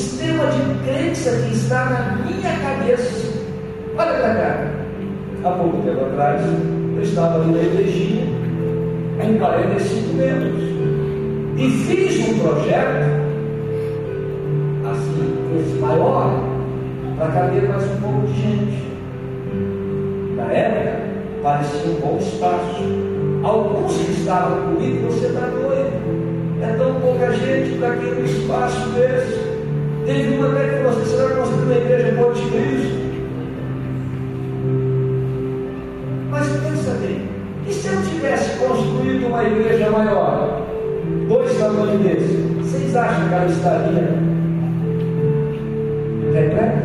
que 1.29 1.53
está 1.53 1.85
na 1.85 2.17
minha 2.23 2.51
cabeça. 2.57 3.31
Olha 3.95 4.13
para 4.13 4.33
cá. 4.33 4.71
Há 5.43 5.51
pouco 5.51 5.77
tempo 5.83 6.05
atrás, 6.05 6.41
eu 6.95 7.01
estava 7.01 7.41
ali 7.41 7.51
na 7.51 7.61
igrejinha, 7.61 8.25
com 9.19 9.37
45 9.37 10.13
membros, 10.13 10.63
e 11.57 11.69
fiz 11.69 12.27
um 12.27 12.39
projeto, 12.39 13.05
assim, 14.91 15.59
esse 15.59 15.79
maior, 15.79 16.43
para 17.17 17.27
caber 17.27 17.69
mais 17.69 17.83
um 17.83 18.01
pouco 18.01 18.27
de 18.27 18.41
gente. 18.41 18.91
Na 20.37 20.51
época, 20.51 20.99
parecia 21.43 21.91
um 21.91 21.99
bom 21.99 22.17
espaço. 22.19 22.83
Alguns 23.43 23.95
que 23.95 24.11
estavam 24.11 24.73
comigo, 24.73 25.07
você 25.07 25.27
está 25.27 25.47
doido. 25.47 26.61
É 26.63 26.75
tão 26.77 26.95
pouca 27.01 27.31
gente 27.31 27.77
para 27.77 27.93
aquele 27.93 28.21
espaço 28.21 28.89
desse. 28.89 29.40
Teve 30.05 30.35
uma 30.35 30.51
até 30.51 30.67
que 30.67 30.75
falou 30.77 30.91
assim, 30.91 31.01
você 31.01 31.15
vai 31.17 31.35
construir 31.35 31.63
uma 31.63 31.75
igreja 31.75 32.11
Monte 32.13 32.41
Cristo. 32.41 33.01
Mas 36.29 36.47
pensa 36.47 36.91
bem, 37.01 37.29
e 37.67 37.73
se 37.73 37.87
eu 37.87 38.01
tivesse 38.03 38.57
construído 38.59 39.27
uma 39.27 39.43
igreja 39.43 39.89
maior, 39.89 40.65
dois 41.27 41.57
tamanhos 41.57 42.01
desses, 42.01 42.51
vocês 42.57 42.95
acham 42.95 43.27
que 43.27 43.33
ela 43.33 43.45
estaria 43.45 44.31
repleta? 46.33 46.83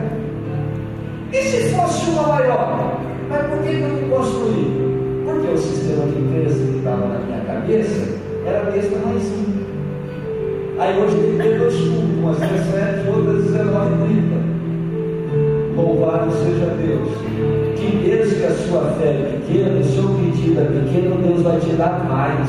E 1.32 1.42
se 1.42 1.74
fosse 1.74 2.10
uma 2.10 2.28
maior? 2.28 3.00
Mas 3.28 3.46
por 3.46 3.62
que 3.62 3.74
eu 3.74 3.88
não 3.88 4.08
construí? 4.10 5.22
Porque 5.24 5.52
o 5.52 5.58
sistema 5.58 6.06
de 6.06 6.18
empresa 6.18 6.64
que 6.64 6.78
estava 6.78 7.06
na 7.06 7.18
minha 7.18 7.40
cabeça 7.40 8.08
era 8.46 8.70
desse 8.70 8.88
tamanhozinho. 8.88 9.45
Aí 10.78 10.98
hoje 11.00 11.16
tem 11.38 11.56
dois 11.58 11.74
cultos, 11.74 12.18
umas 12.18 12.36
17, 12.36 13.08
outras 13.08 13.44
19 13.44 13.96
30. 14.04 15.80
Louvado 15.80 16.30
seja 16.32 16.66
Deus. 16.66 17.08
Que 17.76 17.96
mesmo 17.96 18.38
que 18.38 18.44
a 18.44 18.50
sua 18.50 18.82
fé 18.98 19.08
é 19.08 19.40
pequena, 19.40 19.80
o 19.80 19.84
seu 19.84 20.08
pedido 20.10 20.60
é 20.60 20.64
pequeno, 20.64 21.16
Deus 21.22 21.40
vai 21.42 21.58
te 21.60 21.72
dar 21.76 22.04
mais. 22.04 22.48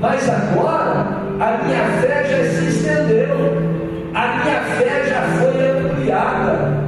Mas 0.00 0.28
agora, 0.28 1.06
a 1.40 1.64
minha 1.64 1.84
fé 2.00 2.24
já 2.24 2.50
se 2.50 2.68
estendeu. 2.68 3.36
A 4.14 4.44
minha 4.44 4.60
fé 4.62 5.08
já 5.08 5.22
foi 5.22 5.70
ampliada. 5.70 6.80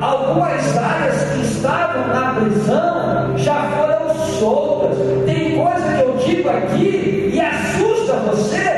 Algumas 0.00 0.76
áreas 0.78 1.22
que 1.32 1.40
estavam 1.42 2.08
na 2.08 2.34
prisão 2.34 3.36
já 3.36 3.62
foram 3.76 3.87
soltas. 4.38 4.96
Tem 5.26 5.56
coisa 5.56 5.92
que 5.92 6.02
eu 6.02 6.16
digo 6.16 6.48
aqui 6.48 7.30
e 7.34 7.40
assusta 7.40 8.14
você, 8.14 8.77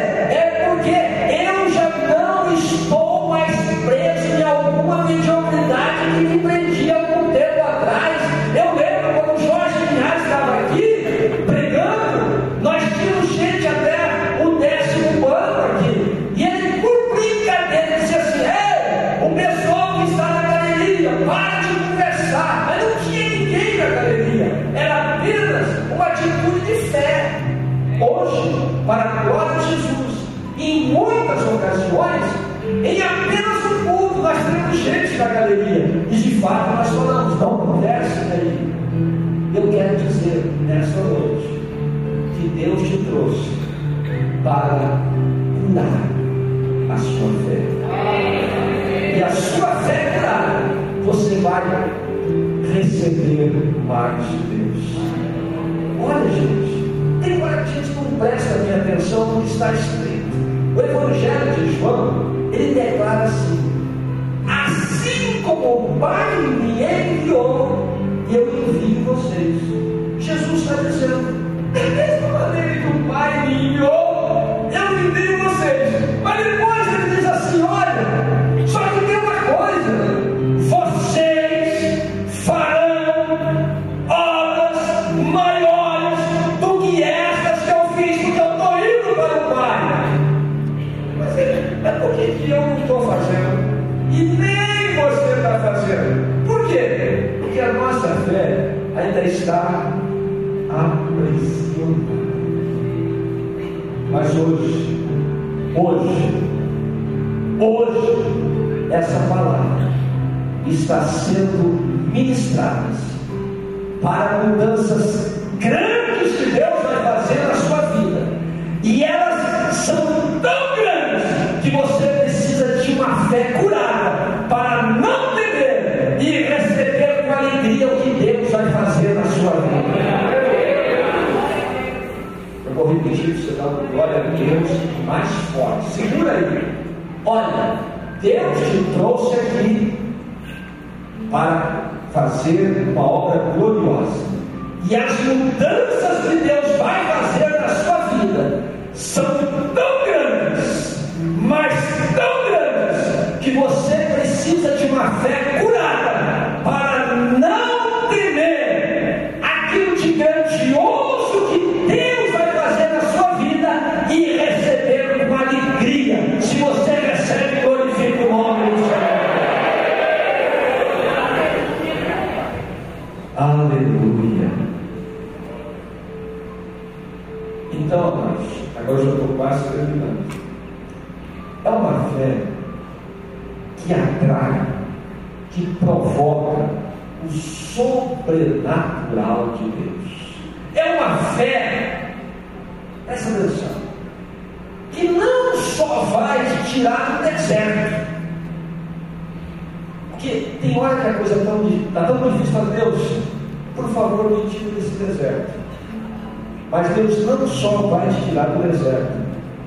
te 208.13 208.29
tirar 208.29 208.47
do 208.47 208.63
deserto. 208.63 209.19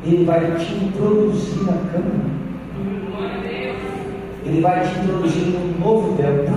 Ele 0.06 0.26
vai 0.26 0.40
te 0.56 0.74
introduzir 0.74 1.64
na 1.64 1.74
cama. 1.92 2.34
Ele 4.46 4.62
vai 4.62 4.82
te 4.82 5.00
introduzir 5.00 5.46
num 5.48 5.80
novo 5.80 6.18
tempo. 6.18 6.52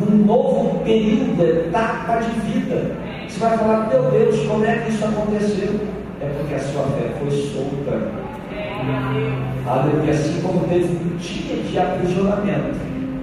Num 0.00 0.24
novo 0.24 0.80
período, 0.84 1.42
etapa 1.42 2.16
de 2.16 2.30
vida. 2.40 2.96
Você 3.28 3.40
vai 3.40 3.58
falar, 3.58 3.88
meu 3.88 4.10
Deus, 4.10 4.46
como 4.46 4.64
é 4.64 4.76
que 4.78 4.90
isso 4.90 5.04
aconteceu? 5.04 5.80
É 6.20 6.26
porque 6.26 6.54
a 6.54 6.58
sua 6.58 6.82
fé 6.84 7.12
foi 7.18 7.30
solta. 7.30 8.24
Aleluia, 9.66 10.12
assim 10.12 10.40
como 10.42 10.60
teve 10.68 10.84
um 10.84 11.16
dia 11.16 11.56
de 11.62 11.78
aprisionamento, 11.78 12.76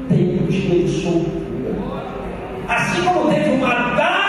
tem 0.09 0.39
um 0.41 0.47
dia 0.47 0.83
de 0.83 1.01
soltura. 1.01 1.75
Assim 2.67 3.03
como 3.03 3.29
teve 3.29 3.51
uma 3.51 3.73
data 3.95 4.20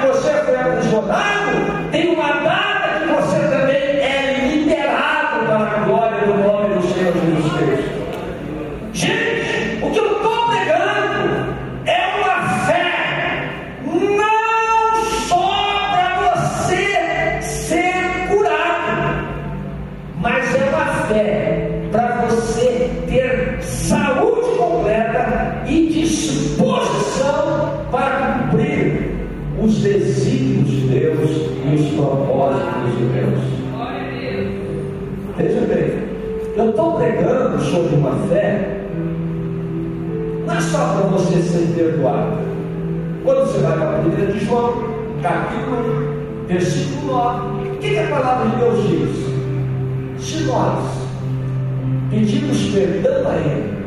que 0.00 0.06
você 0.06 0.32
foi 0.44 0.56
acusado. 0.56 1.90
tem 1.90 2.14
uma 2.14 2.32
data 2.32 3.00
que 3.00 3.12
você 3.12 3.38
também 3.48 3.76
é 3.76 4.50
liberado 4.54 5.46
para 5.46 5.56
a 5.56 5.84
glória 5.84 6.26
do 6.26 6.34
nome 6.34 6.74
do 6.74 6.82
Senhor 6.82 7.12
Jesus 7.12 7.52
Cristo. 7.52 7.99
ser 41.50 41.66
perdoado. 41.74 42.38
Quando 43.24 43.46
você 43.46 43.58
vai 43.58 43.76
para 43.76 43.90
a 43.90 43.98
primeira 44.00 44.32
de 44.32 44.44
João, 44.44 44.74
capítulo 45.20 46.44
1, 46.44 46.46
versículo 46.46 47.12
9, 47.12 47.68
o 47.68 47.76
que, 47.78 47.90
que 47.90 47.98
a 47.98 48.06
palavra 48.06 48.50
de 48.50 48.56
Deus 48.56 48.88
diz? 48.88 50.24
Se 50.24 50.44
nós 50.44 50.84
pedimos 52.10 52.62
perdão 52.72 53.30
a 53.30 53.36
Ele, 53.36 53.84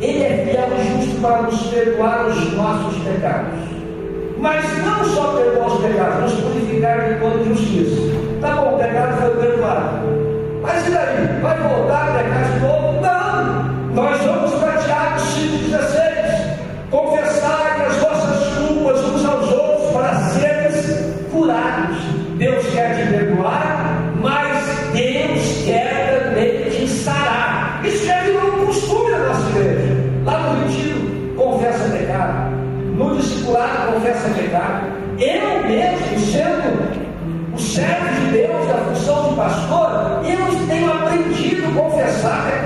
Ele 0.00 0.22
é 0.22 0.46
fiel 0.46 0.68
e 0.78 1.04
justo 1.04 1.20
para 1.20 1.42
nos 1.42 1.62
perdoar 1.66 2.26
os 2.26 2.52
nossos 2.52 3.02
pecados. 3.02 3.58
Mas 4.38 4.64
não 4.84 5.04
só 5.04 5.32
perdoar 5.32 5.66
os 5.66 5.80
pecados, 5.80 6.32
nos 6.32 6.40
purificar 6.40 7.12
de 7.12 7.20
toda 7.20 7.42
injustiça. 7.42 8.02
Tá 8.40 8.56
bom, 8.56 8.74
o 8.74 8.78
pecado 8.78 9.20
foi 9.20 9.30
perdoado. 9.42 9.98
Mas 10.62 10.86
e 10.86 10.90
daí? 10.90 11.40
Vai 11.42 11.58
voltar 11.58 12.08
a 12.08 12.18
pecar 12.18 12.44
de 12.52 12.60
novo? 12.60 13.00
Não! 13.00 13.94
Nós 13.94 14.20
vamos 14.22 14.43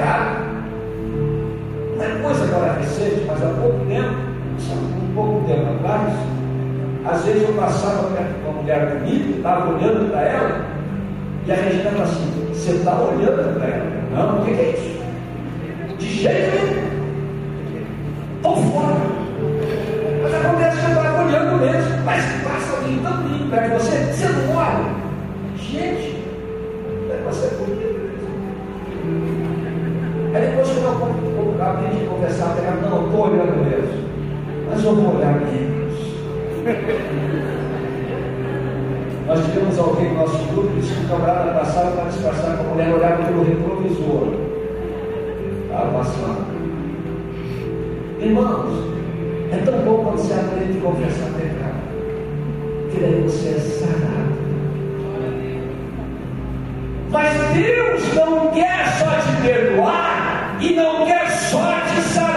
errado. 0.08 0.48
Não 1.96 2.04
é 2.04 2.08
coisa 2.22 2.44
agora 2.44 2.72
recente, 2.80 3.24
mas 3.26 3.42
há 3.42 3.46
é 3.46 3.52
pouco 3.60 3.86
tempo, 3.86 4.14
um 4.80 5.14
pouco 5.14 5.46
tempo 5.46 5.66
atrás, 5.74 6.12
às 7.04 7.24
vezes 7.24 7.42
eu 7.42 7.54
passava 7.54 8.08
perto 8.10 8.34
de 8.34 8.44
uma 8.44 8.52
mulher 8.62 8.86
bonita, 8.86 9.36
estava 9.36 9.70
olhando 9.70 10.10
para 10.10 10.22
ela, 10.22 10.64
e 11.46 11.52
a 11.52 11.54
Regina 11.54 11.82
estava 11.90 12.02
assim, 12.04 12.48
você 12.52 12.70
está 12.72 13.00
olhando 13.00 13.58
para 13.58 13.66
ela? 13.66 13.86
Não, 14.14 14.40
o 14.40 14.44
que 14.44 14.50
é 14.52 14.70
isso? 14.70 14.98
De 15.98 16.06
jeito 16.06 16.64
nenhum. 16.64 16.77
Grupo 41.08 41.14
que 41.14 41.14
disse 41.14 41.14
que 41.14 41.14
o 41.14 41.18
camarada 41.18 41.58
passava 41.58 41.90
para 41.92 42.04
disfarçar 42.04 42.56
com 42.58 42.64
a 42.64 42.74
mulher, 42.74 43.16
pelo 43.26 43.44
retrovisor. 43.44 44.34
Estava 45.64 45.98
passando. 45.98 46.58
Irmãos, 48.20 48.94
é 49.52 49.56
tão 49.64 49.78
bom 49.80 50.04
quando 50.04 50.18
você 50.18 50.34
aprende 50.34 50.78
a 50.78 50.82
confessar 50.82 51.30
pecado. 51.32 51.78
Que 52.90 53.00
daí 53.00 53.22
você 53.22 53.48
é 53.48 53.58
sarado. 53.58 54.38
Mas 57.10 57.38
Deus 57.54 58.14
não 58.14 58.50
quer 58.50 58.86
só 58.98 59.06
te 59.06 59.42
perdoar 59.42 60.56
e 60.60 60.74
não 60.74 61.06
quer 61.06 61.30
só 61.30 61.72
te 61.86 62.00
sarar. 62.02 62.27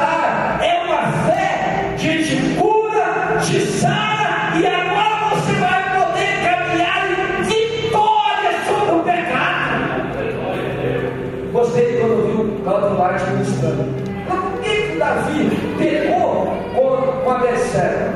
Duarte 12.96 13.30
ministrando. 13.32 13.86
Mas 14.28 14.40
por 14.40 14.60
que, 14.62 14.70
que 14.70 14.98
Davi 14.98 15.50
pegou 15.78 16.48
com, 16.76 17.24
com 17.24 17.32
a 17.32 17.38
Bessera? 17.40 18.14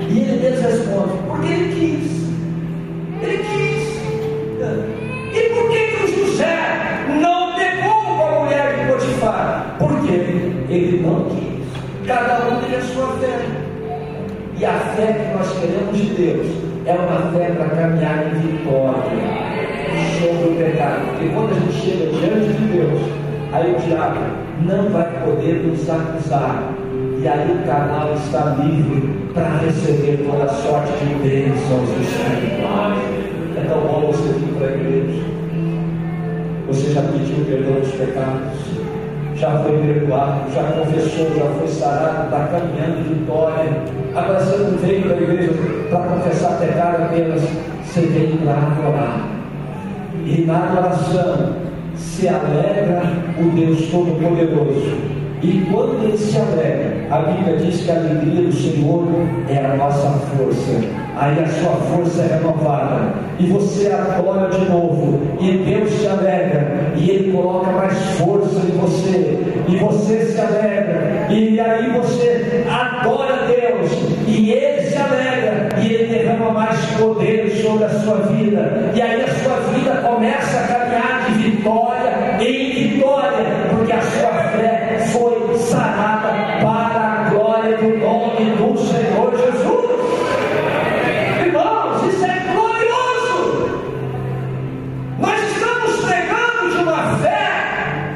E 0.00 0.18
ele 0.18 0.42
mesmo 0.42 0.68
responde, 0.68 1.12
porque 1.26 1.46
ele 1.46 1.74
quis. 1.74 2.24
Ele 3.22 3.38
quis. 3.38 3.94
E 5.34 5.48
por 5.48 5.70
que, 5.70 5.78
que 5.78 6.04
o 6.04 6.26
José 6.26 6.56
não 7.20 7.54
pegou 7.54 8.02
com 8.02 8.22
a 8.22 8.40
mulher 8.40 8.76
de 8.76 8.92
Potifar? 8.92 9.76
Porque 9.78 10.12
ele 10.12 11.02
não 11.04 11.24
quis. 11.24 12.06
Cada 12.06 12.48
um 12.48 12.60
tem 12.60 12.76
a 12.76 12.80
sua 12.82 13.08
fé. 13.18 13.38
E 14.56 14.64
a 14.64 14.72
fé 14.94 15.12
que 15.12 15.36
nós 15.36 15.58
queremos 15.58 15.96
de 15.96 16.14
Deus 16.14 16.46
é 16.86 16.92
uma 16.92 17.32
fé 17.32 17.50
para 17.50 17.68
caminhar 17.70 18.26
em 18.26 18.40
vitória 18.40 19.54
sobre 20.20 20.48
o 20.48 20.56
pecado. 20.56 21.06
Porque 21.10 21.28
quando 21.34 21.50
a 21.50 21.60
gente 21.60 21.72
chega 21.72 22.06
diante 22.12 22.52
de 22.52 22.64
Deus, 22.72 23.23
Aí 23.54 23.72
o 23.72 23.78
diabo 23.78 24.18
não 24.62 24.88
vai 24.88 25.06
poder 25.24 25.62
nos 25.64 25.88
acusar. 25.88 26.74
E 27.20 27.28
aí 27.28 27.52
o 27.52 27.64
canal 27.64 28.12
está 28.14 28.56
livre 28.58 29.30
para 29.32 29.58
receber 29.58 30.26
toda 30.28 30.48
sorte 30.48 30.92
de 31.04 31.14
bênçãos 31.22 31.88
espirituais. 32.00 32.98
É 33.56 33.64
tão 33.68 33.80
bom 33.82 34.08
você 34.08 34.32
vir 34.40 34.54
para 34.58 34.66
a 34.66 34.70
igreja. 34.72 35.22
Você 36.66 36.92
já 36.94 37.02
pediu 37.02 37.44
perdão 37.44 37.80
dos 37.80 37.92
pecados, 37.92 38.58
já 39.36 39.58
foi 39.60 39.78
perdoado, 39.78 40.50
já 40.52 40.62
confessou, 40.64 41.26
já 41.36 41.44
foi 41.56 41.68
sarado, 41.68 42.24
está 42.24 42.48
caminhando 42.48 42.98
em 42.98 43.14
vitória. 43.14 43.70
Agora 44.16 44.40
você 44.40 44.56
não 44.64 44.78
veio 44.78 45.02
para 45.02 45.12
a 45.14 45.20
igreja 45.20 45.52
para 45.90 46.00
confessar 46.00 46.58
pecado 46.58 47.04
apenas, 47.04 47.42
você 47.84 48.00
veio 48.00 48.36
para 48.38 48.54
adorar. 48.54 49.28
E 50.26 50.44
na 50.44 50.56
adoração, 50.56 51.63
se 51.96 52.28
alegra 52.28 53.02
o 53.38 53.50
Deus 53.50 53.88
Todo-Poderoso. 53.90 55.14
E 55.42 55.66
quando 55.70 56.02
ele 56.02 56.16
se 56.16 56.38
alegra, 56.38 57.06
a 57.10 57.18
Bíblia 57.18 57.58
diz 57.58 57.82
que 57.82 57.90
a 57.90 57.96
alegria 57.96 58.46
do 58.46 58.52
Senhor 58.52 59.04
é 59.50 59.58
a 59.58 59.76
nossa 59.76 60.08
força. 60.08 61.04
Aí 61.16 61.38
a 61.38 61.46
sua 61.46 61.76
força 61.76 62.22
é 62.22 62.38
renovada. 62.38 63.12
E 63.38 63.46
você 63.46 63.88
adora 63.88 64.48
de 64.48 64.64
novo. 64.70 65.20
E 65.38 65.58
Deus 65.58 65.90
se 65.92 66.06
alegra. 66.06 66.92
E 66.96 67.10
Ele 67.10 67.32
coloca 67.32 67.70
mais 67.72 67.92
força 68.18 68.56
em 68.56 68.78
você. 68.78 69.38
E 69.68 69.76
você 69.76 70.24
se 70.24 70.40
alegra. 70.40 71.26
E 71.28 71.60
aí 71.60 71.92
você 71.92 72.64
adora 72.68 73.46
Deus. 73.46 73.92
E 74.26 74.50
Ele 74.50 74.88
se 74.88 74.96
alegra. 74.96 75.68
E 75.78 75.92
Ele 75.92 76.14
derrama 76.14 76.50
mais 76.52 76.80
poder 76.98 77.50
sobre 77.62 77.84
a 77.84 77.90
sua 77.90 78.16
vida. 78.32 78.92
E 78.94 79.02
aí 79.02 79.22
a 79.22 79.28
sua 79.28 79.56
vida 79.74 79.92
começa 79.96 80.58
a 80.58 80.73
sarada 85.74 86.28
para 86.62 87.00
a 87.00 87.30
glória 87.30 87.76
do 87.76 87.98
nome 87.98 88.50
do 88.56 88.78
Senhor 88.78 89.34
Jesus. 89.36 89.84
Irmãos, 91.44 92.02
isso 92.04 92.24
é 92.24 92.38
glorioso. 92.52 93.80
Nós 95.18 95.40
estamos 95.42 96.04
pregando 96.04 96.70
de 96.70 96.82
uma 96.82 97.16
fé 97.16 98.14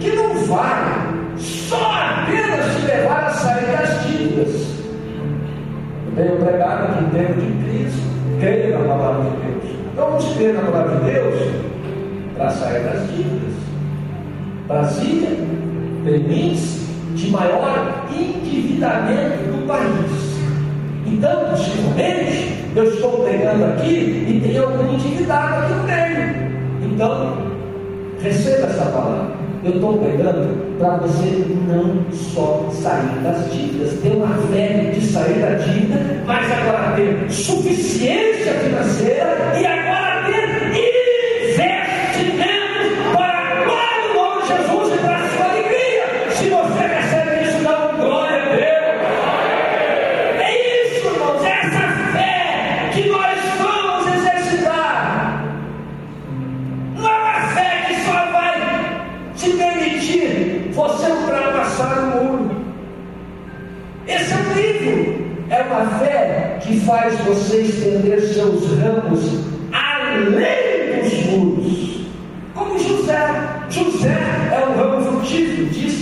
que 0.00 0.16
não 0.16 0.34
vai 0.46 1.38
só 1.38 1.92
apenas 1.92 2.74
te 2.74 2.86
levar 2.86 3.26
a 3.26 3.30
sair 3.30 3.66
das 3.66 4.04
dívidas. 4.04 4.74
Eu 6.06 6.16
tenho 6.16 6.36
pregado 6.44 6.84
aqui 6.84 7.04
em 7.04 7.08
tempo 7.10 7.40
de 7.40 7.64
crise, 7.64 8.02
creio 8.40 8.78
na 8.78 8.84
palavra 8.84 9.30
de 9.30 9.36
Deus. 9.36 9.76
Então 9.92 10.06
vamos 10.06 10.34
crer 10.34 10.54
na 10.54 10.62
palavra 10.62 10.96
de 10.96 11.12
Deus 11.12 11.34
para 12.36 12.50
sair 12.50 12.82
das 12.82 13.08
dívidas. 13.10 13.33
Brasília 14.66 15.28
índice 16.06 16.84
de 17.14 17.30
maior 17.30 18.06
endividamento 18.10 19.44
do 19.44 19.66
país. 19.66 20.34
Então, 21.06 21.50
possivelmente, 21.50 22.64
eu 22.74 22.84
estou 22.84 23.24
pregando 23.24 23.64
aqui 23.64 24.26
e 24.28 24.40
tem 24.42 24.58
algum 24.58 24.92
endividado 24.92 25.64
aqui 25.64 25.72
no 25.74 25.84
meio. 25.84 26.52
Então, 26.82 27.36
receba 28.20 28.66
essa 28.66 28.86
palavra. 28.86 29.44
Eu 29.62 29.76
estou 29.76 29.98
pregando 29.98 30.76
para 30.78 30.96
você 30.98 31.46
não 31.66 32.04
só 32.12 32.68
sair 32.70 33.22
das 33.22 33.50
dívidas, 33.50 33.98
ter 34.00 34.16
uma 34.16 34.36
fé 34.52 34.92
de 34.94 35.06
sair 35.06 35.40
da 35.40 35.54
dívida, 35.54 36.22
mas 36.26 36.52
agora 36.52 36.92
ter 36.96 37.30
suficiência 37.30 38.52
financeira 38.54 39.54
e 39.58 39.64
agora 39.64 39.83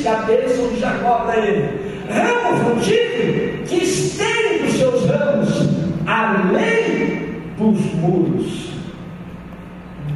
a 0.07 0.17
bênção 0.23 0.69
de 0.69 0.81
Jacó 0.81 1.25
para 1.25 1.37
ele. 1.39 1.93
Ramo 2.09 2.65
frutífero 2.65 3.65
que 3.65 3.77
estende 3.77 4.65
os 4.65 4.75
seus 4.75 5.07
ramos 5.07 5.69
além 6.07 7.43
dos 7.59 7.95
muros. 7.95 8.73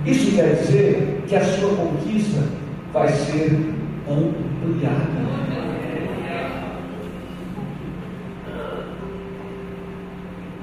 Isso 0.04 0.36
quer 0.36 0.54
dizer 0.54 1.24
que 1.26 1.36
a 1.36 1.44
sua 1.44 1.74
conquista 1.74 2.42
vai 2.92 3.08
ser 3.08 3.74
ampliada. 4.08 5.26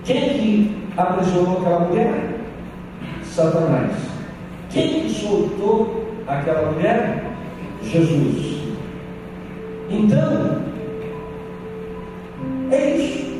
Quem 0.03 0.29
que 0.29 0.87
aprisionou 0.97 1.59
aquela 1.59 1.79
mulher? 1.79 2.39
Satanás. 3.23 3.91
Quem 4.69 5.01
que 5.01 5.09
soltou 5.09 6.13
aquela 6.27 6.71
mulher? 6.71 7.23
Jesus. 7.83 8.52
Então, 9.93 10.57
é 12.71 12.95
isso. 12.97 13.33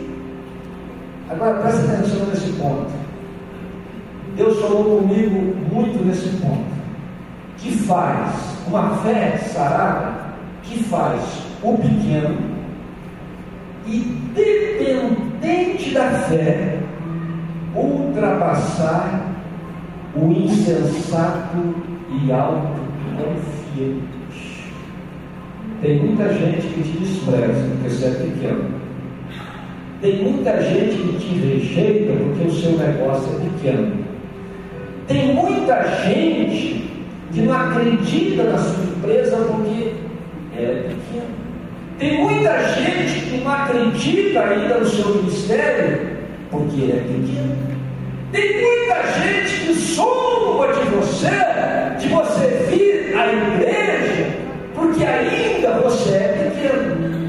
Agora 1.27 1.61
presta 1.61 1.93
atenção 1.93 2.27
nesse 2.27 2.51
ponto. 2.51 2.91
Deus 4.35 4.59
falou 4.61 4.99
comigo 4.99 5.55
muito 5.73 6.05
nesse 6.05 6.29
ponto. 6.37 6.71
Que 7.57 7.71
faz 7.71 8.55
uma 8.67 8.97
fé 8.97 9.37
sarada 9.37 10.13
que 10.61 10.83
faz 10.83 11.21
o 11.63 11.75
pequeno 11.77 12.37
e 13.87 13.99
dependente 14.35 15.91
da 15.91 16.09
fé 16.11 16.79
ultrapassar 17.75 19.33
o 20.15 20.31
insensato 20.31 21.75
e 22.11 22.31
autoconfiante. 22.31 24.22
Tem 25.83 25.97
muita 25.97 26.33
gente 26.33 26.61
que 26.61 26.81
te 26.81 26.97
despreza 26.97 27.67
porque 27.69 27.89
você 27.89 28.05
é 28.05 28.09
pequeno. 28.11 28.63
Tem 30.01 30.23
muita 30.23 30.61
gente 30.63 30.95
que 30.95 31.19
te 31.19 31.35
rejeita 31.35 32.13
porque 32.23 32.47
o 32.47 32.51
seu 32.53 32.77
negócio 32.77 33.35
é 33.35 33.49
pequeno. 33.49 33.91
Tem 35.09 35.35
muita 35.35 35.83
gente 36.05 36.89
que 37.33 37.41
não 37.41 37.53
acredita 37.53 38.43
na 38.43 38.57
sua 38.57 38.83
empresa 38.85 39.35
porque 39.35 39.91
é 40.57 40.87
pequena. 40.87 41.27
Tem 41.99 42.17
muita 42.23 42.59
gente 42.75 43.19
que 43.25 43.37
não 43.43 43.51
acredita 43.51 44.39
ainda 44.39 44.77
no 44.77 44.85
seu 44.85 45.15
ministério 45.15 45.99
porque 46.49 46.81
é 46.81 46.95
pequeno. 46.95 47.57
Tem 48.31 48.61
muita 48.61 49.03
gente 49.21 49.65
que 49.65 49.73
zomba 49.73 50.67
de 50.67 50.89
você, 50.95 51.99
de 51.99 52.07
você 52.07 52.67
vir 52.69 53.17
à 53.17 53.27
igreja, 53.33 54.31
porque 54.73 55.03
ainda 55.03 55.42
você 55.83 56.09
é 56.11 56.51
pequeno. 56.51 57.23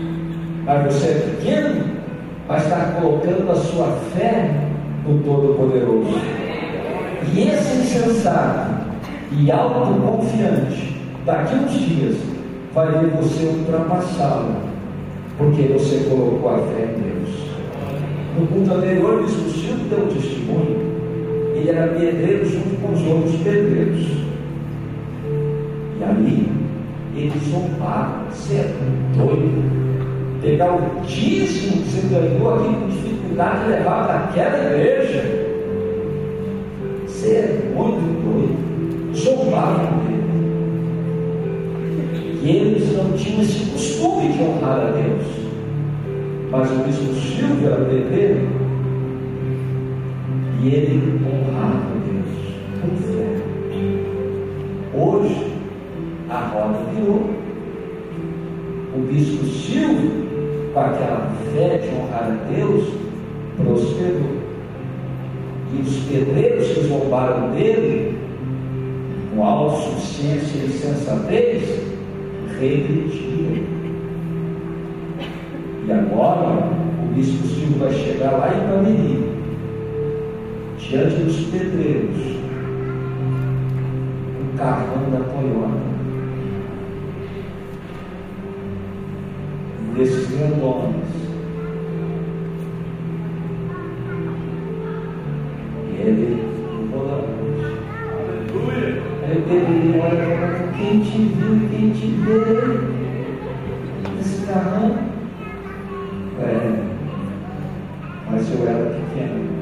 Mas 0.64 0.94
você 0.94 1.06
é 1.08 1.36
pequeno, 1.36 1.84
mas 2.48 2.62
está 2.62 2.96
colocando 3.00 3.50
a 3.50 3.56
sua 3.56 3.86
fé 4.14 4.50
no 5.06 5.18
Todo-Poderoso. 5.22 6.18
E 7.32 7.48
esse 7.48 7.76
insensato 7.76 8.84
e 9.32 9.50
autoconfiante, 9.50 10.96
daqui 11.26 11.54
uns 11.54 11.72
dias, 11.72 12.16
vai 12.72 12.86
ver 12.92 13.10
você 13.10 13.46
ultrapassá-lo, 13.46 14.56
porque 15.36 15.62
você 15.62 16.06
colocou 16.08 16.54
a 16.54 16.58
fé 16.58 16.84
em 16.84 17.02
Deus. 17.02 17.44
No 18.38 18.46
culto 18.46 18.74
anterior, 18.74 19.20
o 19.20 19.22
bispo 19.22 19.50
Silvio 19.50 19.86
deu 19.88 20.06
testemunho. 20.08 20.94
Ele 21.54 21.70
era 21.70 21.88
pedreiro 21.88 22.44
junto 22.44 22.80
com 22.80 22.92
os 22.92 23.06
outros 23.06 23.36
pedreiros. 23.42 24.06
E 26.00 26.04
ali, 26.04 26.53
ele 27.16 27.32
zombava. 27.50 28.24
Você 28.30 28.54
é 28.54 28.74
doido? 29.16 29.84
Pegar 30.42 30.74
o 30.74 31.00
dízimo 31.06 31.82
que 31.82 31.88
você 31.88 32.06
ganhou 32.08 32.54
aqui 32.54 32.74
com 32.74 32.88
dificuldade 32.88 33.64
e 33.64 33.68
levar 33.70 34.06
para 34.06 34.18
aquela 34.24 34.58
igreja. 34.58 35.22
Você 37.06 37.28
é 37.28 37.72
muito 37.74 38.02
doido. 38.22 39.14
Zombavam 39.14 39.98
dele. 40.04 40.24
E 42.42 42.50
eles 42.50 42.96
não 42.96 43.12
tinham 43.12 43.40
esse 43.40 43.70
costume 43.70 44.32
de 44.32 44.42
honrar 44.42 44.80
a 44.80 44.90
Deus 44.90 45.44
mas 46.56 46.70
o 46.70 46.84
bispo 46.84 47.14
Silvio 47.14 47.66
era 47.66 47.84
pedreiro 47.84 48.48
e 50.62 50.68
ele 50.68 51.20
honrava 51.26 51.82
Deus 52.06 52.30
com 52.80 52.96
fé. 52.96 53.26
Hoje, 54.94 55.53
a 56.30 56.38
roda 56.38 56.78
virou. 56.94 57.30
O 58.94 58.98
bispo 59.10 59.44
Silvio, 59.46 60.70
com 60.72 60.80
aquela 60.80 61.32
fé 61.52 61.78
de 61.78 61.88
honrar 61.88 62.24
a 62.24 62.52
Deus, 62.54 62.88
prosperou. 63.56 64.44
E 65.72 65.80
os 65.80 65.96
pedreiros 66.04 66.68
que 66.68 66.80
zombaram 66.82 67.50
dele, 67.50 68.16
com 69.34 69.44
autossuficiência 69.44 70.58
e 70.58 70.70
sensatez, 70.70 71.80
regrediram. 72.60 73.64
E 75.86 75.92
agora 75.92 76.70
o 77.02 77.14
bispo 77.14 77.46
Silvio 77.46 77.78
vai 77.78 77.92
chegar 77.92 78.32
lá 78.32 78.54
em 78.54 78.68
Pamiri, 78.68 79.28
diante 80.78 81.16
dos 81.16 81.36
pedreiros, 81.46 82.36
o 84.40 84.56
carvão 84.56 85.10
da 85.10 85.18
Toyota. 85.18 85.93
Desses 89.96 90.28
grandones. 90.28 91.06
E 95.88 96.00
ele 96.00 96.26
ficou 96.82 97.06
lá 97.06 97.18
Aleluia! 98.12 99.02
Aí 99.22 99.36
pedreiro 99.48 100.00
olha 100.00 100.72
quem 100.76 101.00
te 101.00 101.18
viu, 101.18 101.68
quem 101.70 101.90
te 101.90 102.06
vê. 102.06 102.40
Esse 104.20 104.46
carrão 104.46 105.14
é, 106.40 106.82
mas 108.28 108.50
eu 108.50 108.68
era 108.68 108.90
pequeno. 108.90 109.54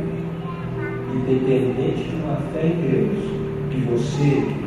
Independente 1.14 2.08
de 2.08 2.16
uma 2.16 2.36
fé 2.52 2.66
em 2.66 2.80
Deus, 2.80 3.18
que 3.70 3.80
você 3.82 4.62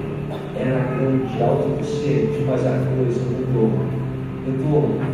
era 0.56 0.80
grande, 0.96 1.42
autossuficiente, 1.42 2.44
mas 2.48 2.66
a 2.66 2.80
coisa 2.96 3.22
mudou. 3.22 3.72
Mudou. 4.46 5.05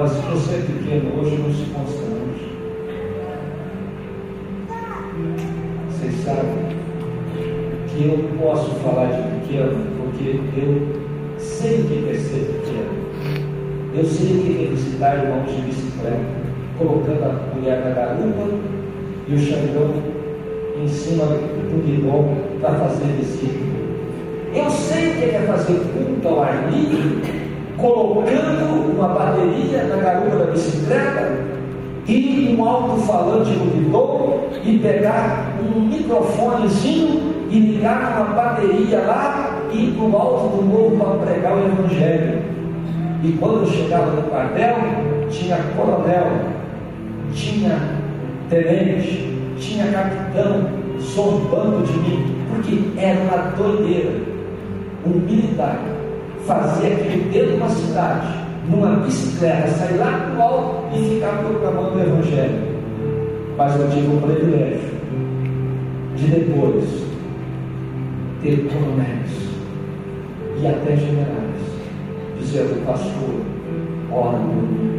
Mas 0.00 0.12
você 0.12 0.54
é 0.54 0.60
pequeno 0.60 1.20
hoje, 1.20 1.36
não 1.36 1.52
se 1.52 1.64
constrange. 1.74 2.56
Vocês 5.90 6.24
sabem 6.24 6.70
que 7.86 8.06
eu 8.06 8.30
posso 8.40 8.70
falar 8.76 9.08
de 9.08 9.40
pequeno 9.40 9.76
porque 9.98 10.40
eu 10.56 11.38
sei 11.38 11.80
o 11.80 11.84
que 11.84 12.08
é 12.08 12.14
ser 12.14 12.46
pequeno. 12.46 12.94
Eu 13.94 14.04
sei 14.06 14.38
o 14.38 14.42
que 14.42 14.64
é 14.64 14.70
visitar 14.70 15.22
irmãos 15.22 15.54
de 15.54 15.60
bicicleta, 15.60 16.24
colocando 16.78 17.22
a 17.22 17.54
mulher 17.54 17.84
na 17.84 17.90
garupa 17.90 18.48
e 19.28 19.34
o 19.34 19.38
xangão 19.38 19.92
em 20.82 20.88
cima 20.88 21.26
do 21.26 21.84
guidão 21.84 22.38
para 22.62 22.72
fazer 22.72 23.04
visita. 23.18 23.68
Eu 24.54 24.70
sei 24.70 25.10
o 25.10 25.16
que 25.16 25.24
é 25.24 25.44
fazer 25.46 25.78
culto 25.92 26.26
ao 26.26 26.42
ar 26.42 26.72
livre, 26.72 27.39
colocando 27.80 28.94
uma 28.96 29.08
bateria 29.08 29.84
na 29.84 29.96
garupa 29.96 30.36
da 30.36 30.52
bicicleta 30.52 31.32
e 32.06 32.56
um 32.58 32.68
alto-falante 32.68 33.50
no 33.52 33.66
guidão 33.66 34.40
e 34.64 34.78
pegar 34.78 35.52
um 35.62 35.80
microfonezinho 35.80 37.34
e 37.50 37.58
ligar 37.58 38.16
uma 38.16 38.34
bateria 38.34 39.00
lá 39.00 39.62
e 39.72 39.86
ir 39.86 39.92
para 39.92 40.04
o 40.04 40.16
alto 40.16 40.56
do 40.56 40.62
morro 40.62 40.96
para 40.96 41.26
pregar 41.26 41.54
o 41.54 41.66
Evangelho. 41.66 42.42
E 43.22 43.32
quando 43.32 43.64
eu 43.64 43.66
chegava 43.66 44.10
no 44.12 44.22
quartel, 44.22 44.76
tinha 45.30 45.58
coronel, 45.76 46.26
tinha 47.32 47.78
tenente, 48.48 49.38
tinha 49.58 49.92
capitão 49.92 50.68
zombando 51.00 51.84
de 51.86 51.92
mim, 51.98 52.36
porque 52.50 52.98
era 52.98 53.20
uma 53.20 53.50
doideira. 53.56 54.30
Um 55.06 55.18
militar 55.20 55.78
fazer 56.46 56.86
aquilo 56.86 57.30
dentro 57.30 57.48
de 57.50 57.56
uma 57.56 57.68
cidade, 57.68 58.28
numa 58.68 58.96
bicicleta, 58.96 59.68
sair 59.68 59.96
lá 59.96 60.30
do 60.32 60.40
alto 60.40 60.96
e 60.96 61.14
ficar 61.14 61.38
proclamando 61.38 61.96
o 61.96 62.02
Evangelho. 62.02 62.70
Mas 63.56 63.78
eu 63.78 63.90
tive 63.90 64.06
o 64.06 64.20
privilégio 64.20 64.90
de 66.16 66.26
depois 66.26 66.84
ter 68.42 68.68
coronéis 68.72 69.50
e 70.60 70.66
até 70.66 70.96
generais 70.96 71.50
dizendo, 72.38 72.84
pastor, 72.86 73.40
ora 74.10 74.38
por 74.38 74.62
mim. 74.62 74.90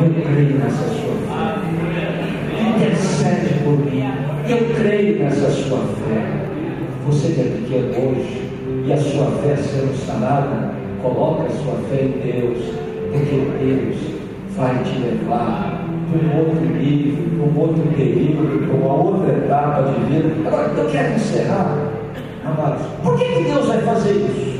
Eu 0.00 0.22
creio 0.22 0.58
nessa 0.58 0.84
sua 0.84 1.14
fé. 1.26 1.58
Intercede 2.76 3.64
por 3.64 3.78
mim. 3.78 4.04
Eu 4.48 4.74
creio 4.74 5.18
nessa 5.18 5.50
sua 5.50 5.78
fé. 5.78 6.46
Você 7.06 7.28
que 7.32 7.74
hoje 7.74 8.47
e 8.88 8.92
a 8.92 8.96
sua 8.96 9.30
fé 9.42 9.54
sendo 9.56 9.94
sanada, 10.06 10.72
coloque 11.02 11.42
a 11.42 11.50
sua 11.50 11.74
fé 11.90 12.04
em 12.04 12.12
Deus, 12.22 12.74
porque 13.12 13.50
Deus 13.62 13.96
vai 14.56 14.82
te 14.82 14.98
levar 14.98 15.84
para 16.10 16.26
um 16.26 16.38
outro 16.38 16.64
nível, 16.64 17.26
para 17.36 17.46
um 17.46 17.60
outro 17.60 17.82
período, 17.94 18.66
para 18.66 18.76
uma 18.76 18.94
outra 18.94 19.30
etapa 19.30 19.82
de 19.82 20.00
vida. 20.06 20.48
Agora, 20.48 20.68
eu 20.74 20.88
quero 20.90 21.14
encerrar, 21.14 21.76
amados. 22.46 22.86
Por 23.02 23.18
que, 23.18 23.24
que 23.26 23.44
Deus 23.44 23.66
vai 23.66 23.82
fazer 23.82 24.12
isso? 24.12 24.58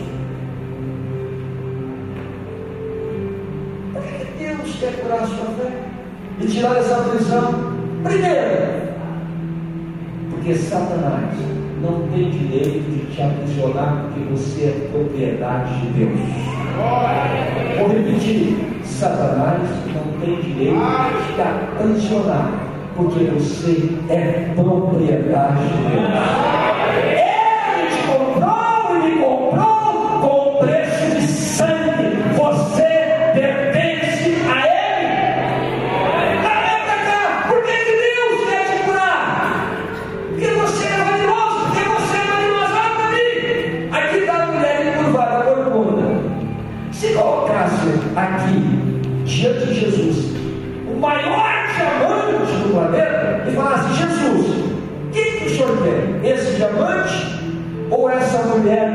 quer 4.79 4.93
curar 5.01 5.23
a 5.23 5.27
sua 5.27 5.47
fé 5.57 5.73
e 6.41 6.47
tirar 6.47 6.77
essa 6.77 7.03
prisão. 7.03 7.53
Primeiro, 8.05 8.93
porque 10.31 10.55
Satanás 10.55 11.35
não 11.83 12.09
tem 12.09 12.31
direito 12.31 12.91
de 12.91 13.15
te 13.15 13.23
aprisionar 13.23 14.05
porque 14.05 14.21
você 14.31 14.65
é 14.65 14.89
propriedade 14.91 15.81
de 15.81 15.87
Deus. 15.89 16.21
Vou 17.79 17.89
repetir: 17.89 18.81
Satanás 18.85 19.63
não 19.95 20.21
tem 20.21 20.41
direito 20.41 20.75
de 20.75 21.35
te 21.35 21.41
aprisionar 21.41 22.53
porque 22.97 23.25
você 23.25 23.91
é 24.09 24.53
propriedade 24.55 25.63
de 25.69 25.91
Deus. 25.91 26.57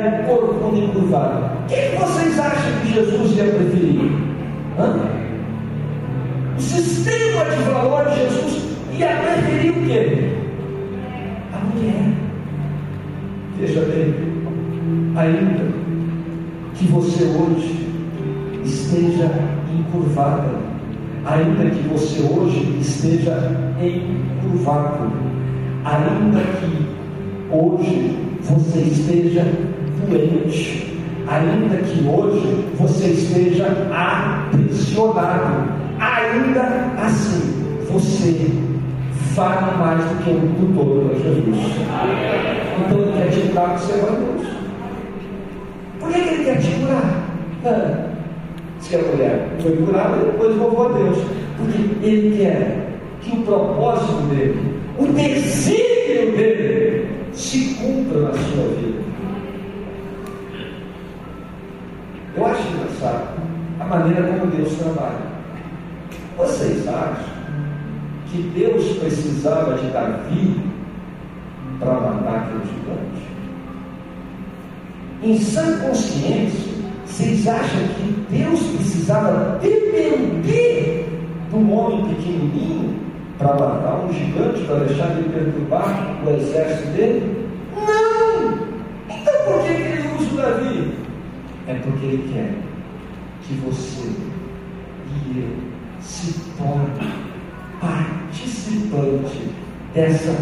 É 0.04 0.24
corcunda 0.28 0.78
encurvada. 0.78 1.52
O 1.64 1.68
que 1.68 1.98
vocês 1.98 2.40
acham 2.40 2.72
que 2.82 2.94
Jesus 2.94 3.38
ia 3.38 3.46
preferir? 3.46 4.12
Hã? 4.78 5.24
O 6.58 6.62
sistema 6.62 7.46
de 7.46 7.64
valor 7.64 8.06
de 8.10 8.16
Jesus 8.18 8.64
ia 8.92 9.08
preferir 9.08 9.72
o 9.72 9.86
quê? 9.86 10.30
A 11.54 11.58
mulher. 11.66 12.14
Veja 13.58 13.82
bem, 13.82 14.14
ainda 15.16 15.74
que 16.76 16.86
você 16.88 17.24
hoje 17.24 17.88
esteja 18.64 19.32
encurvada, 19.74 20.50
ainda 21.26 21.70
que 21.70 21.88
você 21.88 22.22
hoje 22.22 22.78
esteja 22.82 23.38
encurvado, 23.82 25.12
ainda 25.86 26.40
que 26.60 26.88
hoje 27.52 28.18
você 28.42 28.80
esteja 28.80 29.46
ainda 31.28 31.78
que 31.78 32.08
hoje 32.08 32.66
você 32.78 33.08
esteja 33.08 33.68
aprisionado, 33.92 35.70
ainda 36.00 36.62
assim 36.98 37.54
você 37.90 38.52
vale 39.36 39.78
mais 39.78 40.00
do 40.00 40.24
que 40.24 40.30
o 40.30 40.34
mundo 40.34 40.74
todo 40.76 41.10
para 41.10 41.20
Jesus. 41.20 41.58
Então 42.80 43.00
ele 43.00 43.12
quer 43.18 43.30
te 43.30 43.40
curar 43.48 43.76
que 43.76 43.82
você 43.82 43.94
vai 44.02 44.12
luz. 44.12 44.48
Por 46.00 46.10
que 46.12 46.20
ele 46.20 46.44
quer 46.44 46.58
te 46.60 46.72
curar? 46.80 47.24
Ah, 47.66 48.10
se 48.80 48.96
a 48.96 49.00
mulher 49.00 49.48
foi 49.62 49.78
curada, 49.78 50.18
depois 50.18 50.56
louvou 50.56 50.88
a 50.88 50.98
Deus. 50.98 51.18
Porque 51.58 52.06
ele 52.06 52.38
quer 52.38 52.90
que 53.22 53.32
o 53.32 53.42
propósito 53.44 54.22
dele, 54.30 54.80
o 55.00 55.06
desígnio 55.08 56.32
dele, 56.38 57.08
se 57.32 57.76
cumpra 57.76 58.20
na 58.20 58.34
sua 58.34 58.68
vida. 58.76 59.04
Eu 62.36 62.46
a 63.06 63.86
maneira 63.86 64.24
como 64.24 64.52
Deus 64.52 64.74
trabalha. 64.76 65.34
Vocês 66.38 66.88
acham 66.88 67.34
que 68.28 68.42
Deus 68.56 68.98
precisava 68.98 69.78
de 69.78 69.88
Davi 69.88 70.62
para 71.80 71.94
matar 71.94 72.36
aquele 72.36 72.64
gigante? 72.66 73.24
Em 75.22 75.40
sã 75.40 75.80
consciência, 75.80 76.74
vocês 77.06 77.48
acham 77.48 77.88
que 77.96 78.26
Deus 78.30 78.60
precisava 78.76 79.60
depender 79.60 81.08
de 81.50 81.56
um 81.56 81.74
homem 81.74 82.16
pequenininho 82.16 83.00
para 83.38 83.54
matar 83.54 84.06
um 84.06 84.14
gigante, 84.14 84.64
para 84.64 84.86
deixar 84.86 85.12
ele 85.12 85.30
perturbar 85.30 86.18
o 86.26 86.30
exército 86.30 86.88
dele? 86.90 87.48
Não! 87.76 88.54
Então 89.10 89.34
por 89.46 89.64
que 89.64 89.72
ele 89.72 90.10
usa 90.18 90.34
o 90.34 90.38
Davi? 90.38 90.94
É 91.68 91.74
porque 91.76 92.06
ele 92.06 92.34
quer 92.34 92.73
que 93.48 93.56
você 93.56 94.10
e 95.26 95.40
eu 95.40 95.74
se 96.02 96.34
torne 96.58 97.14
participante 97.80 99.50
dessa 99.94 100.36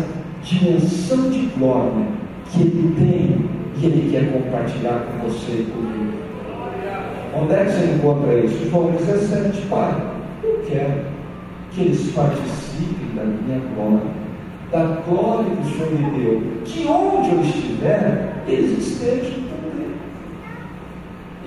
dimensão 0.44 1.30
de 1.30 1.48
glória 1.57 2.06
que 2.52 2.61
ele 2.61 2.95
tem 2.98 3.49
e 3.78 3.86
ele 3.86 4.11
quer 4.11 4.32
compartilhar 4.32 5.06
com 5.06 5.30
você 5.30 5.52
e 5.52 5.72
comigo. 5.72 6.14
Onde 7.34 7.53
é 7.53 7.65
que 7.65 7.72
você 7.72 7.86
encontra 7.95 8.36
isso? 8.40 8.69
João 8.69 8.91
17, 8.91 9.61
Pai, 9.68 10.03
eu 10.44 10.64
quero 10.68 11.06
que 11.72 11.82
eles 11.82 12.11
participem 12.11 13.15
da 13.15 13.23
minha 13.23 13.61
glória, 13.73 14.11
da 14.72 15.02
glória 15.07 15.56
que 15.56 15.61
o 15.61 15.72
Senhor 15.72 15.91
me 15.94 16.19
deu, 16.19 16.44
que 16.65 16.86
onde 16.88 17.30
eu 17.30 17.41
estiver, 17.41 18.44
eles 18.48 18.78
estejam. 18.78 19.51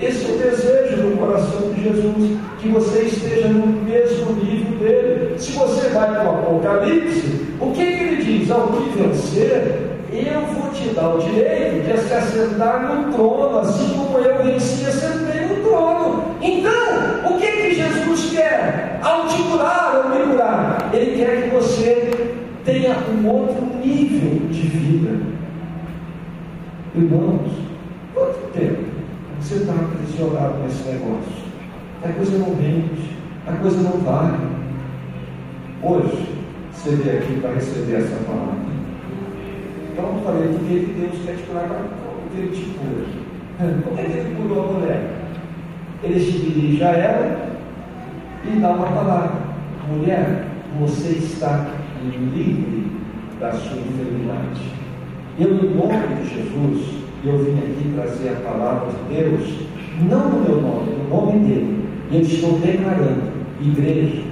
Esse 0.01 0.25
é 0.27 0.35
o 0.35 0.39
desejo 0.39 0.97
do 1.03 1.19
coração 1.19 1.73
de 1.73 1.85
Jesus, 1.85 2.39
que 2.61 2.69
você 2.69 3.03
esteja 3.03 3.49
no 3.49 3.67
mesmo 3.67 4.33
nível 4.33 4.79
dele. 4.79 5.39
Se 5.39 5.53
você 5.53 5.89
vai 5.91 6.11
para 6.11 6.25
o 6.25 6.31
Apocalipse, 6.31 7.47
o 7.61 7.71
que, 7.71 7.85
que 7.87 8.03
ele 8.03 8.25
diz? 8.25 8.51
Ao 8.51 8.67
que 8.69 8.99
vencer, 8.99 9.95
eu 10.13 10.41
vou 10.41 10.71
te 10.73 10.89
dar 10.91 11.15
o 11.15 11.19
direito 11.19 11.87
de 11.87 11.99
se 11.99 12.13
assentar 12.13 12.93
no 12.93 13.13
trono, 13.13 13.59
assim 13.61 13.95
como 13.95 14.19
eu 14.19 14.43
venci 14.43 14.85
assentei 14.85 15.47
no 15.47 15.63
trono. 15.63 16.25
Então, 16.43 17.31
o 17.31 17.39
que 17.39 17.47
que 17.47 17.75
Jesus 17.75 18.31
quer? 18.33 18.99
Ao 19.01 19.29
te 19.29 19.41
curar 19.45 20.03
ou 20.05 20.11
me 20.11 20.33
curar, 20.33 20.91
Ele 20.93 21.25
quer 21.25 21.43
que 21.43 21.51
você 21.51 22.11
tenha 22.65 22.97
um 23.13 23.29
outro 23.29 23.65
nível 23.85 24.49
de 24.49 24.63
vida. 24.63 25.21
Irmãos, 26.97 27.51
quanto 28.13 28.53
tempo 28.53 28.84
você 29.45 29.57
está 29.57 29.75
aprisionado 29.75 30.63
nesse 30.63 30.83
negócio? 30.85 31.45
A 32.03 32.09
coisa 32.09 32.39
não 32.39 32.55
rende, 32.55 33.11
a 33.47 33.53
coisa 33.53 33.77
não 33.83 33.99
vale. 34.01 34.39
Hoje, 35.83 36.29
você 36.73 36.97
veio 36.97 37.19
aqui 37.19 37.41
para 37.41 37.53
receber 37.53 37.97
essa 37.97 38.17
palavra. 38.25 38.55
Então 39.93 40.17
eu 40.17 40.23
falei, 40.25 40.49
porque 40.49 40.93
Deus 40.99 41.27
quer 41.27 41.37
te 41.37 41.43
curar, 41.43 41.69
como 41.69 42.43
ele 42.43 42.57
te 42.57 42.65
cura? 42.79 43.25
Como 43.85 44.01
é 44.01 44.03
que 44.03 44.13
ele 44.13 44.35
curou 44.35 44.65
a 44.65 44.73
mulher? 44.73 45.11
Ele 46.03 46.19
se 46.19 46.33
dirige 46.33 46.83
a 46.83 46.91
ela 46.91 47.51
e 48.45 48.59
dá 48.59 48.71
uma 48.71 48.87
palavra. 48.87 49.43
Mulher, 49.91 50.47
você 50.81 51.11
está 51.11 51.67
livre 52.03 52.91
da 53.39 53.53
sua 53.53 53.77
enfermidade. 53.77 54.73
Eu, 55.39 55.51
em 55.51 55.75
nome 55.75 56.23
de 56.23 56.35
Jesus, 56.35 57.04
eu 57.27 57.39
vim 57.39 57.59
aqui 57.59 57.91
trazer 57.95 58.29
a 58.31 58.51
palavra 58.51 58.89
de 58.91 59.15
Deus, 59.15 59.67
não 60.09 60.29
no 60.29 60.41
meu 60.41 60.61
nome, 60.61 60.93
no 60.93 61.09
nome 61.09 61.39
dele. 61.39 61.85
Eu 62.13 62.21
estou 62.21 62.59
declarando, 62.59 63.23
igreja, 63.63 64.23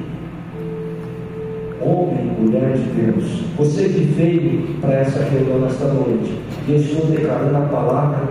homem, 1.80 2.26
mulher 2.38 2.76
de 2.76 2.84
Deus, 2.90 3.44
você 3.56 3.88
que 3.88 4.00
veio 4.00 4.76
para 4.80 4.94
essa 4.94 5.24
reunião 5.24 5.60
nesta 5.60 5.86
noite, 5.88 6.38
eu 6.68 6.76
estou 6.76 7.06
declarando 7.06 7.56
a 7.56 7.60
palavra 7.62 8.28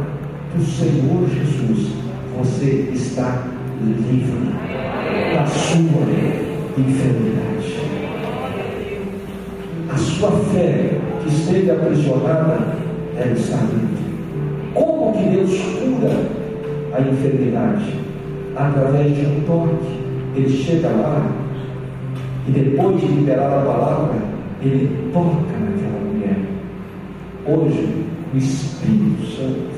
do 0.55 0.63
Senhor 0.63 1.27
Jesus, 1.27 1.93
você 2.37 2.91
está 2.93 3.47
livre 3.83 4.51
da 5.33 5.45
sua 5.47 5.79
enfermidade. 6.77 7.81
A 9.89 9.97
sua 9.97 10.31
fé 10.53 10.99
que 11.23 11.29
esteve 11.29 11.71
aprisionada, 11.71 12.75
ela 13.17 13.33
está 13.33 13.57
livre. 13.57 14.00
Como 14.73 15.13
que 15.13 15.35
Deus 15.35 15.51
cura 15.51 16.11
a 16.93 17.01
enfermidade? 17.01 17.93
Através 18.55 19.15
de 19.15 19.25
um 19.25 19.41
toque. 19.45 20.01
Ele 20.35 20.49
chega 20.49 20.87
lá 20.87 21.29
e 22.47 22.51
depois 22.51 22.99
de 22.99 23.07
liberar 23.07 23.59
a 23.59 23.61
palavra, 23.61 24.15
ele 24.61 25.11
toca 25.13 25.57
naquela 25.59 25.99
mulher. 26.11 26.37
Hoje, 27.45 28.05
o 28.33 28.37
Espírito 28.37 29.25
Santo, 29.35 29.71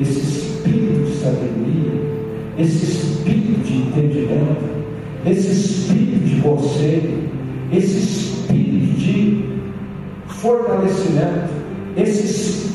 esse 0.00 0.20
espírito 0.20 1.04
de 1.04 1.16
sabedoria, 1.16 2.02
esse 2.58 2.84
espírito 2.84 3.60
de 3.64 3.76
entendimento, 3.76 4.86
esse 5.26 5.52
espírito 5.52 6.24
de 6.24 6.40
conselho, 6.40 7.28
esse 7.72 7.98
espírito 7.98 8.98
de 8.98 9.44
fortalecimento, 10.26 11.50
esse 11.96 12.26
espírito 12.26 12.65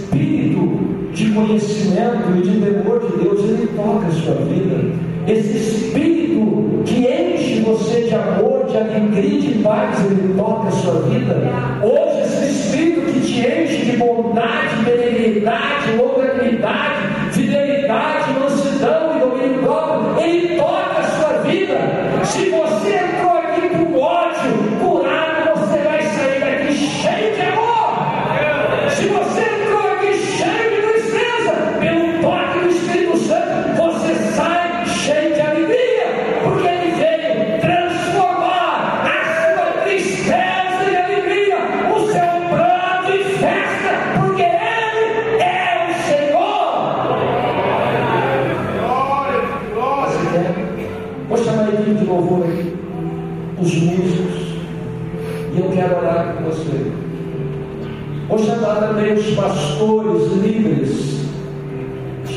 de 1.13 1.31
conhecimento 1.31 2.37
e 2.37 2.41
de 2.41 2.59
temor 2.59 2.99
de 2.99 3.23
Deus, 3.23 3.39
ele 3.43 3.69
toca 3.75 4.07
a 4.07 4.11
sua 4.11 4.35
vida 4.35 5.11
esse 5.27 5.57
espírito 5.57 6.83
que 6.85 7.05
enche 7.05 7.61
você 7.61 8.01
de 8.01 8.15
amor, 8.15 8.65
de 8.65 8.77
alegria, 8.77 9.39
de 9.39 9.59
paz, 9.59 10.03
ele 10.05 10.33
toca 10.35 10.67
a 10.67 10.71
sua 10.71 11.01
vida. 11.01 11.37
Hoje, 11.83 12.21
esse 12.21 12.51
espírito 12.51 13.01
que 13.11 13.19
te 13.21 13.39
enche 13.39 13.85
de 13.85 13.97
bondade, 13.97 14.83
benignidade, 14.83 15.95
longanimidade, 15.95 17.33
fidelidade, 17.33 18.33
mansidão 18.39 19.15
e 19.15 19.19
domínio 19.19 19.59
próprio, 19.59 20.25
ele 20.25 20.55
toca 20.55 20.99
a 20.99 21.03
sua 21.03 21.43
vida. 21.43 21.77
Se 22.23 22.49
você 22.49 22.60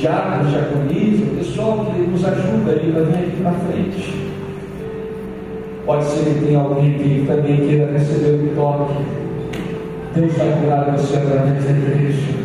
diáconos, 0.04 0.50
diaconisa, 0.50 1.24
o 1.24 1.36
pessoal 1.38 1.86
que 1.86 1.98
nos 2.02 2.22
ajuda 2.22 2.72
aí 2.72 2.92
para 2.92 3.02
vir 3.04 3.14
aqui 3.14 3.42
para 3.42 3.52
frente. 3.52 4.34
Pode 5.86 6.04
ser 6.04 6.24
que 6.24 6.44
tenha 6.44 6.58
alguém 6.58 6.92
que 6.92 7.24
também 7.26 7.56
queira 7.56 7.92
receber 7.92 8.52
o 8.52 8.54
toque. 8.54 8.94
Deus 10.14 10.32
vai 10.34 10.60
curar 10.60 10.90
você 10.92 11.16
através 11.16 11.64
da 11.64 11.70
igreja. 11.70 12.43